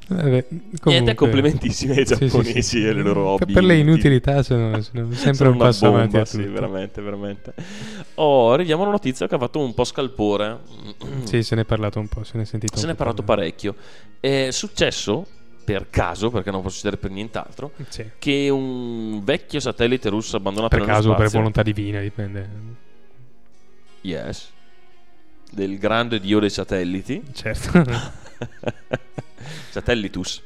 [0.06, 2.86] Vabbè, Niente, comunque- complimentissimi ai Sì, sì, giapponesi sì.
[2.86, 3.53] e le loro hobby.
[3.53, 7.53] Per le inutilità sono, sono sempre Sono un passo avanti bomba, a sì, veramente, veramente.
[8.15, 10.60] Oh, arriviamo a una notizia che ha fatto un po' scalpore.
[11.24, 13.24] Sì, se ne è parlato un po', se ne è sentito Se ne è parlato
[13.24, 13.76] parecchio.
[14.20, 15.26] È successo,
[15.64, 18.06] per caso, perché non può succedere per nient'altro, Sì.
[18.19, 22.49] che un vecchio satellite russo abbandonato Per caso o per spazio- volontà divina, dipende.
[24.02, 24.52] Yes.
[25.52, 27.22] Del grande dio dei satelliti.
[27.34, 27.84] Certo.
[29.69, 30.41] Satellitus.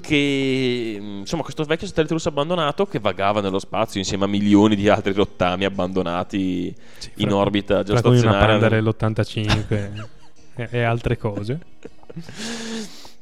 [0.00, 4.88] Che insomma, questo vecchio satellite russo abbandonato che vagava nello spazio insieme a milioni di
[4.88, 6.74] altri rottami abbandonati
[7.16, 8.46] in fra- orbita Tra cui una geostazionaria.
[8.58, 10.08] panda dell'85
[10.56, 11.58] e, e altre cose.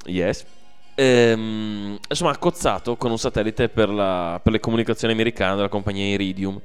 [0.06, 0.44] Yes.
[0.96, 6.04] Ehm, insomma, ha cozzato con un satellite per, la- per le comunicazioni americane della compagnia
[6.06, 6.60] Iridium.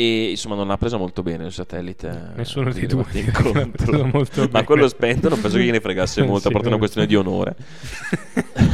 [0.00, 2.30] E insomma, non ha preso molto bene il satellite.
[2.36, 3.66] Nessuno dei due l'ha incontro.
[3.88, 4.64] preso molto Ma bene.
[4.64, 7.56] quello spento non penso che gliene fregasse molto, a Sì, parte una questione di onore.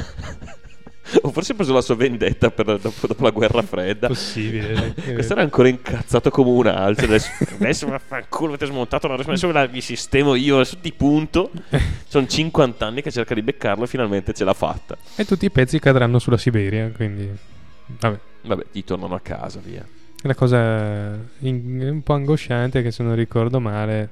[1.23, 4.09] o forse ha preso la sua vendetta per- dopo, dopo la guerra fredda.
[4.09, 4.95] Possibile.
[5.15, 7.05] Questo era ancora incazzato come un alce.
[7.05, 10.57] Adesso, adesso vaffanculo, avete smontato la adesso la vi sistemo io.
[10.57, 11.51] Adesso di punto.
[12.07, 14.97] Sono 50 anni che cerca di beccarlo e finalmente ce l'ha fatta.
[15.17, 17.31] E tutti i pezzi cadranno sulla Siberia, quindi...
[17.87, 18.19] Vabbè.
[18.43, 19.87] Vabbè, gli tornano a casa, via.
[20.23, 24.09] La cosa in- un po' angosciante è che se non ricordo male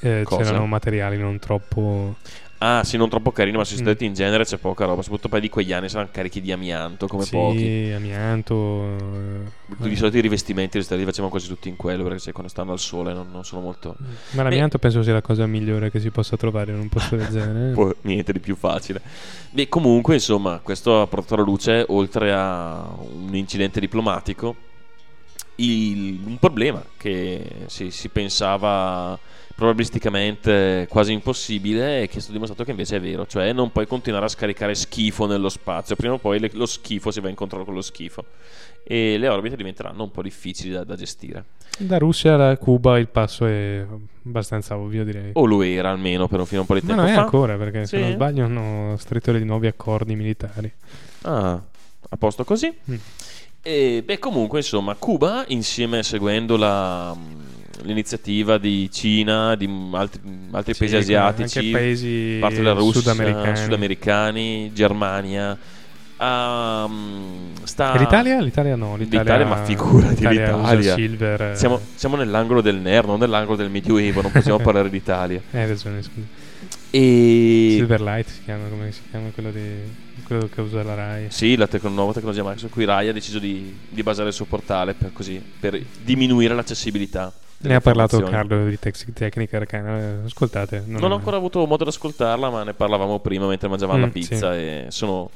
[0.00, 2.16] eh, c'erano materiali non troppo...
[2.60, 3.78] Ah, sì, non troppo carino, ma sui Mm.
[3.78, 5.00] satelliti in genere c'è poca roba.
[5.02, 7.92] Soprattutto poi di quegli anni saranno carichi di amianto come sì, pochi.
[7.94, 8.96] amianto...
[8.96, 12.72] eh, Di solito i rivestimenti li facevano quasi tutti in quello perché sai, quando stanno
[12.72, 13.94] al sole non, non sono molto.
[14.32, 17.28] Ma l'amianto penso sia la cosa migliore che si possa trovare in un posto del
[17.30, 17.74] genere.
[17.74, 19.00] Poi niente di più facile.
[19.50, 24.56] Beh, comunque, insomma, questo ha portato alla luce, oltre a un incidente diplomatico,
[25.56, 29.18] il- un problema che si, si pensava
[29.58, 33.88] probabilisticamente quasi impossibile e che è stato dimostrato che invece è vero, cioè non puoi
[33.88, 37.30] continuare a scaricare schifo nello spazio, prima o poi le- lo schifo si va a
[37.30, 38.24] incontrare con lo schifo
[38.84, 41.44] e le orbite diventeranno un po' difficili da, da gestire.
[41.76, 43.84] Da Russia a Cuba il passo è
[44.24, 45.30] abbastanza ovvio direi.
[45.34, 47.14] O lo era almeno per un, fino a un po' di Ma tempo non è
[47.14, 47.22] fa.
[47.22, 48.02] ancora perché se Sì?
[48.02, 50.72] non sbaglio hanno stretto dei nuovi accordi militari.
[51.22, 51.60] Ah,
[52.10, 52.72] a posto così.
[52.90, 52.94] Mm.
[53.60, 57.14] E beh, comunque, insomma, Cuba, insieme seguendo la,
[57.82, 60.20] l'iniziativa di Cina, di altri,
[60.52, 63.56] altri Sì, paesi asiatici, anche paesi parte della Russia, sudamericani.
[63.56, 65.58] sudamericani, Germania.
[66.20, 67.96] mm, sta...
[67.96, 68.40] L'Italia?
[68.40, 70.94] L'Italia no, l'Italia, L'Italia, ma figurati, l'Italia l'Italia.
[70.94, 71.42] Silver.
[71.42, 75.40] eh, Siamo, siamo nell'angolo del nerd, non nell'angolo del medioevo, non possiamo parlare d'Italia.
[75.52, 76.26] Hai ragione, scusa.
[76.90, 79.60] E Silverlight si chiama, come si chiama quello, di,
[80.24, 81.26] quello che usa la Rai.
[81.28, 84.46] Sì, la tec- nuova tecnologia Microsoft, cui Rai ha deciso di, di basare il suo
[84.46, 87.30] portale per, così, per diminuire l'accessibilità.
[87.60, 88.20] Ne ha parlato.
[88.22, 90.22] Carlo di Tex- Tecnica Arcana.
[90.24, 90.84] Ascoltate.
[90.86, 94.10] Non ho ancora avuto modo di ascoltarla, ma ne parlavamo prima mentre mangiavamo la Mm,
[94.10, 94.56] pizza.
[94.56, 95.30] E sono.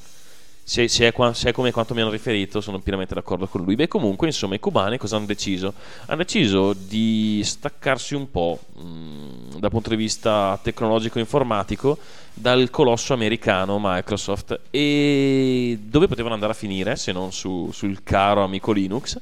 [0.64, 3.74] Se, se è se è come quanto mi hanno riferito, sono pienamente d'accordo con lui.
[3.74, 5.74] Beh, comunque, insomma, i cubani cosa hanno deciso?
[6.06, 11.98] Hanno deciso di staccarsi un po' mh, dal punto di vista tecnologico-informatico
[12.32, 18.44] dal colosso americano Microsoft e dove potevano andare a finire se non su- sul caro
[18.44, 19.18] amico Linux?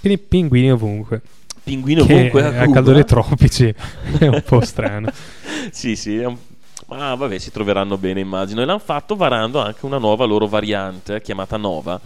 [0.00, 1.22] Quindi pinguini ovunque.
[1.66, 3.66] Pinguino che ovunque a a calore tropici
[4.20, 5.10] è un po' strano.
[5.72, 6.36] sì, sì, un-
[6.86, 8.62] ma vabbè, si troveranno bene, immagino.
[8.62, 12.00] E l'hanno fatto varando anche una nuova loro variante chiamata Nova.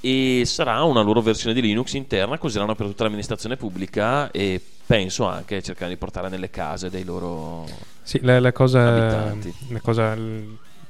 [0.00, 4.60] E sarà una loro versione di Linux interna, che useranno per tutta l'amministrazione pubblica e
[4.86, 7.66] penso anche cercare di portare nelle case dei loro.
[8.00, 9.52] Sì, la, la cosa, Abitanti.
[9.70, 10.16] la cosa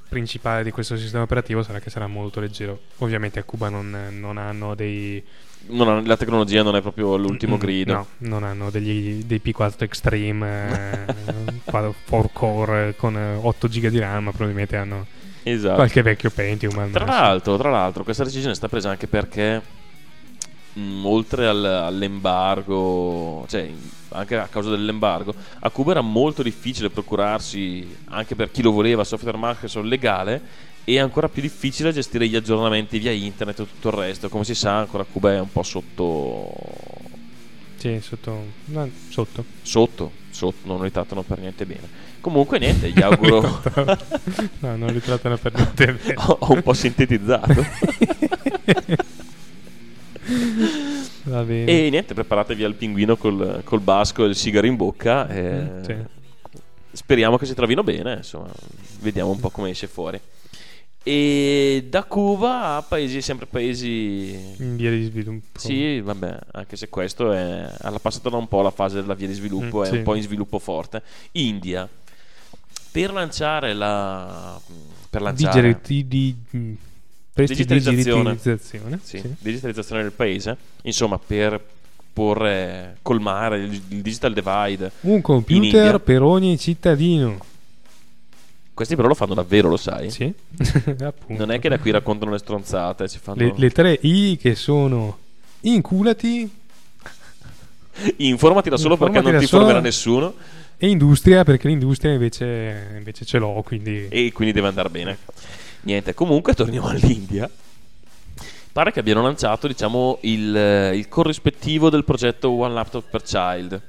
[0.08, 2.80] principale di questo sistema operativo sarà che sarà molto leggero.
[2.98, 5.22] Ovviamente a Cuba non, non hanno dei.
[5.68, 7.92] non ha- la tecnologia non è proprio l'ultimo Mm, grido.
[7.92, 11.14] No, non hanno degli, dei P4 Extreme eh,
[11.64, 11.94] 4
[12.32, 15.06] core con eh, 8 GB di RAM, probabilmente hanno
[15.42, 15.74] Esatto.
[15.74, 16.90] qualche vecchio Pentium.
[16.90, 19.60] Tra l'altro, tra l'altro, questa decisione è stata presa anche perché,
[20.74, 23.70] mh, oltre al- all'embargo, cioè
[24.10, 29.02] anche a causa dell'embargo, a Cuba era molto difficile procurarsi, anche per chi lo voleva,
[29.04, 30.40] software Microsoft legale
[30.84, 34.28] e ancora più difficile gestire gli aggiornamenti via internet e tutto il resto.
[34.28, 36.52] Come si sa, ancora Cuba è un po' sotto.
[37.76, 38.44] Sì, sotto.
[38.66, 39.44] no, sotto.
[39.62, 41.88] Sotto, sotto, non li trattano per niente bene.
[42.20, 43.62] Comunque, niente, gli auguro.
[44.60, 46.14] no, non li trattano per niente bene.
[46.16, 47.64] ho, ho un po' sintetizzato.
[51.24, 51.86] Va bene.
[51.86, 55.28] E niente, preparatevi al pinguino col, col basco e il sigaro in bocca.
[55.28, 55.96] e Mm, sì.
[56.92, 58.14] Speriamo che si trovino bene.
[58.14, 58.50] Insomma,
[59.00, 60.20] vediamo un po' come esce fuori.
[61.06, 64.54] E da Cuba a paesi, sempre paesi.
[64.58, 65.58] In via di sviluppo.
[65.58, 67.70] Sì, vabbè, anche se questo è.
[67.80, 69.96] Alla passata da un po' la fase della via di sviluppo, Mm, è sì.
[69.96, 71.02] un po' in sviluppo forte.
[71.32, 71.86] India.
[72.90, 74.58] Per lanciare la.
[75.10, 75.74] Per lanciare.
[75.82, 76.76] Digeri- di, di,
[77.34, 78.36] Digitalizzazione.
[78.36, 79.34] digitalizzazione, Sì, sì.
[79.38, 81.60] digitalizzazione del paese, insomma, per
[82.12, 84.92] porre, colmare il, il digital divide.
[85.00, 87.52] Un computer per ogni cittadino.
[88.72, 90.10] Questi però lo fanno davvero, lo sai?
[90.10, 90.32] Sì.
[91.28, 93.38] Non è che da qui raccontano le stronzate, fanno...
[93.38, 95.18] le, le tre I che sono
[95.60, 96.50] inculati
[98.16, 100.34] Informati da solo perché Informati non da ti informerà nessuno
[100.76, 105.18] e industria perché l'industria invece, invece ce l'ho, quindi e quindi deve andare bene.
[105.84, 107.48] Niente, comunque torniamo all'India.
[108.72, 113.80] Pare che abbiano lanciato, diciamo, il, eh, il corrispettivo del progetto One Laptop per Child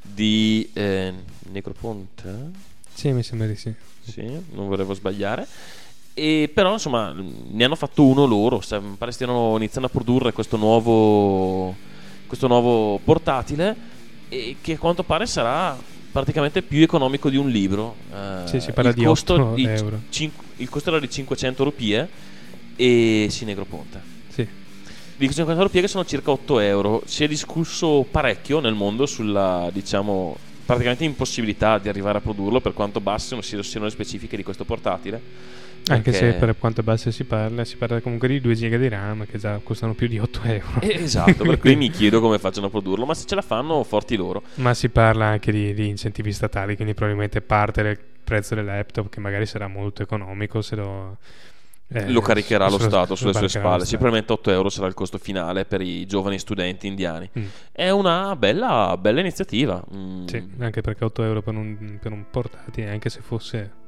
[0.00, 1.12] di eh,
[1.50, 2.50] Necroponte.
[2.94, 3.74] sì, mi sembra di sì.
[4.00, 4.22] Sì,
[4.52, 5.46] non volevo sbagliare.
[6.14, 8.62] E però, insomma, ne hanno fatto uno loro.
[8.96, 11.74] pare stiano iniziando a produrre questo nuovo,
[12.26, 13.96] questo nuovo portatile.
[14.28, 15.76] E che a quanto pare sarà
[16.10, 17.96] praticamente più economico di un libro.
[18.12, 20.00] Eh, Sì, si parla il di costo 8 di- euro.
[20.10, 22.08] cin- il costo era di 500 rupie.
[22.76, 24.00] E sì, Negroponte.
[24.28, 24.46] Sì.
[25.16, 27.02] Di 500 rupie che sono circa 8 euro.
[27.06, 32.74] Si è discusso parecchio nel mondo sulla, diciamo, praticamente impossibilità di arrivare a produrlo per
[32.74, 35.20] quanto basse siano le specifiche di questo portatile.
[35.92, 39.26] Anche se per quanto basse si parla, si parla comunque di 2 giga di RAM
[39.26, 40.80] che già costano più di 8 euro.
[40.80, 43.82] Eh, esatto, per cui mi chiedo come facciano a produrlo, ma se ce la fanno,
[43.84, 44.42] forti loro.
[44.54, 49.08] Ma si parla anche di, di incentivi statali, quindi probabilmente parte del prezzo del laptop,
[49.08, 51.16] che magari sarà molto economico, se lo,
[51.90, 53.86] eh, lo caricherà lo lo- Stato sulle sue spalle.
[53.86, 57.28] Sicuramente 8 euro sarà il costo finale per i giovani studenti indiani.
[57.38, 57.44] Mm.
[57.72, 59.82] È una bella, bella iniziativa.
[59.94, 60.26] Mm.
[60.26, 63.86] Sì, anche perché 8 euro per un, per un portatile, anche se fosse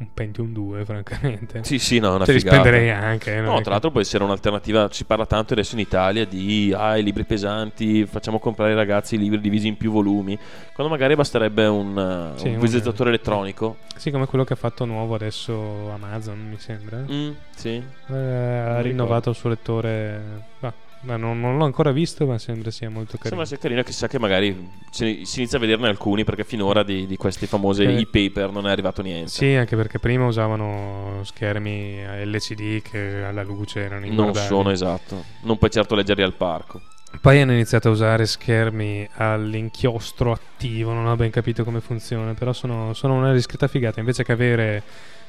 [0.00, 1.62] un Pentium 2, francamente.
[1.62, 2.60] Sì, sì, no, una Ce li figata.
[2.60, 3.36] spenderei anche.
[3.36, 4.88] eh, No, tra l'altro può essere un'alternativa.
[4.90, 9.16] Si parla tanto adesso in Italia di ah, i libri pesanti, facciamo comprare ai ragazzi
[9.16, 10.38] i libri divisi in più volumi.
[10.72, 11.94] Quando magari basterebbe un,
[12.34, 13.76] uh, Sì, un un- visualizzatore elettronico.
[13.96, 17.04] Sì, come quello che ha fatto nuovo adesso Amazon, mi sembra.
[17.10, 17.82] Mm, sì.
[18.08, 20.22] Eh, ha rinnovato il suo lettore.
[20.60, 20.72] Va,
[21.02, 23.28] ma non, non l'ho ancora visto, ma sembra sia molto carino.
[23.28, 27.06] Sembra sia carino, chissà che magari si, si inizia a vederne alcuni perché finora di,
[27.06, 28.00] di questi famosi Eh.
[28.00, 29.30] e-paper non è arrivato niente.
[29.30, 35.24] Sì, anche perché prima usavano schermi LCD che alla luce erano non sono esatto.
[35.42, 36.80] Non puoi certo leggerli al parco.
[37.20, 42.52] Poi hanno iniziato a usare schermi all'inchiostro attivo, non ho ben capito come funziona, però
[42.52, 43.98] sono, sono una discreta figata.
[43.98, 44.82] Invece che avere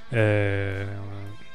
[0.09, 0.85] eh,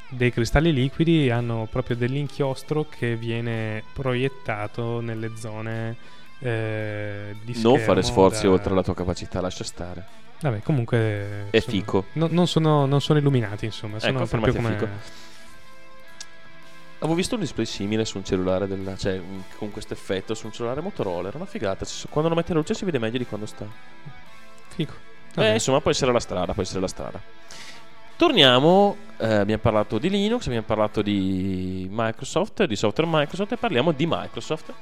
[0.09, 5.97] dei cristalli liquidi, hanno proprio dell'inchiostro che viene proiettato nelle zone
[6.39, 10.05] eh, di Non fare sforzi da- oltre la tua capacità, lascia stare.
[10.41, 11.47] Vabbè, comunque.
[11.51, 12.05] È sono- fico.
[12.13, 13.99] no- non, sono, non sono illuminati, insomma.
[13.99, 14.77] Sono Ecco, proprio come.
[14.77, 14.89] a
[16.99, 19.21] Avevo visto un display simile su un cellulare, della- cioè
[19.59, 21.29] con questo effetto su un cellulare Motorola.
[21.29, 21.85] Era una figata.
[21.85, 23.67] Cioè, Quando lo mette in luce si vede meglio di quando sta.
[24.69, 24.93] Fico.
[25.37, 27.21] Eh, insomma, può essere la strada, può essere la strada.
[28.17, 33.93] Torniamo, eh, abbiamo parlato di Linux, abbiamo parlato di Microsoft, di software Microsoft e parliamo
[33.93, 34.73] di Microsoft.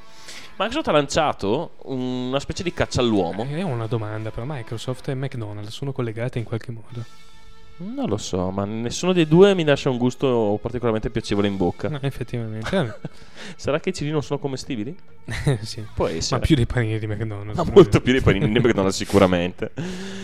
[0.56, 3.44] Microsoft ha lanciato una specie di caccia all'uomo.
[3.50, 7.04] Eh, ho una domanda, però Microsoft e McDonald's sono collegate in qualche modo?
[7.76, 11.88] Non lo so, ma nessuno dei due mi lascia un gusto particolarmente piacevole in bocca.
[11.88, 12.68] No, effettivamente.
[12.70, 12.98] vabbè.
[13.56, 14.96] Sarà che i cilini non sono commestibili?
[15.62, 15.84] sì.
[15.92, 16.40] Può Ma essere.
[16.40, 17.56] più dei panini di McDonald's.
[17.56, 19.72] Ma molto più dei panini di McDonald's sicuramente.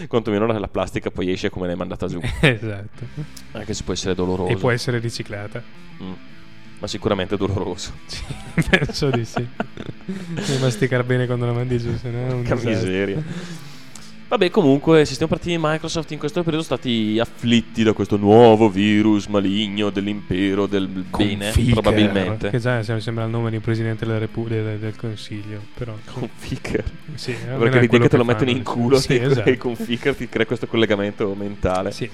[0.06, 2.20] Quantomeno la, la plastica poi esce come l'hai mandata giù.
[2.40, 3.04] esatto.
[3.52, 4.52] Anche se può essere doloroso.
[4.52, 5.60] E può essere riciclata.
[6.02, 6.12] Mm.
[6.78, 7.92] Ma sicuramente doloroso.
[8.06, 8.22] Sì,
[8.70, 9.44] penso di sì.
[10.04, 13.22] Devi masticare bene quando la mandi giù, se no è un Che miseria.
[14.30, 18.70] Vabbè, comunque, sistemi operativi di Microsoft in questo periodo sono stati afflitti da questo nuovo
[18.70, 22.50] virus maligno dell'impero del bene, Conficker, probabilmente.
[22.50, 25.60] Che già sem- sembra il nome di presidente della Repu- del, del Consiglio.
[25.74, 25.96] Però.
[26.12, 26.84] Conficker.
[27.14, 29.56] Sì, Perché l'idea che te lo mettono in culo Sì, e esatto.
[29.56, 31.90] Conficker ti crea questo collegamento mentale.
[31.90, 32.08] Sì.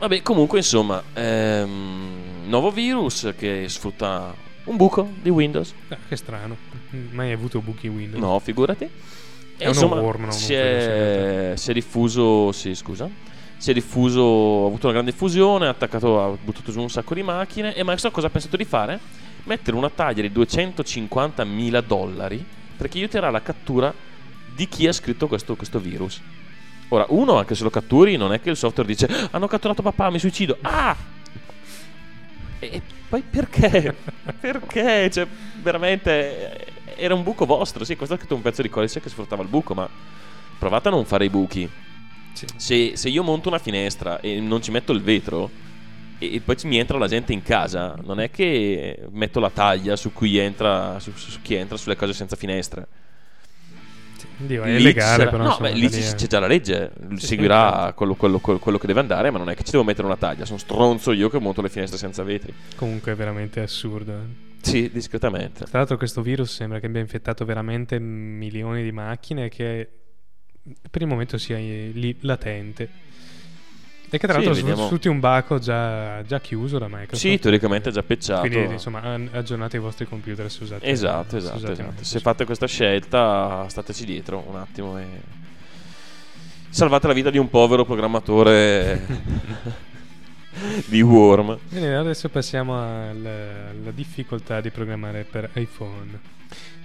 [0.00, 2.08] Vabbè, comunque, insomma, ehm,
[2.48, 5.72] nuovo virus che sfrutta un buco di Windows.
[5.88, 6.54] Ah, che strano.
[7.12, 8.20] Mai avuto buchi Windows?
[8.20, 8.90] No, figurati.
[9.58, 10.30] È uno worm, no?
[10.30, 13.08] si, è, si è diffuso, sì, scusa.
[13.56, 17.12] Si è diffuso, ha avuto una grande diffusione, ha attaccato, ha buttato giù un sacco
[17.14, 17.74] di macchine.
[17.74, 19.00] E Microsoft cosa ha pensato di fare?
[19.44, 22.44] Mettere una taglia di 250 mila dollari
[22.76, 23.92] per chi aiuterà la cattura
[24.54, 26.20] di chi ha scritto questo, questo virus.
[26.90, 29.82] Ora, uno, anche se lo catturi, non è che il software dice "Ah, hanno catturato
[29.82, 30.56] papà, mi suicido.
[30.62, 30.96] Ah!
[32.60, 33.94] E poi perché?
[34.38, 35.10] perché?
[35.10, 35.26] Cioè,
[35.60, 37.84] veramente era un buco vostro.
[37.84, 39.88] Sì, questo è scritto un pezzo di codice che sfruttava il buco, ma
[40.58, 41.68] provate a non fare i buchi.
[42.32, 42.46] Sì.
[42.56, 45.50] Se, se io monto una finestra e non ci metto il vetro
[46.18, 49.50] e, e poi ci- mi entra la gente in casa, non è che metto la
[49.50, 52.86] taglia su cui entra, su, su chi entra sulle cose senza finestre.
[54.40, 55.42] Dio, è legale, però.
[55.44, 58.86] no, beh, lì c'è già la legge, Sì, seguirà sì, quello, quello- quello- quello che
[58.86, 60.44] deve andare, ma non è che ci devo mettere una taglia.
[60.44, 62.52] Sono stronzo io che monto le finestre senza vetri.
[62.76, 64.46] Comunque è veramente assurdo.
[64.60, 65.64] Sì, discretamente.
[65.64, 69.88] Tra l'altro questo virus sembra che abbia infettato veramente milioni di macchine e che
[70.90, 73.06] per il momento sia eh, lì latente.
[74.10, 74.86] E che tra Sì, l'altro sfr- vediamo.
[74.86, 77.16] sfrutti un baco già, già chiuso da Microsoft.
[77.16, 78.48] Sì, teoricamente è già pecciato.
[78.48, 79.02] Quindi insomma
[79.32, 81.88] aggiornate i vostri computer se usate Esatto, se esatto, usate esatto.
[81.88, 82.10] Microsoft.
[82.16, 85.04] Se fate questa scelta, stateci dietro un attimo e
[86.70, 89.06] salvate la vita di un povero programmatore
[90.86, 91.58] di Worm.
[91.68, 96.36] Bene, adesso passiamo alla, alla difficoltà di programmare per iPhone.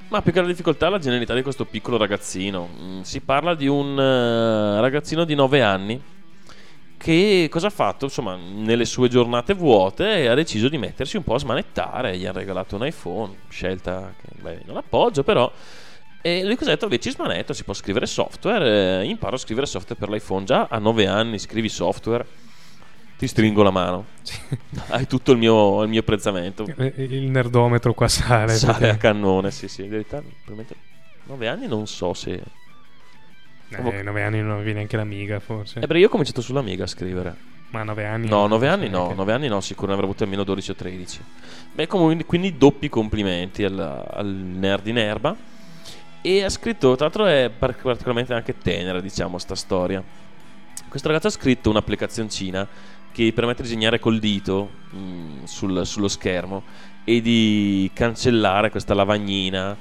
[0.10, 2.70] Ma più che la difficoltà, la genialità di questo piccolo ragazzino.
[2.80, 6.02] Mm, Si parla di un eh, ragazzino di 9 anni
[6.98, 8.06] che cosa ha fatto?
[8.06, 12.18] Insomma, nelle sue giornate vuote ha deciso di mettersi un po' a smanettare.
[12.18, 15.52] Gli hanno regalato un iPhone, scelta che beh, non appoggio, però.
[16.22, 16.86] E lui cosa ha detto?
[16.86, 19.02] Invece smanetto, si può scrivere software.
[19.02, 20.46] eh, imparo a scrivere software per l'iPhone.
[20.46, 22.26] Già a 9 anni scrivi software.
[23.24, 24.06] Ti stringo la mano.
[24.92, 26.66] Hai tutto il mio, il mio apprezzamento.
[26.98, 28.54] Il nerdometro qua sale.
[28.54, 29.84] Sale perché- a cannone, sì, sì.
[29.84, 30.76] In verità, probabilmente
[31.28, 32.42] 9 anni non so se.
[33.70, 35.78] Eh, 9 anni non avevi neanche l'amiga forse.
[35.78, 37.34] Eh, perché io ho cominciato sull'Amiga a scrivere.
[37.70, 39.16] Ma 9 anni No, non 9 so anni no, neanche.
[39.16, 41.20] 9 anni no, sicuro ne avrei avuto almeno 12 o 13.
[41.72, 45.34] Beh, comunque, quindi doppi complimenti al, al nerd in erba.
[46.22, 50.04] E ha scritto, tra l'altro è par- particolarmente anche tenera, diciamo, sta storia.
[50.90, 52.68] Questo ragazzo ha scritto un'applicazioncina
[53.14, 56.66] che permette di disegnare col dito mm, sul- sullo schermo
[57.04, 59.78] e di cancellare questa lavagnina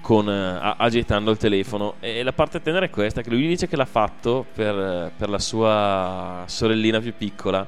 [0.00, 1.96] con, a- agitando il telefono.
[2.00, 5.38] E la parte tenera è questa: che lui dice che l'ha fatto per, per la
[5.38, 7.66] sua sorellina più piccola.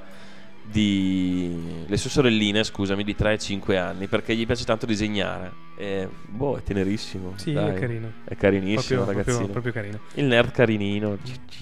[0.67, 5.53] Di le sue sorelline, scusami, di 3 e 5 anni perché gli piace tanto disegnare.
[5.77, 7.35] E, boh, è tenerissimo.
[7.37, 7.71] Sì, dai.
[7.71, 8.13] è carino.
[8.25, 9.49] È carinissimo, Proprio, ragazzino.
[9.51, 10.01] proprio, proprio carino.
[10.15, 11.19] Il nerd carinino.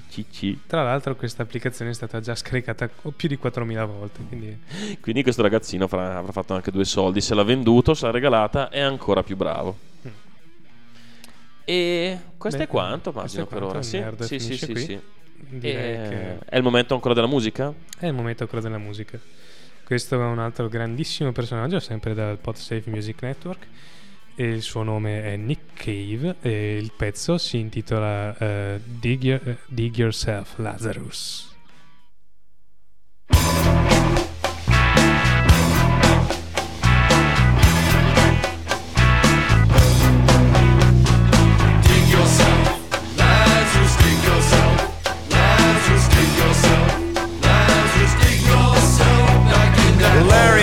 [0.08, 0.60] Ci- ci.
[0.66, 4.56] Tra l'altro questa applicazione è stata già scaricata più di 4.000 volte, quindi
[5.00, 7.20] Quindi questo ragazzino farà- avrà fatto anche due soldi.
[7.20, 9.76] Se l'ha venduto, se l'ha regalata, è ancora più bravo.
[10.06, 10.10] Mm.
[11.64, 13.82] E questo Beh, è quanto, immagino, per ora.
[13.82, 15.00] Sì, sì, sì, sì.
[15.48, 17.72] Direi E- che È il momento ancora della musica?
[17.98, 19.18] è il momento ancora della musica.
[19.84, 23.66] Questo è un altro grandissimo personaggio, sempre dal PodSafe Music Network.
[24.34, 29.46] E il suo nome è Nick Cave e il pezzo si intitola eh, Dig, Your-
[29.48, 31.54] eh, Dig Yourself Lazarus.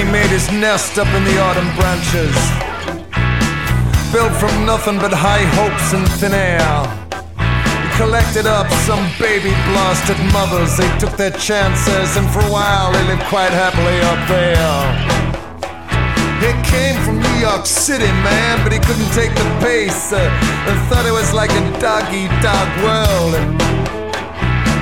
[0.08, 2.32] His nest up in the autumn branches.
[4.14, 6.72] Built from nothing but high hopes and thin air.
[7.84, 10.78] He collected up some baby blasted mothers.
[10.78, 15.20] They took their chances, and for a while they lived quite happily up there.
[16.40, 20.14] He came from New York City, man, but he couldn't take the pace.
[20.14, 20.24] Uh,
[20.68, 23.89] and thought it was like a dog eat dog world.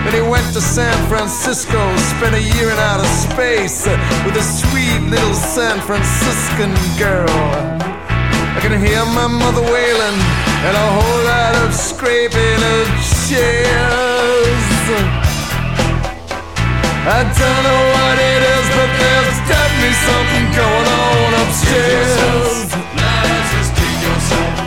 [0.07, 1.75] Then he went to San Francisco,
[2.15, 3.85] spent a year in outer space
[4.23, 7.27] with a sweet little San Franciscan girl.
[7.27, 10.17] I can hear my mother wailing
[10.63, 12.87] and a whole lot of scraping of
[13.27, 14.63] chairs.
[17.03, 22.71] I don't know what it is, but there's definitely something going on upstairs.
[22.95, 24.66] Well,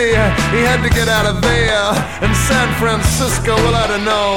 [0.00, 0.12] City,
[0.56, 1.84] he had to get out of there.
[2.24, 4.36] And San Francisco, well, I don't know.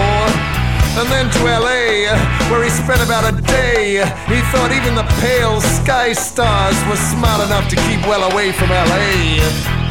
[1.00, 2.12] And then to LA,
[2.52, 4.04] where he spent about a day.
[4.28, 8.70] He thought even the pale sky stars were smart enough to keep well away from
[8.70, 9.83] LA.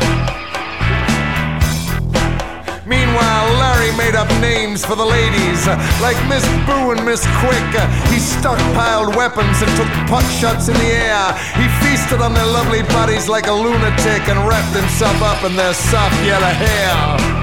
[2.84, 5.66] Meanwhile, Larry made up names for the ladies,
[6.02, 7.70] like Miss Boo and Miss Quick.
[8.10, 11.30] He stockpiled weapons and took pot shots in the air.
[11.54, 15.74] He feasted on their lovely bodies like a lunatic and wrapped himself up in their
[15.74, 17.42] soft yellow hair.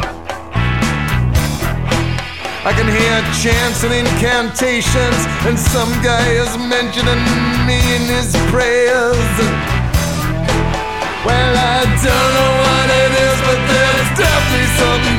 [2.68, 7.24] I can hear chants and incantations, and some guy is mentioning
[7.64, 9.16] me in his prayers.
[11.24, 15.19] Well, I don't know what it is, but there's definitely something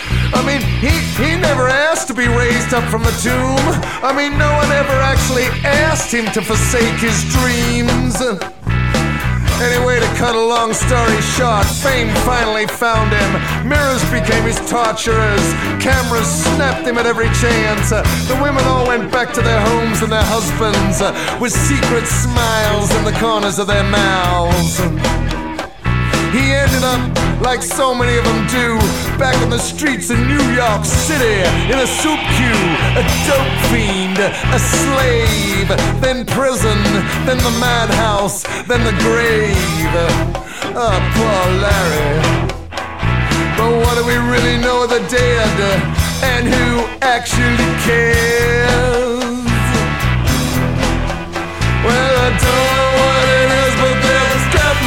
[0.33, 3.59] I mean, he, he never asked to be raised up from the tomb.
[4.03, 8.15] I mean, no one ever actually asked him to forsake his dreams.
[9.61, 13.69] Anyway, to cut a long story short, fame finally found him.
[13.69, 15.45] Mirrors became his torturers.
[15.77, 17.91] Cameras snapped him at every chance.
[17.91, 20.97] The women all went back to their homes and their husbands
[21.39, 25.40] with secret smiles in the corners of their mouths.
[26.31, 27.01] He ended up,
[27.41, 28.79] like so many of them do,
[29.19, 34.17] back on the streets of New York City in a soup queue, a dope fiend,
[34.17, 35.67] a slave,
[35.99, 36.79] then prison,
[37.27, 39.91] then the madhouse, then the grave.
[40.73, 42.51] Oh, poor Larry.
[43.57, 45.59] But what do we really know of the dead?
[46.23, 49.21] And who actually cares?
[51.83, 52.20] Well,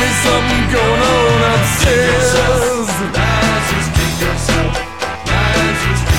[0.04, 2.32] be something going on upstairs.
[3.96, 4.74] Kick yourself.
[5.26, 6.13] Knives,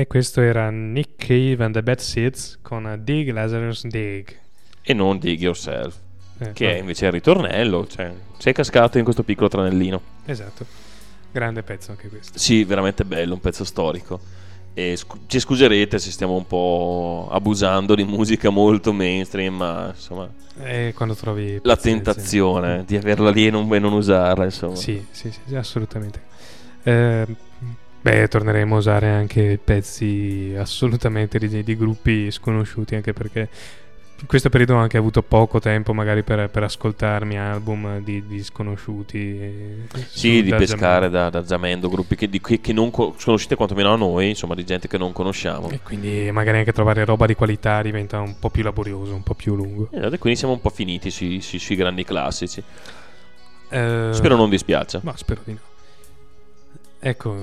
[0.00, 4.34] E questo era Nick Cave and the Bad Seeds con Dig Lazarus Dig.
[4.80, 5.94] E non Dig Yourself,
[6.38, 6.80] Eh, che è vabbè.
[6.80, 7.86] invece il ritornello.
[7.86, 10.00] Cioè, sei cascato in questo piccolo tranellino.
[10.24, 10.64] Esatto.
[11.30, 12.38] Grande pezzo anche questo.
[12.38, 14.18] Sì, veramente bello, un pezzo storico.
[14.72, 20.30] E scu- ci scuserete se stiamo un po' abusando di musica molto mainstream, ma insomma,
[20.62, 24.76] E quando trovi la tentazione di averla lì e non, e non usarla, insomma.
[24.76, 26.22] Sì, sì, sì, sì, assolutamente.
[26.84, 27.26] Eh,
[28.02, 33.48] beh, torneremo a usare anche pezzi assolutamente di, di gruppi sconosciuti, anche perché
[34.20, 38.42] in questo periodo ho anche avuto poco tempo magari per, per ascoltarmi album di, di
[38.44, 39.18] sconosciuti.
[39.40, 43.14] eh, Sì, di da pescare da, da Zamendo, gruppi che, di, che, che non co-
[43.22, 45.70] conoscete quantomeno a noi, insomma, di gente che non conosciamo.
[45.70, 49.32] E quindi magari anche trovare roba di qualità diventa un po' più laborioso, un po'
[49.32, 49.88] più lungo.
[49.90, 52.62] E quindi siamo un po' finiti sui, sui- sui grandi classici.
[53.70, 55.00] Eh, Spero non dispiaccia.
[55.02, 55.60] Ma spero di no.
[57.02, 57.34] Ecco,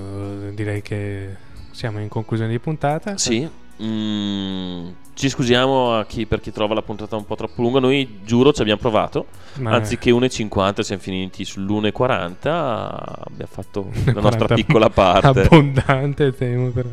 [0.54, 1.34] direi che
[1.72, 3.18] siamo in conclusione di puntata.
[3.18, 3.48] Sì,
[3.82, 7.80] mm, ci scusiamo a chi, per chi trova la puntata un po' troppo lunga.
[7.80, 9.26] Noi giuro ci abbiamo provato.
[9.54, 12.36] Ma- Anziché 1,50 siamo finiti sull'1,40.
[12.44, 15.40] Abbiamo fatto la nostra 40 piccola parte.
[15.40, 16.88] Abbondante temo però.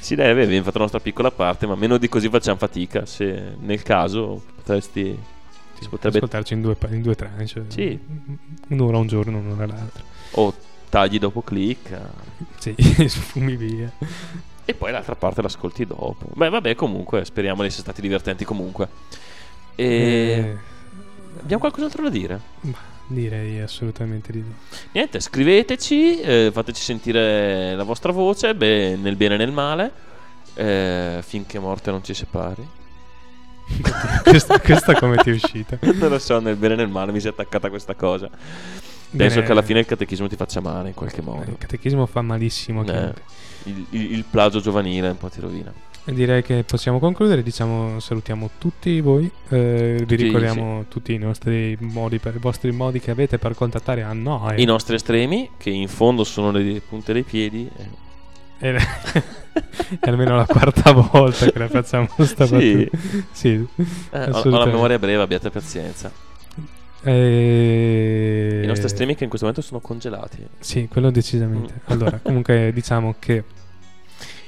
[0.00, 3.04] Sì, dai, beh, abbiamo fatto la nostra piccola parte, ma meno di così facciamo fatica.
[3.04, 5.36] Se nel caso potresti.
[5.78, 6.16] Si potrebbe.
[6.16, 7.64] Ascoltarci in due, in due tranche.
[7.68, 7.98] Sì.
[8.68, 10.02] Un'ora un giorno, un'ora l'altra.
[10.32, 10.54] O
[10.88, 11.98] tagli dopo click.
[12.58, 12.74] Sì,
[13.08, 13.90] sfumi via.
[14.64, 16.26] E poi l'altra parte l'ascolti dopo.
[16.34, 18.88] Beh, vabbè, comunque, speriamo di essere stati divertenti comunque.
[19.74, 19.84] E...
[19.84, 20.56] Eh,
[21.40, 22.40] Abbiamo qualcos'altro da dire?
[23.08, 24.54] direi assolutamente di no.
[24.92, 29.92] Niente, scriveteci, eh, fateci sentire la vostra voce, beh, nel bene e nel male,
[30.54, 32.66] eh, finché morte non ci separi.
[34.24, 35.78] questa, questa come ti è uscita?
[35.80, 38.28] non lo so, nel bene e nel male mi si è attaccata questa cosa.
[39.10, 39.46] Penso Bene.
[39.46, 41.54] che alla fine il catechismo ti faccia male in qualche Il modo.
[41.58, 42.84] catechismo fa malissimo.
[42.84, 43.12] Eh,
[43.64, 45.72] il, il- il plagio giovanile un po' ti rovina.
[46.04, 47.42] Direi che possiamo concludere.
[47.42, 49.30] Diciamo, salutiamo tutti voi.
[49.50, 53.54] eh, vi Sì, ricordiamo tutti i nostri modi, per, i vostri modi che avete per
[53.54, 54.60] contattare a noi.
[54.60, 57.68] I nostri estremi, che in fondo sono le punte dei piedi.
[58.60, 58.76] eh, è
[60.08, 62.84] almeno la quarta volta che la facciamo sta Sì.
[62.88, 62.98] battuta.
[63.30, 63.66] Sì,
[64.10, 66.10] eh, ho, ho la memoria breve, abbiate pazienza.
[67.02, 70.38] Eh, I nostri estremi che in questo momento sono congelati.
[70.58, 71.74] Sì, quello decisamente.
[71.74, 71.92] Mm.
[71.92, 73.44] Allora, comunque diciamo che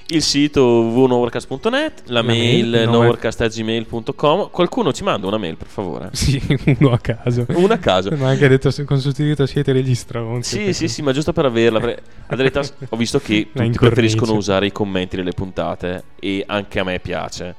[0.09, 4.51] Il sito www.noworcast.net, la, La mail, mail, noworcast.gmail.com.
[4.51, 6.09] Qualcuno ci manda una mail, per favore.
[6.13, 6.43] sì,
[6.81, 7.47] uno a caso.
[7.51, 8.11] Una a caso.
[8.17, 10.65] Ma anche detto con sostituito siete degli stronzi.
[10.65, 11.79] Sì, sì, sì, ma giusto per averla.
[11.79, 16.81] perché, a verità, ho visto che tutti preferiscono usare i commenti delle puntate e anche
[16.81, 17.55] a me piace.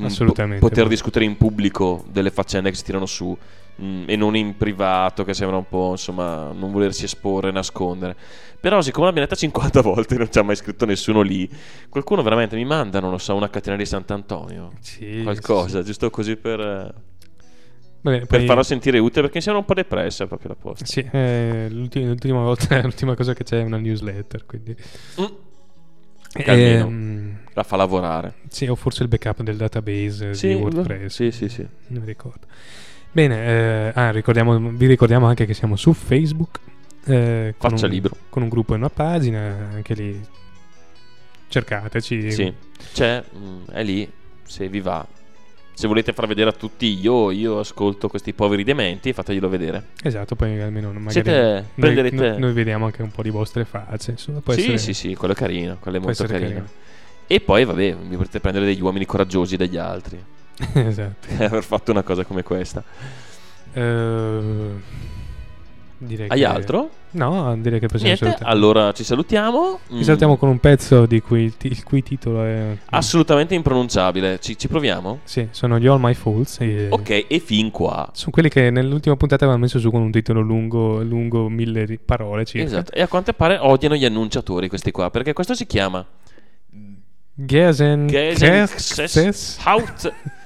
[0.00, 0.60] Mm, Assolutamente.
[0.60, 3.36] po- poter discutere in pubblico delle faccende che si tirano su
[3.80, 8.16] mm, e non in privato, che sembra un po' insomma non volersi esporre, nascondere.
[8.60, 11.48] Però, siccome l'abbiamo letta 50 volte e non ci ha mai scritto nessuno lì,
[11.88, 14.72] qualcuno veramente mi manda, non lo so, una catena di Sant'Antonio.
[14.80, 15.86] Sì, Qualcosa, sì.
[15.86, 16.94] giusto così per, eh,
[18.02, 20.84] Vabbè, per poi- farla sentire utile perché mi sembra un po' depressa proprio la posta.
[20.84, 24.76] Sì, eh, l'ultima, l'ultima volta, l'ultima cosa che c'è è una newsletter, quindi...
[25.20, 25.24] Mm.
[26.34, 28.34] Ehm, la fa lavorare.
[28.48, 31.12] sì, o forse il backup del database Sì, di WordPress.
[31.12, 31.66] sì, sì, sì.
[31.88, 32.46] Non mi ricordo.
[33.12, 36.58] Bene, eh, ah, ricordiamo- vi ricordiamo anche che siamo su Facebook.
[37.04, 38.16] eh, con Faccia un, libro.
[38.28, 40.20] Con un gruppo e una pagina, anche lì
[41.48, 42.30] cercateci.
[42.30, 42.52] Sì,
[42.92, 44.10] c'è, mm, è lì,
[44.44, 45.04] se vi va.
[45.74, 49.88] Se volete far vedere a tutti io, io ascolto questi poveri dementi, fateglielo vedere.
[50.02, 53.64] Esatto, poi almeno magari Siete- noi, prenderete- noi- noi vediamo anche un po' di vostre
[53.64, 54.12] facce.
[54.12, 56.66] Insomma, può sì, essere- sì, sì, quello è carino, quello è molto essere carino.
[57.26, 60.22] E poi, vabbè, vi potete prendere degli uomini coraggiosi degli altri.
[60.74, 61.26] esatto.
[61.36, 62.82] per aver fatto una cosa come questa.
[63.74, 64.70] Eh,
[65.98, 66.90] direi Hai che- altro?
[67.14, 68.50] No, direi che possiamo Niente, salutare.
[68.50, 69.80] allora ci salutiamo.
[69.88, 72.76] Ci Mm, salutiamo con un pezzo di cui il, ti- il cui titolo è...
[72.86, 74.38] Assolutamente impronunciabile.
[74.40, 75.20] Ci, ci proviamo?
[75.24, 76.58] Sì, sono gli All My Fools.
[76.60, 78.08] e- Ok, e fin qua.
[78.14, 82.44] Sono quelli che nell'ultima puntata avevano messo su con un titolo lungo, lungo mille parole
[82.46, 82.66] circa.
[82.66, 82.92] Esatto.
[82.92, 86.04] E a quanto pare odiano gli annunciatori questi qua, perché questo si chiama
[87.34, 90.12] Gesen Gesenkses Haut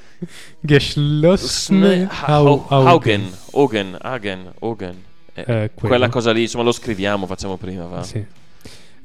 [0.60, 5.70] Geschlossene Haugen Hogen Hagen Hogen Eh, Eh.
[5.74, 8.02] Quella cosa lì, insomma, lo scriviamo, facciamo prima, va.
[8.02, 8.24] Sì.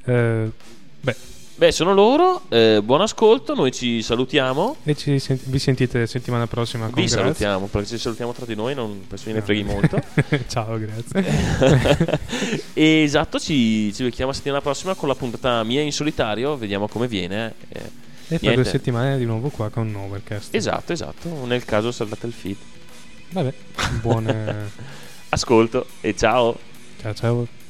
[0.06, 0.50] Eh,
[1.00, 1.16] beh,
[1.54, 2.40] Beh, sono loro.
[2.48, 4.76] eh, buon ascolto, noi ci salutiamo.
[4.84, 7.12] e ci sen- vi sentite settimana prossima con Vi Graz.
[7.12, 9.44] salutiamo, perché ci salutiamo tra di noi, non penso ve ne No.
[9.44, 10.02] freghi molto.
[10.48, 12.20] Ciao, grazie.
[12.72, 17.52] Esatto, ci, ci becchiamo settimana prossima con la puntata mia in solitario, vediamo come viene.
[17.68, 18.00] eh.
[18.34, 20.54] E fra due settimane di nuovo qua con Overcast.
[20.54, 22.56] Esatto, esatto, nel caso salvate il feed.
[23.30, 23.54] Vabbè,
[24.00, 24.90] buone...
[25.34, 26.58] Ascolto e ciao.
[27.00, 27.61] ciao ciao.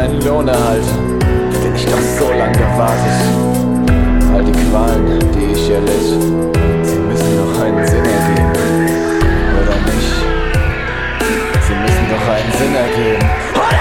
[0.00, 0.88] meinen Lohnerhalt,
[1.62, 3.20] den ich doch so lange gewartet.
[4.32, 6.08] All die Qualen, die ich erlitt,
[6.88, 8.52] sie müssen doch einen Sinn ergeben.
[9.60, 10.16] Oder nicht?
[11.66, 13.26] Sie müssen doch einen Sinn ergeben.
[13.52, 13.80] Oder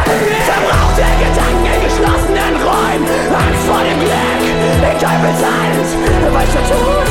[0.50, 3.08] verbrauchte Gedanken in geschlossenen Räumen,
[3.40, 5.88] Angst vor dem Glück, in Teufelshand,
[6.36, 7.08] weicher Tod,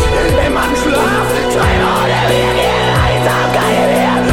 [0.47, 2.69] im Anschlaf, Träume ohne Wege,
[3.09, 4.28] Einsamkeit im Hirn.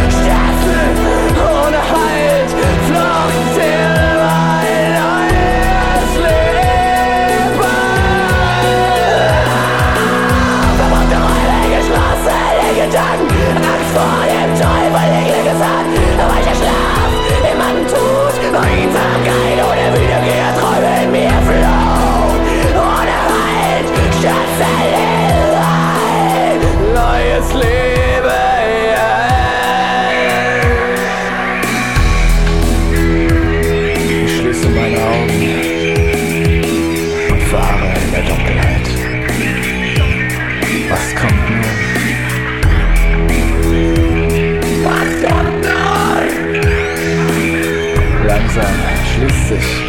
[49.27, 49.83] Sich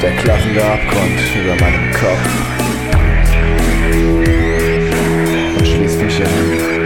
[0.00, 2.28] der klaffende Abgrund über meinem Kopf
[5.58, 6.78] und schließt mich ein.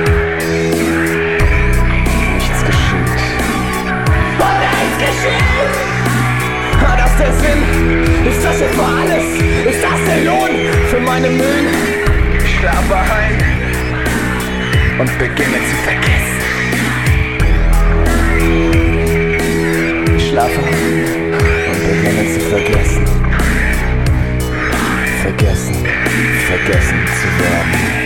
[7.19, 7.62] Der Sinn?
[8.27, 9.24] Ist das etwa alles?
[9.65, 10.51] Ist das der Lohn
[10.91, 11.69] für meine Mühen?
[12.43, 13.39] Ich schlafe ein
[14.99, 16.43] und beginne zu vergessen.
[20.16, 21.31] Ich schlafe ein
[21.82, 23.04] und beginne zu vergessen.
[25.22, 25.74] Vergessen,
[26.46, 28.02] vergessen zu werden.